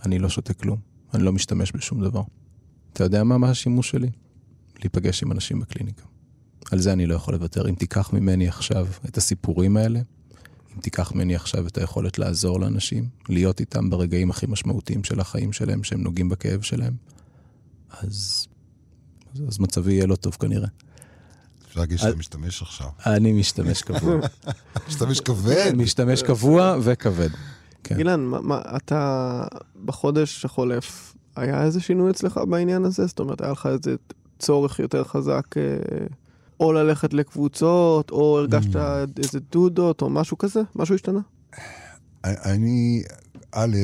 אני 0.05 0.19
לא 0.19 0.29
שותה 0.29 0.55
כלום, 0.55 0.79
אני 1.15 1.23
לא 1.23 1.33
משתמש 1.33 1.73
בשום 1.75 2.01
דבר. 2.01 2.23
אתה 2.93 3.05
יודע 3.05 3.25
מה, 3.25 3.39
מה 3.39 3.51
השימוש 3.51 3.91
שלי? 3.91 4.11
להיפגש 4.79 5.23
עם 5.23 5.33
אנשים 5.33 5.61
בקליניקה. 5.61 6.03
על 6.73 6.81
זה 6.81 6.93
אני 6.93 7.07
לא 7.07 7.15
יכול 7.15 7.35
לוותר. 7.35 7.69
אם 7.69 7.75
תיקח 7.75 8.13
ממני 8.13 8.49
עכשיו 8.49 8.87
את 9.09 9.17
הסיפורים 9.17 9.77
האלה, 9.77 10.01
אם 10.77 10.81
תיקח 10.81 11.13
ממני 11.13 11.35
עכשיו 11.35 11.67
את 11.67 11.79
היכולת 11.79 12.19
לעזור 12.19 12.61
לאנשים, 12.61 13.09
להיות 13.29 13.61
איתם 13.61 13.91
ברגעים 13.91 14.31
הכי 14.31 14.47
משמעותיים 14.49 15.05
של 15.05 15.21
החיים 15.21 15.53
שלהם, 15.53 15.85
שהם 15.85 16.03
נוגעים 16.03 16.29
בכאב 16.29 16.63
שלהם, 16.63 16.95
אז, 17.91 18.47
אז 19.49 19.59
מצבי 19.59 19.93
יהיה 19.93 20.07
לא 20.07 20.17
טוב 20.17 20.37
כנראה. 20.41 20.69
אפשר 21.69 21.81
להגיד 21.81 21.99
שאתה 21.99 22.17
משתמש 22.17 22.63
עכשיו. 22.63 22.87
אני 23.07 23.33
משתמש 23.33 23.83
קבוע. 23.83 24.17
משתמש 24.89 25.21
כבד. 25.21 25.73
משתמש 25.77 26.23
קבוע 26.23 26.77
וכבד. 26.83 27.29
כן. 27.85 27.99
אילן, 27.99 28.21
מה, 28.21 28.41
מה, 28.41 28.63
אתה 28.77 29.45
בחודש 29.85 30.45
החולף, 30.45 31.15
היה 31.37 31.65
איזה 31.65 31.81
שינוי 31.81 32.11
אצלך 32.11 32.41
בעניין 32.49 32.85
הזה? 32.85 33.07
זאת 33.07 33.19
אומרת, 33.19 33.41
היה 33.41 33.53
לך 33.53 33.67
איזה 33.67 33.95
צורך 34.39 34.79
יותר 34.79 35.05
חזק 35.05 35.57
אה, 35.57 35.63
או 36.61 36.73
ללכת 36.73 37.15
לקבוצות, 37.15 38.11
או 38.11 38.39
הרגשת 38.39 39.09
איזה 39.19 39.41
דודות, 39.53 40.03
או 40.03 40.11
משהו 40.11 40.39
כזה? 40.39 40.61
משהו 40.75 40.95
השתנה? 40.95 41.21
אני, 42.25 43.03
א', 43.53 43.77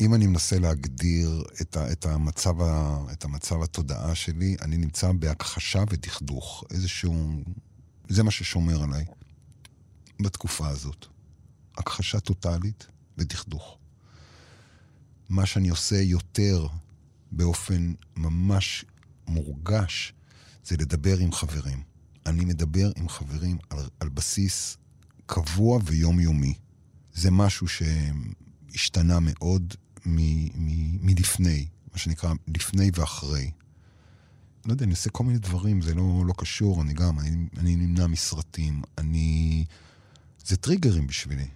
אם 0.00 0.14
אני 0.14 0.26
מנסה 0.26 0.58
להגדיר 0.58 1.44
את, 1.60 1.76
ה, 1.76 1.92
את, 1.92 2.06
המצב 2.06 2.60
ה, 2.60 2.98
את 3.12 3.24
המצב 3.24 3.62
התודעה 3.62 4.14
שלי, 4.14 4.56
אני 4.62 4.76
נמצא 4.76 5.12
בהכחשה 5.12 5.84
ודכדוך. 5.90 6.64
איזשהו... 6.70 7.42
זה 8.08 8.22
מה 8.22 8.30
ששומר 8.30 8.82
עליי 8.82 9.04
בתקופה 10.20 10.68
הזאת. 10.68 11.06
הכחשה 11.78 12.20
טוטאלית 12.20 12.86
ודכדוך. 13.18 13.78
מה 15.28 15.46
שאני 15.46 15.68
עושה 15.68 15.96
יותר 15.96 16.66
באופן 17.32 17.92
ממש 18.16 18.84
מורגש 19.26 20.12
זה 20.64 20.76
לדבר 20.76 21.18
עם 21.18 21.32
חברים. 21.32 21.82
אני 22.26 22.44
מדבר 22.44 22.90
עם 22.96 23.08
חברים 23.08 23.58
על, 23.70 23.78
על 24.00 24.08
בסיס 24.08 24.76
קבוע 25.26 25.78
ויומיומי. 25.84 26.54
זה 27.14 27.30
משהו 27.30 27.66
שהשתנה 27.68 29.18
מאוד 29.20 29.74
מלפני, 30.04 31.66
מה 31.92 31.98
שנקרא 31.98 32.32
לפני 32.48 32.90
ואחרי. 32.94 33.50
לא 34.66 34.72
יודע, 34.72 34.84
אני 34.84 34.92
עושה 34.92 35.10
כל 35.10 35.24
מיני 35.24 35.38
דברים, 35.38 35.82
זה 35.82 35.94
לא, 35.94 36.24
לא 36.26 36.34
קשור, 36.38 36.82
אני 36.82 36.94
גם, 36.94 37.18
אני, 37.18 37.46
אני 37.58 37.76
נמנע 37.76 38.06
מסרטים, 38.06 38.82
אני... 38.98 39.64
זה 40.46 40.56
טריגרים 40.56 41.06
בשבילי, 41.06 41.46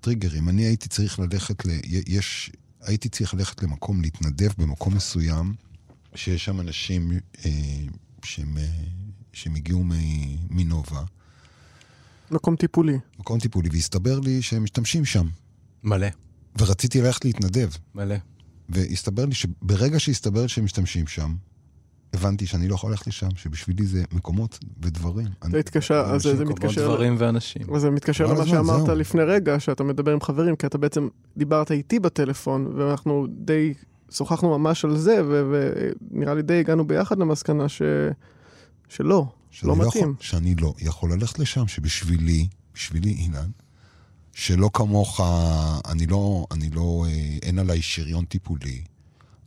טריגרים. 0.00 0.48
אני 0.48 0.62
הייתי 0.62 0.88
צריך 0.88 1.18
ללכת 1.18 1.66
ל... 1.66 1.70
יש... 1.84 2.50
הייתי 2.80 3.08
צריך 3.08 3.34
ללכת 3.34 3.62
למקום, 3.62 4.02
להתנדב 4.02 4.50
במקום 4.58 4.94
מסוים, 4.94 5.54
שיש 6.14 6.44
שם 6.44 6.60
אנשים 6.60 7.12
אה, 7.44 7.50
שהם, 8.24 8.58
אה, 8.58 8.64
שהם 9.32 9.54
הגיעו 9.54 9.84
מנובה. 10.50 11.02
מקום 12.30 12.56
טיפולי. 12.56 12.98
מקום 13.18 13.40
טיפולי, 13.40 13.68
והסתבר 13.72 14.20
לי 14.20 14.42
שהם 14.42 14.64
משתמשים 14.64 15.04
שם. 15.04 15.28
מלא. 15.84 16.06
ורציתי 16.58 17.00
ללכת 17.00 17.24
להתנדב. 17.24 17.68
מלא. 17.94 18.16
והסתבר 18.68 19.24
לי 19.24 19.34
שברגע 19.34 20.00
שהסתבר 20.00 20.46
שהם 20.46 20.64
משתמשים 20.64 21.06
שם, 21.06 21.34
הבנתי 22.14 22.46
שאני 22.46 22.68
לא 22.68 22.74
יכול 22.74 22.90
ללכת 22.90 23.06
לשם, 23.06 23.28
שבשבילי 23.36 23.86
זה 23.86 24.02
מקומות 24.12 24.58
ודברים. 24.82 25.26
זה 25.50 25.58
התקשר, 25.58 25.94
אז 25.94 26.22
זה 26.22 26.44
מתקשר... 26.44 26.44
מקומות 26.44 26.76
דברים 26.76 27.16
ואנשים. 27.18 27.74
אז 27.74 27.80
זה 27.80 27.90
מתקשר 27.90 28.26
למה 28.26 28.46
שאמרת 28.46 28.88
לפני 28.88 29.22
רגע, 29.22 29.60
שאתה 29.60 29.84
מדבר 29.84 30.12
עם 30.12 30.20
חברים, 30.20 30.56
כי 30.56 30.66
אתה 30.66 30.78
בעצם 30.78 31.08
דיברת 31.36 31.70
איתי 31.70 32.00
בטלפון, 32.00 32.72
ואנחנו 32.76 33.26
די 33.30 33.74
שוחחנו 34.10 34.58
ממש 34.58 34.84
על 34.84 34.96
זה, 34.96 35.22
ונראה 35.26 36.34
לי 36.34 36.42
די 36.42 36.60
הגענו 36.60 36.86
ביחד 36.86 37.18
למסקנה 37.18 37.68
ש... 37.68 37.82
שלא, 38.88 39.26
שלא 39.50 39.76
לא 39.78 39.86
מתאים. 39.86 40.14
שאני 40.20 40.54
לא 40.54 40.74
יכול 40.78 41.12
ללכת 41.12 41.38
לשם, 41.38 41.68
שבשבילי, 41.68 42.48
בשבילי, 42.74 43.10
אילן, 43.10 43.50
שלא 44.40 44.70
כמוך, 44.72 45.20
אני 45.88 46.06
לא, 46.06 46.46
אני 46.50 46.70
לא, 46.70 47.04
אה, 47.08 47.38
אין 47.42 47.58
עליי 47.58 47.82
שריון 47.82 48.24
טיפולי. 48.24 48.82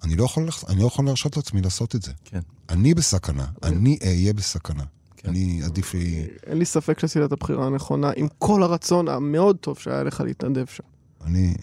אני 0.04 0.16
לא 0.16 0.24
יכול, 0.24 0.48
אני 0.70 0.82
לא 0.82 0.88
יכול 0.88 1.06
להרשות 1.06 1.38
לעצמי 1.38 1.62
לעשות 1.62 1.96
את 1.96 2.02
זה. 2.02 2.12
כן. 2.26 2.40
אני 2.70 2.94
בסכנה, 2.94 3.46
אני 3.64 3.98
אהיה 4.04 4.34
בסכנה. 4.34 4.84
כן. 5.18 5.30
אני 5.30 5.62
עדיף 5.66 5.94
לי... 5.94 6.28
אין 6.46 6.58
לי 6.58 6.66
ספק 6.66 7.00
שעשית 7.00 7.22
את 7.26 7.32
הבחירה 7.32 7.66
הנכונה, 7.66 8.12
עם 8.16 8.28
כל 8.40 8.64
הרצון 8.64 9.08
המאוד 9.08 9.58
טוב 9.58 9.80
שהיה 9.80 10.04
לך 10.04 10.22
להתנדב 10.22 10.66
שם. 10.66 10.84
אני, 11.26 11.54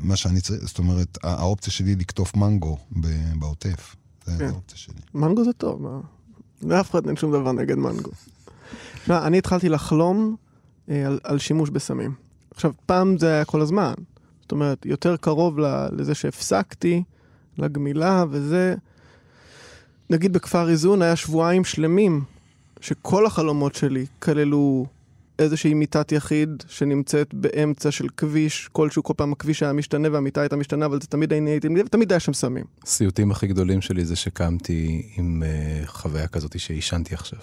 מה 0.00 0.16
שאני 0.16 0.40
צריך, 0.40 0.64
זאת 0.64 0.78
אומרת, 0.78 1.18
האופציה 1.22 1.72
שלי 1.72 1.94
לקטוף 1.94 2.36
מנגו 2.36 2.78
בעוטף. 3.34 3.96
זה 4.24 4.32
כן. 4.38 4.44
האופציה 4.44 4.78
שלי. 4.78 5.00
מנגו 5.14 5.44
זה 5.44 5.52
טוב, 5.52 5.82
מה? 5.82 6.00
לאף 6.62 6.90
אחד 6.90 7.06
אין 7.06 7.16
שום 7.16 7.32
דבר 7.32 7.52
נגד 7.52 7.76
מנגו. 7.76 8.10
תשמע, 9.02 9.26
אני 9.26 9.38
התחלתי 9.38 9.68
לחלום 9.68 10.36
אה, 10.88 11.06
על, 11.06 11.20
על 11.24 11.38
שימוש 11.38 11.70
בסמים. 11.70 12.29
עכשיו, 12.54 12.72
פעם 12.86 13.18
זה 13.18 13.32
היה 13.32 13.44
כל 13.44 13.60
הזמן. 13.60 13.94
זאת 14.42 14.52
אומרת, 14.52 14.86
יותר 14.86 15.16
קרוב 15.16 15.58
לזה 15.92 16.14
שהפסקתי, 16.14 17.02
לגמילה 17.58 18.24
וזה. 18.30 18.74
נגיד 20.10 20.32
בכפר 20.32 20.68
איזון 20.68 21.02
היה 21.02 21.16
שבועיים 21.16 21.64
שלמים 21.64 22.24
שכל 22.80 23.26
החלומות 23.26 23.74
שלי 23.74 24.06
כללו 24.18 24.86
איזושהי 25.38 25.74
מיטת 25.74 26.12
יחיד 26.12 26.62
שנמצאת 26.68 27.34
באמצע 27.34 27.90
של 27.90 28.06
כביש 28.16 28.68
כלשהו, 28.72 29.02
כל 29.02 29.14
פעם 29.16 29.32
הכביש 29.32 29.62
היה 29.62 29.72
משתנה 29.72 30.08
והמיטה 30.12 30.40
הייתה 30.40 30.56
משתנה, 30.56 30.86
אבל 30.86 31.00
זה 31.00 31.06
תמיד 31.06 31.32
הייתי, 31.32 31.50
הייתי, 31.50 31.68
ותמיד 31.86 32.12
היה 32.12 32.20
שם 32.20 32.32
סמים. 32.32 32.64
הסיוטים 32.82 33.30
הכי 33.30 33.46
גדולים 33.46 33.80
שלי 33.80 34.04
זה 34.04 34.16
שקמתי 34.16 35.06
עם 35.16 35.42
uh, 35.42 35.86
חוויה 35.88 36.28
כזאת 36.28 36.60
שעישנתי 36.60 37.14
עכשיו. 37.14 37.38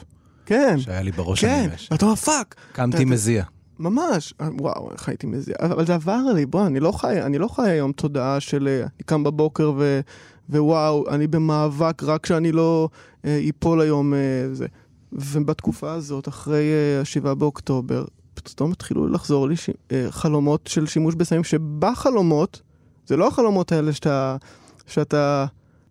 כן. 0.45 0.79
שהיה 0.79 1.01
לי 1.01 1.11
בראש 1.11 1.41
כן, 1.41 1.63
ממש. 1.63 1.87
ואתה 1.91 2.05
אומר 2.05 2.15
fuck. 2.15 2.55
קמתי 2.71 3.05
מזיע. 3.05 3.43
ממש, 3.79 4.33
וואו, 4.59 4.91
איך 4.91 5.09
הייתי 5.09 5.27
מזיע, 5.27 5.55
אבל 5.59 5.85
זה 5.85 5.95
עבר 5.95 6.21
לי, 6.35 6.45
בוא, 6.45 6.67
אני 6.67 6.79
לא 6.79 6.91
חי, 6.91 7.21
אני 7.21 7.37
לא 7.37 7.47
חי 7.47 7.69
היום 7.69 7.91
תודעה 7.91 8.39
של 8.39 8.67
אה, 8.67 8.79
אני 8.81 9.03
קם 9.05 9.23
בבוקר 9.23 9.71
ו, 9.77 9.99
ווואו, 10.49 11.09
אני 11.09 11.27
במאבק 11.27 12.03
רק 12.03 12.25
שאני 12.25 12.51
לא 12.51 12.89
אה, 13.25 13.37
איפול 13.37 13.81
היום, 13.81 14.13
אה, 14.13 14.19
זה. 14.53 14.67
ובתקופה 15.11 15.91
הזאת, 15.91 16.27
אחרי 16.27 16.63
אה, 16.71 17.01
השבעה 17.01 17.35
באוקטובר, 17.35 18.05
פתאום 18.33 18.71
התחילו 18.71 19.07
לחזור 19.07 19.47
לי 19.47 19.55
ש... 19.55 19.69
אה, 19.91 20.07
חלומות 20.09 20.67
של 20.67 20.85
שימוש 20.85 21.15
בסמים, 21.15 21.43
שבחלומות, 21.43 22.61
זה 23.05 23.17
לא 23.17 23.27
החלומות 23.27 23.71
האלה 23.71 23.93
שאתה, 23.93 24.37
שאתה 24.87 25.45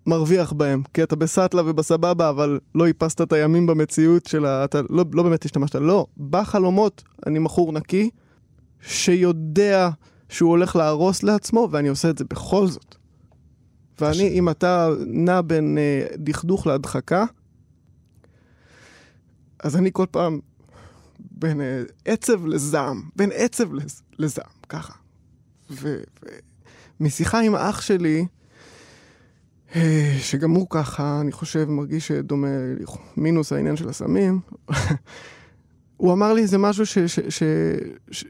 מרוויח 0.06 0.52
בהם, 0.52 0.82
כי 0.94 1.02
אתה 1.02 1.16
בסאטלה 1.16 1.62
ובסבבה, 1.66 2.28
אבל 2.28 2.60
לא 2.74 2.86
איפסת 2.86 3.20
את 3.20 3.32
הימים 3.32 3.66
במציאות 3.66 4.26
של 4.26 4.46
ה... 4.46 4.64
אתה 4.64 4.80
לא, 4.90 5.04
לא 5.12 5.22
באמת 5.22 5.44
השתמשת, 5.44 5.74
לא. 5.74 6.06
בחלומות 6.30 7.02
אני 7.26 7.38
מכור 7.38 7.72
נקי, 7.72 8.10
שיודע 8.80 9.90
שהוא 10.28 10.50
הולך 10.50 10.76
להרוס 10.76 11.22
לעצמו, 11.22 11.68
ואני 11.70 11.88
עושה 11.88 12.10
את 12.10 12.18
זה 12.18 12.24
בכל 12.24 12.66
זאת. 12.66 12.94
ואני, 14.00 14.28
אם 14.28 14.48
אתה 14.48 14.88
נע 15.06 15.40
בין 15.40 15.78
אה, 15.78 16.06
דכדוך 16.16 16.66
להדחקה, 16.66 17.24
אז 19.58 19.76
אני 19.76 19.90
כל 19.92 20.06
פעם 20.10 20.40
בין 21.18 21.60
אה, 21.60 21.82
עצב 22.04 22.46
לזעם, 22.46 23.02
בין 23.16 23.30
עצב 23.34 23.74
לז, 23.74 24.02
לזעם, 24.18 24.50
ככה. 24.68 24.92
ומשיחה 27.00 27.40
עם 27.40 27.54
אח 27.54 27.80
שלי, 27.80 28.26
שגם 30.18 30.50
הוא 30.50 30.66
ככה, 30.70 31.20
אני 31.20 31.32
חושב, 31.32 31.64
מרגיש 31.68 32.12
דומה, 32.12 32.48
מינוס 33.16 33.52
העניין 33.52 33.76
של 33.76 33.88
הסמים. 33.88 34.40
הוא 35.96 36.12
אמר 36.12 36.32
לי 36.32 36.42
איזה 36.42 36.58
משהו 36.58 36.86
ש... 36.86 36.98
ש, 36.98 37.20
ש, 37.28 37.42
ש 38.10 38.24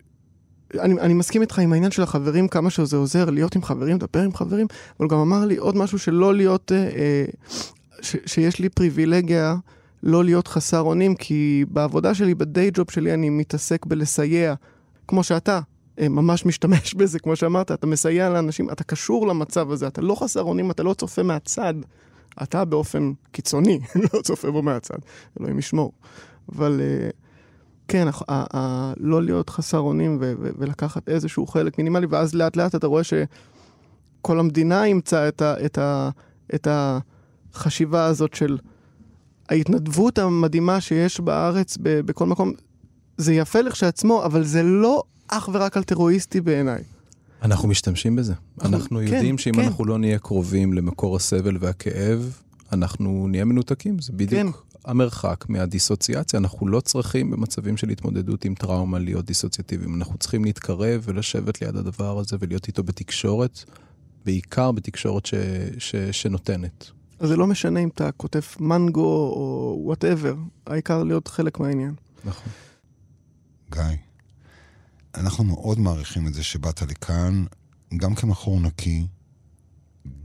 אני, 0.74 1.00
אני 1.00 1.14
מסכים 1.14 1.42
איתך 1.42 1.58
עם 1.58 1.72
העניין 1.72 1.90
של 1.90 2.02
החברים, 2.02 2.48
כמה 2.48 2.70
שזה 2.70 2.96
עוזר 2.96 3.30
להיות 3.30 3.56
עם 3.56 3.62
חברים, 3.62 3.96
לדבר 3.96 4.20
עם 4.20 4.34
חברים, 4.34 4.66
אבל 4.70 5.06
הוא 5.06 5.08
גם 5.08 5.18
אמר 5.18 5.44
לי 5.44 5.56
עוד 5.56 5.76
משהו 5.76 5.98
שלא 5.98 6.34
להיות, 6.34 6.72
אה, 6.72 6.78
אה 6.78 7.24
ש, 8.00 8.16
שיש 8.26 8.58
לי 8.58 8.68
פריבילגיה 8.68 9.56
לא 10.02 10.24
להיות 10.24 10.48
חסר 10.48 10.80
אונים, 10.80 11.14
כי 11.14 11.64
בעבודה 11.68 12.14
שלי, 12.14 12.34
בדיי 12.34 12.70
ג'וב 12.74 12.90
שלי, 12.90 13.14
אני 13.14 13.30
מתעסק 13.30 13.86
בלסייע, 13.86 14.54
כמו 15.08 15.22
שאתה, 15.22 15.60
ממש 16.00 16.46
משתמש 16.46 16.94
בזה, 16.98 17.18
כמו 17.18 17.36
שאמרת, 17.36 17.72
אתה 17.72 17.86
מסייע 17.86 18.30
לאנשים, 18.30 18.70
אתה 18.70 18.84
קשור 18.84 19.26
למצב 19.26 19.70
הזה, 19.70 19.86
אתה 19.86 20.00
לא 20.00 20.14
חסר 20.14 20.42
אונים, 20.42 20.70
אתה 20.70 20.82
לא 20.82 20.94
צופה 20.94 21.22
מהצד, 21.22 21.74
אתה 22.42 22.64
באופן 22.64 23.12
קיצוני 23.32 23.80
לא 24.14 24.22
צופה 24.22 24.50
בו 24.50 24.62
מהצד, 24.62 24.98
אלוהים 25.40 25.58
ישמור. 25.58 25.92
אבל 26.52 26.80
אה, 26.80 27.10
כן, 27.88 28.08
לא 28.96 29.22
להיות 29.22 29.50
חסר 29.50 29.78
אונים 29.78 30.18
ולקחת 30.58 31.08
איזשהו 31.08 31.46
חלק 31.46 31.78
מינימלי, 31.78 32.06
ואז 32.10 32.34
לאט 32.34 32.56
לאט 32.56 32.74
אתה 32.74 32.86
רואה 32.86 33.02
שכל 33.04 34.38
המדינה 34.40 34.84
אימצה 34.84 35.28
את, 35.28 35.42
את, 35.42 35.78
את 36.54 36.68
החשיבה 36.70 38.04
הזאת 38.04 38.34
של 38.34 38.58
ההתנדבות 39.48 40.18
המדהימה 40.18 40.80
שיש 40.80 41.20
בארץ 41.20 41.78
בכל 41.80 42.26
מקום. 42.26 42.52
זה 43.16 43.34
יפה 43.34 43.60
לכשעצמו, 43.60 44.24
אבל 44.24 44.44
זה 44.44 44.62
לא 44.62 45.02
אך 45.28 45.48
ורק 45.52 45.76
אלטרואיסטי 45.76 46.40
בעיניי. 46.40 46.82
אנחנו 47.42 47.68
משתמשים 47.68 48.16
בזה. 48.16 48.34
אנחנו 48.62 48.98
כן, 48.98 49.04
יודעים 49.04 49.38
שאם 49.38 49.54
כן. 49.54 49.60
אנחנו 49.60 49.84
לא 49.84 49.98
נהיה 49.98 50.18
קרובים 50.18 50.72
למקור 50.72 51.16
הסבל 51.16 51.56
והכאב, 51.60 52.40
אנחנו 52.72 53.28
נהיה 53.28 53.44
מנותקים. 53.44 53.98
זה 53.98 54.12
כן. 54.12 54.18
בדיוק 54.18 54.66
המרחק 54.84 55.44
מהדיסוציאציה. 55.48 56.38
אנחנו 56.38 56.68
לא 56.68 56.80
צריכים 56.80 57.30
במצבים 57.30 57.76
של 57.76 57.88
התמודדות 57.88 58.44
עם 58.44 58.54
טראומה 58.54 58.98
להיות 58.98 59.24
דיסוציאטיביים. 59.24 59.94
אנחנו 59.94 60.18
צריכים 60.18 60.44
להתקרב 60.44 61.02
ולשבת 61.04 61.62
ליד 61.62 61.76
הדבר 61.76 62.18
הזה 62.18 62.36
ולהיות 62.40 62.66
איתו 62.68 62.82
בתקשורת, 62.82 63.64
בעיקר 64.24 64.72
בתקשורת 64.72 65.26
ש, 65.26 65.34
ש, 65.78 65.96
שנותנת. 65.96 66.90
אז 67.18 67.28
זה 67.28 67.36
לא 67.36 67.46
משנה 67.46 67.80
אם 67.80 67.88
אתה 67.88 68.12
כותב 68.12 68.40
מנגו 68.60 69.32
או 69.36 69.78
וואטאבר, 69.84 70.34
העיקר 70.66 71.02
להיות 71.02 71.28
חלק 71.28 71.60
מהעניין. 71.60 71.94
נכון. 72.24 72.52
גיא, 73.72 73.82
אנחנו 75.16 75.44
מאוד 75.44 75.78
מעריכים 75.78 76.26
את 76.26 76.34
זה 76.34 76.42
שבאת 76.42 76.82
לכאן, 76.82 77.44
גם 77.96 78.14
כמכור 78.14 78.60
נקי, 78.60 79.06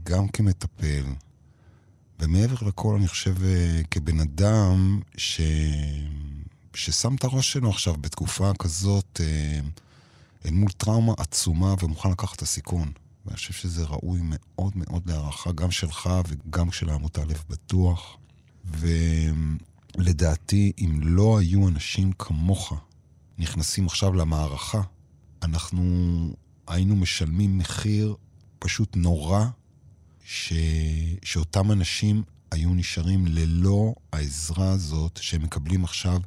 גם 0.02 0.28
כמטפל, 0.28 1.04
ומעבר 2.20 2.68
לכל, 2.68 2.94
אני 2.94 3.08
חושב, 3.08 3.44
אה, 3.44 3.80
כבן 3.90 4.20
אדם 4.20 5.00
ש... 5.16 5.40
ששם 6.74 7.14
את 7.14 7.24
הראש 7.24 7.52
שלו 7.52 7.70
עכשיו 7.70 7.94
בתקופה 8.00 8.52
כזאת 8.58 9.20
אה, 9.20 9.60
אל 10.44 10.50
מול 10.50 10.70
טראומה 10.70 11.12
עצומה 11.18 11.74
ומוכן 11.82 12.10
לקחת 12.10 12.36
את 12.36 12.42
הסיכון. 12.42 12.92
ואני 13.26 13.36
חושב 13.36 13.52
שזה 13.52 13.84
ראוי 13.84 14.20
מאוד 14.22 14.72
מאוד 14.76 15.02
להערכה, 15.06 15.52
גם 15.52 15.70
שלך 15.70 16.10
וגם 16.28 16.72
של 16.72 16.88
העמותה 16.88 17.24
לב 17.24 17.44
בטוח. 17.50 18.16
ולדעתי, 19.98 20.72
אם 20.78 21.00
לא 21.02 21.38
היו 21.38 21.68
אנשים 21.68 22.12
כמוך 22.12 22.72
נכנסים 23.42 23.86
עכשיו 23.86 24.12
למערכה, 24.12 24.80
אנחנו 25.42 25.82
היינו 26.66 26.96
משלמים 26.96 27.58
מחיר 27.58 28.16
פשוט 28.58 28.96
נורא, 28.96 29.44
ש... 30.24 30.52
שאותם 31.22 31.72
אנשים 31.72 32.22
היו 32.50 32.74
נשארים 32.74 33.26
ללא 33.26 33.94
העזרה 34.12 34.70
הזאת 34.70 35.18
שהם 35.22 35.42
מקבלים 35.42 35.84
עכשיו, 35.84 36.20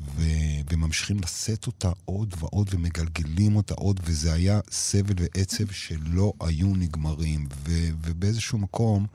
ו... 0.00 0.22
וממשיכים 0.70 1.20
לשאת 1.20 1.66
אותה 1.66 1.90
עוד 2.04 2.34
ועוד 2.38 2.68
ומגלגלים 2.70 3.56
אותה 3.56 3.74
עוד, 3.74 4.00
וזה 4.04 4.32
היה 4.32 4.60
סבל 4.70 5.14
ועצב 5.16 5.72
שלא 5.72 6.32
היו 6.40 6.66
נגמרים, 6.66 7.48
ו... 7.66 7.72
ובאיזשהו 8.02 8.58
מקום 8.58 9.06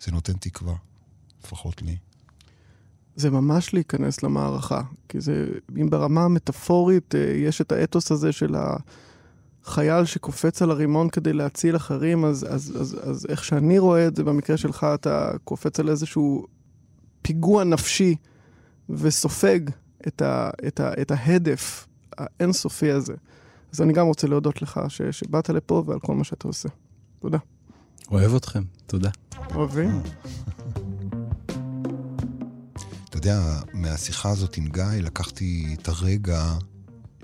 זה 0.00 0.12
נותן 0.12 0.32
תקווה, 0.32 0.74
לפחות 1.44 1.82
לי. 1.82 1.96
זה 3.16 3.30
ממש 3.30 3.74
להיכנס 3.74 4.22
למערכה, 4.22 4.82
כי 5.08 5.20
זה, 5.20 5.48
אם 5.80 5.90
ברמה 5.90 6.24
המטאפורית 6.24 7.14
אה, 7.14 7.20
יש 7.20 7.60
את 7.60 7.72
האתוס 7.72 8.12
הזה 8.12 8.32
של 8.32 8.54
החייל 9.64 10.04
שקופץ 10.04 10.62
על 10.62 10.70
הרימון 10.70 11.08
כדי 11.08 11.32
להציל 11.32 11.76
אחרים, 11.76 12.24
אז, 12.24 12.46
אז, 12.48 12.76
אז, 12.80 12.96
אז 13.02 13.26
איך 13.28 13.44
שאני 13.44 13.78
רואה 13.78 14.06
את 14.06 14.16
זה, 14.16 14.24
במקרה 14.24 14.56
שלך 14.56 14.86
אתה 14.94 15.30
קופץ 15.44 15.80
על 15.80 15.88
איזשהו 15.88 16.46
פיגוע 17.22 17.64
נפשי 17.64 18.16
וסופג 18.90 19.60
את, 20.06 20.22
ה, 20.22 20.50
את, 20.66 20.80
ה, 20.80 20.92
את 21.00 21.10
ההדף 21.10 21.86
האינסופי 22.18 22.90
הזה. 22.90 23.14
אז 23.72 23.80
אני 23.80 23.92
גם 23.92 24.06
רוצה 24.06 24.26
להודות 24.26 24.62
לך 24.62 24.80
ש, 24.88 25.02
שבאת 25.02 25.48
לפה 25.48 25.82
ועל 25.86 26.00
כל 26.00 26.14
מה 26.14 26.24
שאתה 26.24 26.48
עושה. 26.48 26.68
תודה. 27.20 27.38
אוהב 28.10 28.34
אתכם, 28.34 28.62
תודה. 28.86 29.10
אוהבים. 29.54 29.90
יודע, 33.26 33.60
מהשיחה 33.72 34.30
הזאת 34.30 34.56
עם 34.56 34.66
גיא 34.66 34.84
לקחתי 35.02 35.76
את 35.80 35.88
הרגע 35.88 36.54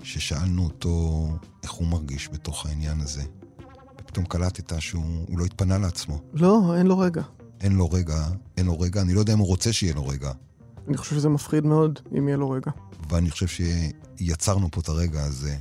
ששאלנו 0.03 0.63
אותו 0.63 1.27
איך 1.63 1.71
הוא 1.71 1.87
מרגיש 1.87 2.29
בתוך 2.33 2.65
העניין 2.65 3.01
הזה. 3.01 3.23
ופתאום 4.01 4.25
קלטת 4.25 4.81
שהוא 4.81 5.25
הוא 5.27 5.39
לא 5.39 5.45
התפנה 5.45 5.77
לעצמו. 5.77 6.19
לא, 6.33 6.75
אין 6.77 6.87
לו 6.87 6.99
רגע. 6.99 7.21
אין 7.61 7.75
לו 7.75 7.91
רגע, 7.91 8.27
אין 8.57 8.65
לו 8.65 8.79
רגע, 8.79 9.01
אני 9.01 9.13
לא 9.13 9.19
יודע 9.19 9.33
אם 9.33 9.39
הוא 9.39 9.47
רוצה 9.47 9.73
שיהיה 9.73 9.93
לו 9.93 10.07
רגע. 10.07 10.31
אני 10.87 10.97
חושב 10.97 11.15
שזה 11.15 11.29
מפחיד 11.29 11.65
מאוד 11.65 11.99
אם 12.17 12.27
יהיה 12.27 12.37
לו 12.37 12.49
רגע. 12.49 12.71
ואני 13.09 13.31
חושב 13.31 13.47
שיצרנו 13.47 14.71
פה 14.71 14.81
את 14.81 14.89
הרגע 14.89 15.23
הזה. 15.23 15.55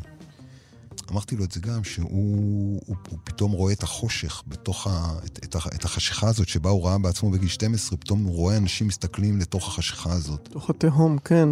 אמרתי 1.13 1.37
לו 1.37 1.45
את 1.45 1.53
זה 1.53 1.61
גם, 1.61 1.85
שהוא 1.85 2.11
הוא, 2.11 2.97
הוא 3.09 3.19
פתאום 3.25 3.53
רואה 3.53 3.73
את 3.73 3.83
החושך 3.83 4.43
בתוך 4.49 4.87
ה, 4.87 5.19
את, 5.27 5.39
את, 5.45 5.57
את 5.75 5.85
החשיכה 5.85 6.29
הזאת 6.29 6.49
שבה 6.49 6.71
הוא 6.71 6.87
ראה 6.87 6.99
בעצמו 6.99 7.31
בגיל 7.31 7.49
12, 7.49 7.99
פתאום 7.99 8.25
הוא 8.25 8.35
רואה 8.35 8.57
אנשים 8.57 8.87
מסתכלים 8.87 9.39
לתוך 9.39 9.69
החשיכה 9.69 10.13
הזאת. 10.13 10.49
תוך 10.53 10.71
התהום, 10.71 11.19
כן. 11.19 11.49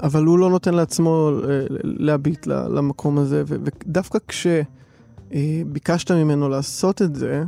אבל 0.00 0.24
הוא 0.24 0.38
לא 0.38 0.50
נותן 0.50 0.74
לעצמו 0.74 1.30
אה, 1.48 1.60
להביט 1.82 2.46
למקום 2.46 3.18
הזה, 3.18 3.42
ודווקא 3.46 4.18
כשביקשת 4.28 6.10
ממנו 6.10 6.48
לעשות 6.48 7.02
את 7.02 7.16
זה, 7.16 7.44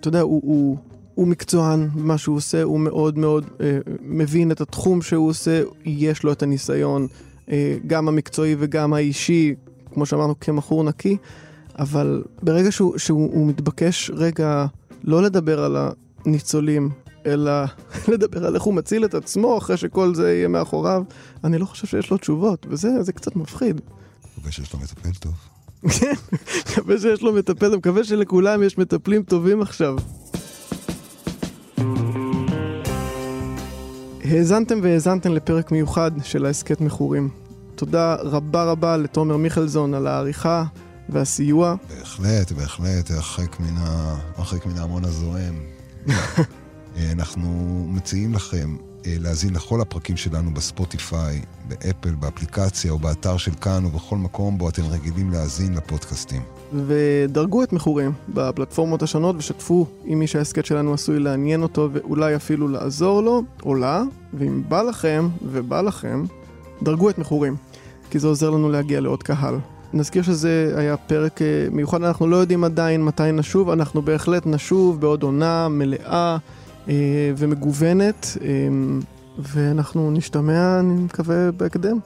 אתה 0.00 0.08
יודע, 0.08 0.20
הוא, 0.20 0.40
הוא, 0.44 0.78
הוא 1.14 1.26
מקצוען 1.28 1.88
במה 1.94 2.18
שהוא 2.18 2.36
עושה, 2.36 2.62
הוא 2.62 2.80
מאוד 2.80 3.18
מאוד 3.18 3.44
אה, 3.60 3.78
מבין 4.02 4.50
את 4.50 4.60
התחום 4.60 5.02
שהוא 5.02 5.28
עושה, 5.28 5.62
יש 5.84 6.22
לו 6.22 6.32
את 6.32 6.42
הניסיון, 6.42 7.06
אה, 7.50 7.76
גם 7.86 8.08
המקצועי 8.08 8.56
וגם 8.58 8.92
האישי, 8.92 9.54
כמו 9.94 10.06
שאמרנו, 10.06 10.40
כמכור 10.40 10.84
נקי, 10.84 11.16
אבל 11.78 12.22
ברגע 12.42 12.72
שהוא, 12.72 12.98
שהוא 12.98 13.30
הוא 13.32 13.46
מתבקש 13.46 14.10
רגע 14.14 14.66
לא 15.04 15.22
לדבר 15.22 15.64
על 15.64 15.76
הניצולים, 16.24 16.90
אלא 17.26 17.52
לדבר 18.12 18.46
על 18.46 18.54
איך 18.54 18.62
הוא 18.62 18.74
מציל 18.74 19.04
את 19.04 19.14
עצמו 19.14 19.58
אחרי 19.58 19.76
שכל 19.76 20.14
זה 20.14 20.32
יהיה 20.32 20.48
מאחוריו, 20.48 21.02
אני 21.44 21.58
לא 21.58 21.64
חושב 21.64 21.86
שיש 21.86 22.10
לו 22.10 22.16
תשובות, 22.16 22.66
וזה 22.70 23.02
זה 23.02 23.12
קצת 23.12 23.36
מפחיד. 23.36 23.80
מקווה 24.36 24.52
שיש 24.52 24.72
לו 24.72 24.78
מטפל 24.80 25.10
טוב. 25.20 25.32
כן, 25.98 26.14
מקווה 26.72 26.98
שיש 26.98 27.22
לו 27.22 27.32
מטפל, 27.32 27.76
מקווה 27.76 28.04
שלכולם 28.04 28.62
יש 28.62 28.78
מטפלים 28.78 29.22
טובים 29.22 29.62
עכשיו. 29.62 29.96
האזנתם 34.24 34.78
והאזנתם 34.82 35.32
לפרק 35.32 35.72
מיוחד 35.72 36.10
של 36.22 36.46
ההסכת 36.46 36.80
מכורים. 36.80 37.28
תודה 37.80 38.14
רבה 38.14 38.64
רבה 38.64 38.96
לתומר 38.96 39.36
מיכלזון 39.36 39.94
על 39.94 40.06
העריכה 40.06 40.64
והסיוע. 41.08 41.74
בהחלט, 41.88 42.52
בהחלט, 42.52 43.10
הרחק 43.10 43.60
מן, 43.60 43.76
ה... 43.76 44.16
הרחק 44.36 44.66
מן 44.66 44.78
ההמון 44.78 45.04
הזועם. 45.04 45.54
אה, 46.96 47.12
אנחנו 47.12 47.48
מציעים 47.88 48.34
לכם 48.34 48.76
אה, 49.06 49.14
להאזין 49.18 49.54
לכל 49.54 49.80
הפרקים 49.80 50.16
שלנו 50.16 50.54
בספוטיפיי, 50.54 51.40
באפל, 51.68 52.10
באפליקציה 52.10 52.90
או 52.90 52.98
באתר 52.98 53.36
של 53.36 53.54
כאן 53.60 53.84
ובכל 53.84 54.16
מקום 54.16 54.58
בו 54.58 54.68
אתם 54.68 54.82
רגילים 54.90 55.30
להאזין 55.30 55.74
לפודקאסטים. 55.74 56.42
ודרגו 56.86 57.62
את 57.62 57.72
מכורים 57.72 58.12
בפלטפורמות 58.28 59.02
השונות 59.02 59.36
ושתפו 59.38 59.86
עם 60.04 60.18
מי 60.18 60.26
שההסכת 60.26 60.66
שלנו 60.66 60.94
עשוי 60.94 61.18
לעניין 61.18 61.62
אותו 61.62 61.88
ואולי 61.92 62.36
אפילו 62.36 62.68
לעזור 62.68 63.22
לו 63.22 63.42
או 63.62 63.74
לה, 63.74 64.02
ואם 64.34 64.62
בא 64.68 64.82
לכם 64.82 65.28
ובא 65.42 65.80
לכם, 65.80 66.24
דרגו 66.82 67.10
את 67.10 67.18
מכורים, 67.18 67.56
כי 68.10 68.18
זה 68.18 68.26
עוזר 68.26 68.50
לנו 68.50 68.70
להגיע 68.70 69.00
לעוד 69.00 69.22
קהל. 69.22 69.58
נזכיר 69.92 70.22
שזה 70.22 70.74
היה 70.76 70.96
פרק 70.96 71.42
אה, 71.42 71.46
מיוחד, 71.72 72.02
אנחנו 72.02 72.26
לא 72.26 72.36
יודעים 72.36 72.64
עדיין 72.64 73.04
מתי 73.04 73.32
נשוב, 73.32 73.70
אנחנו 73.70 74.02
בהחלט 74.02 74.46
נשוב 74.46 75.00
בעוד 75.00 75.22
עונה 75.22 75.68
מלאה 75.68 76.36
אה, 76.88 76.94
ומגוונת, 77.36 78.36
אה, 78.42 78.48
ואנחנו 79.38 80.10
נשתמע, 80.10 80.80
אני 80.80 80.94
מקווה, 80.94 81.52
בהקדם. 81.52 81.98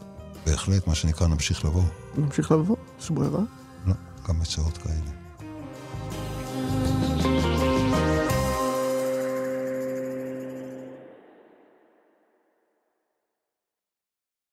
בהחלט, 0.46 0.86
מה 0.86 0.94
שנקרא, 0.94 1.26
נמשיך 1.26 1.64
לבוא. 1.64 1.82
נמשיך 2.18 2.52
לבוא, 2.52 2.76
יש 3.00 3.11
ברירה. 3.11 3.40
לא, 3.86 3.94
גם 4.28 4.40
בשעות 4.40 4.78
כאלה. 4.78 5.13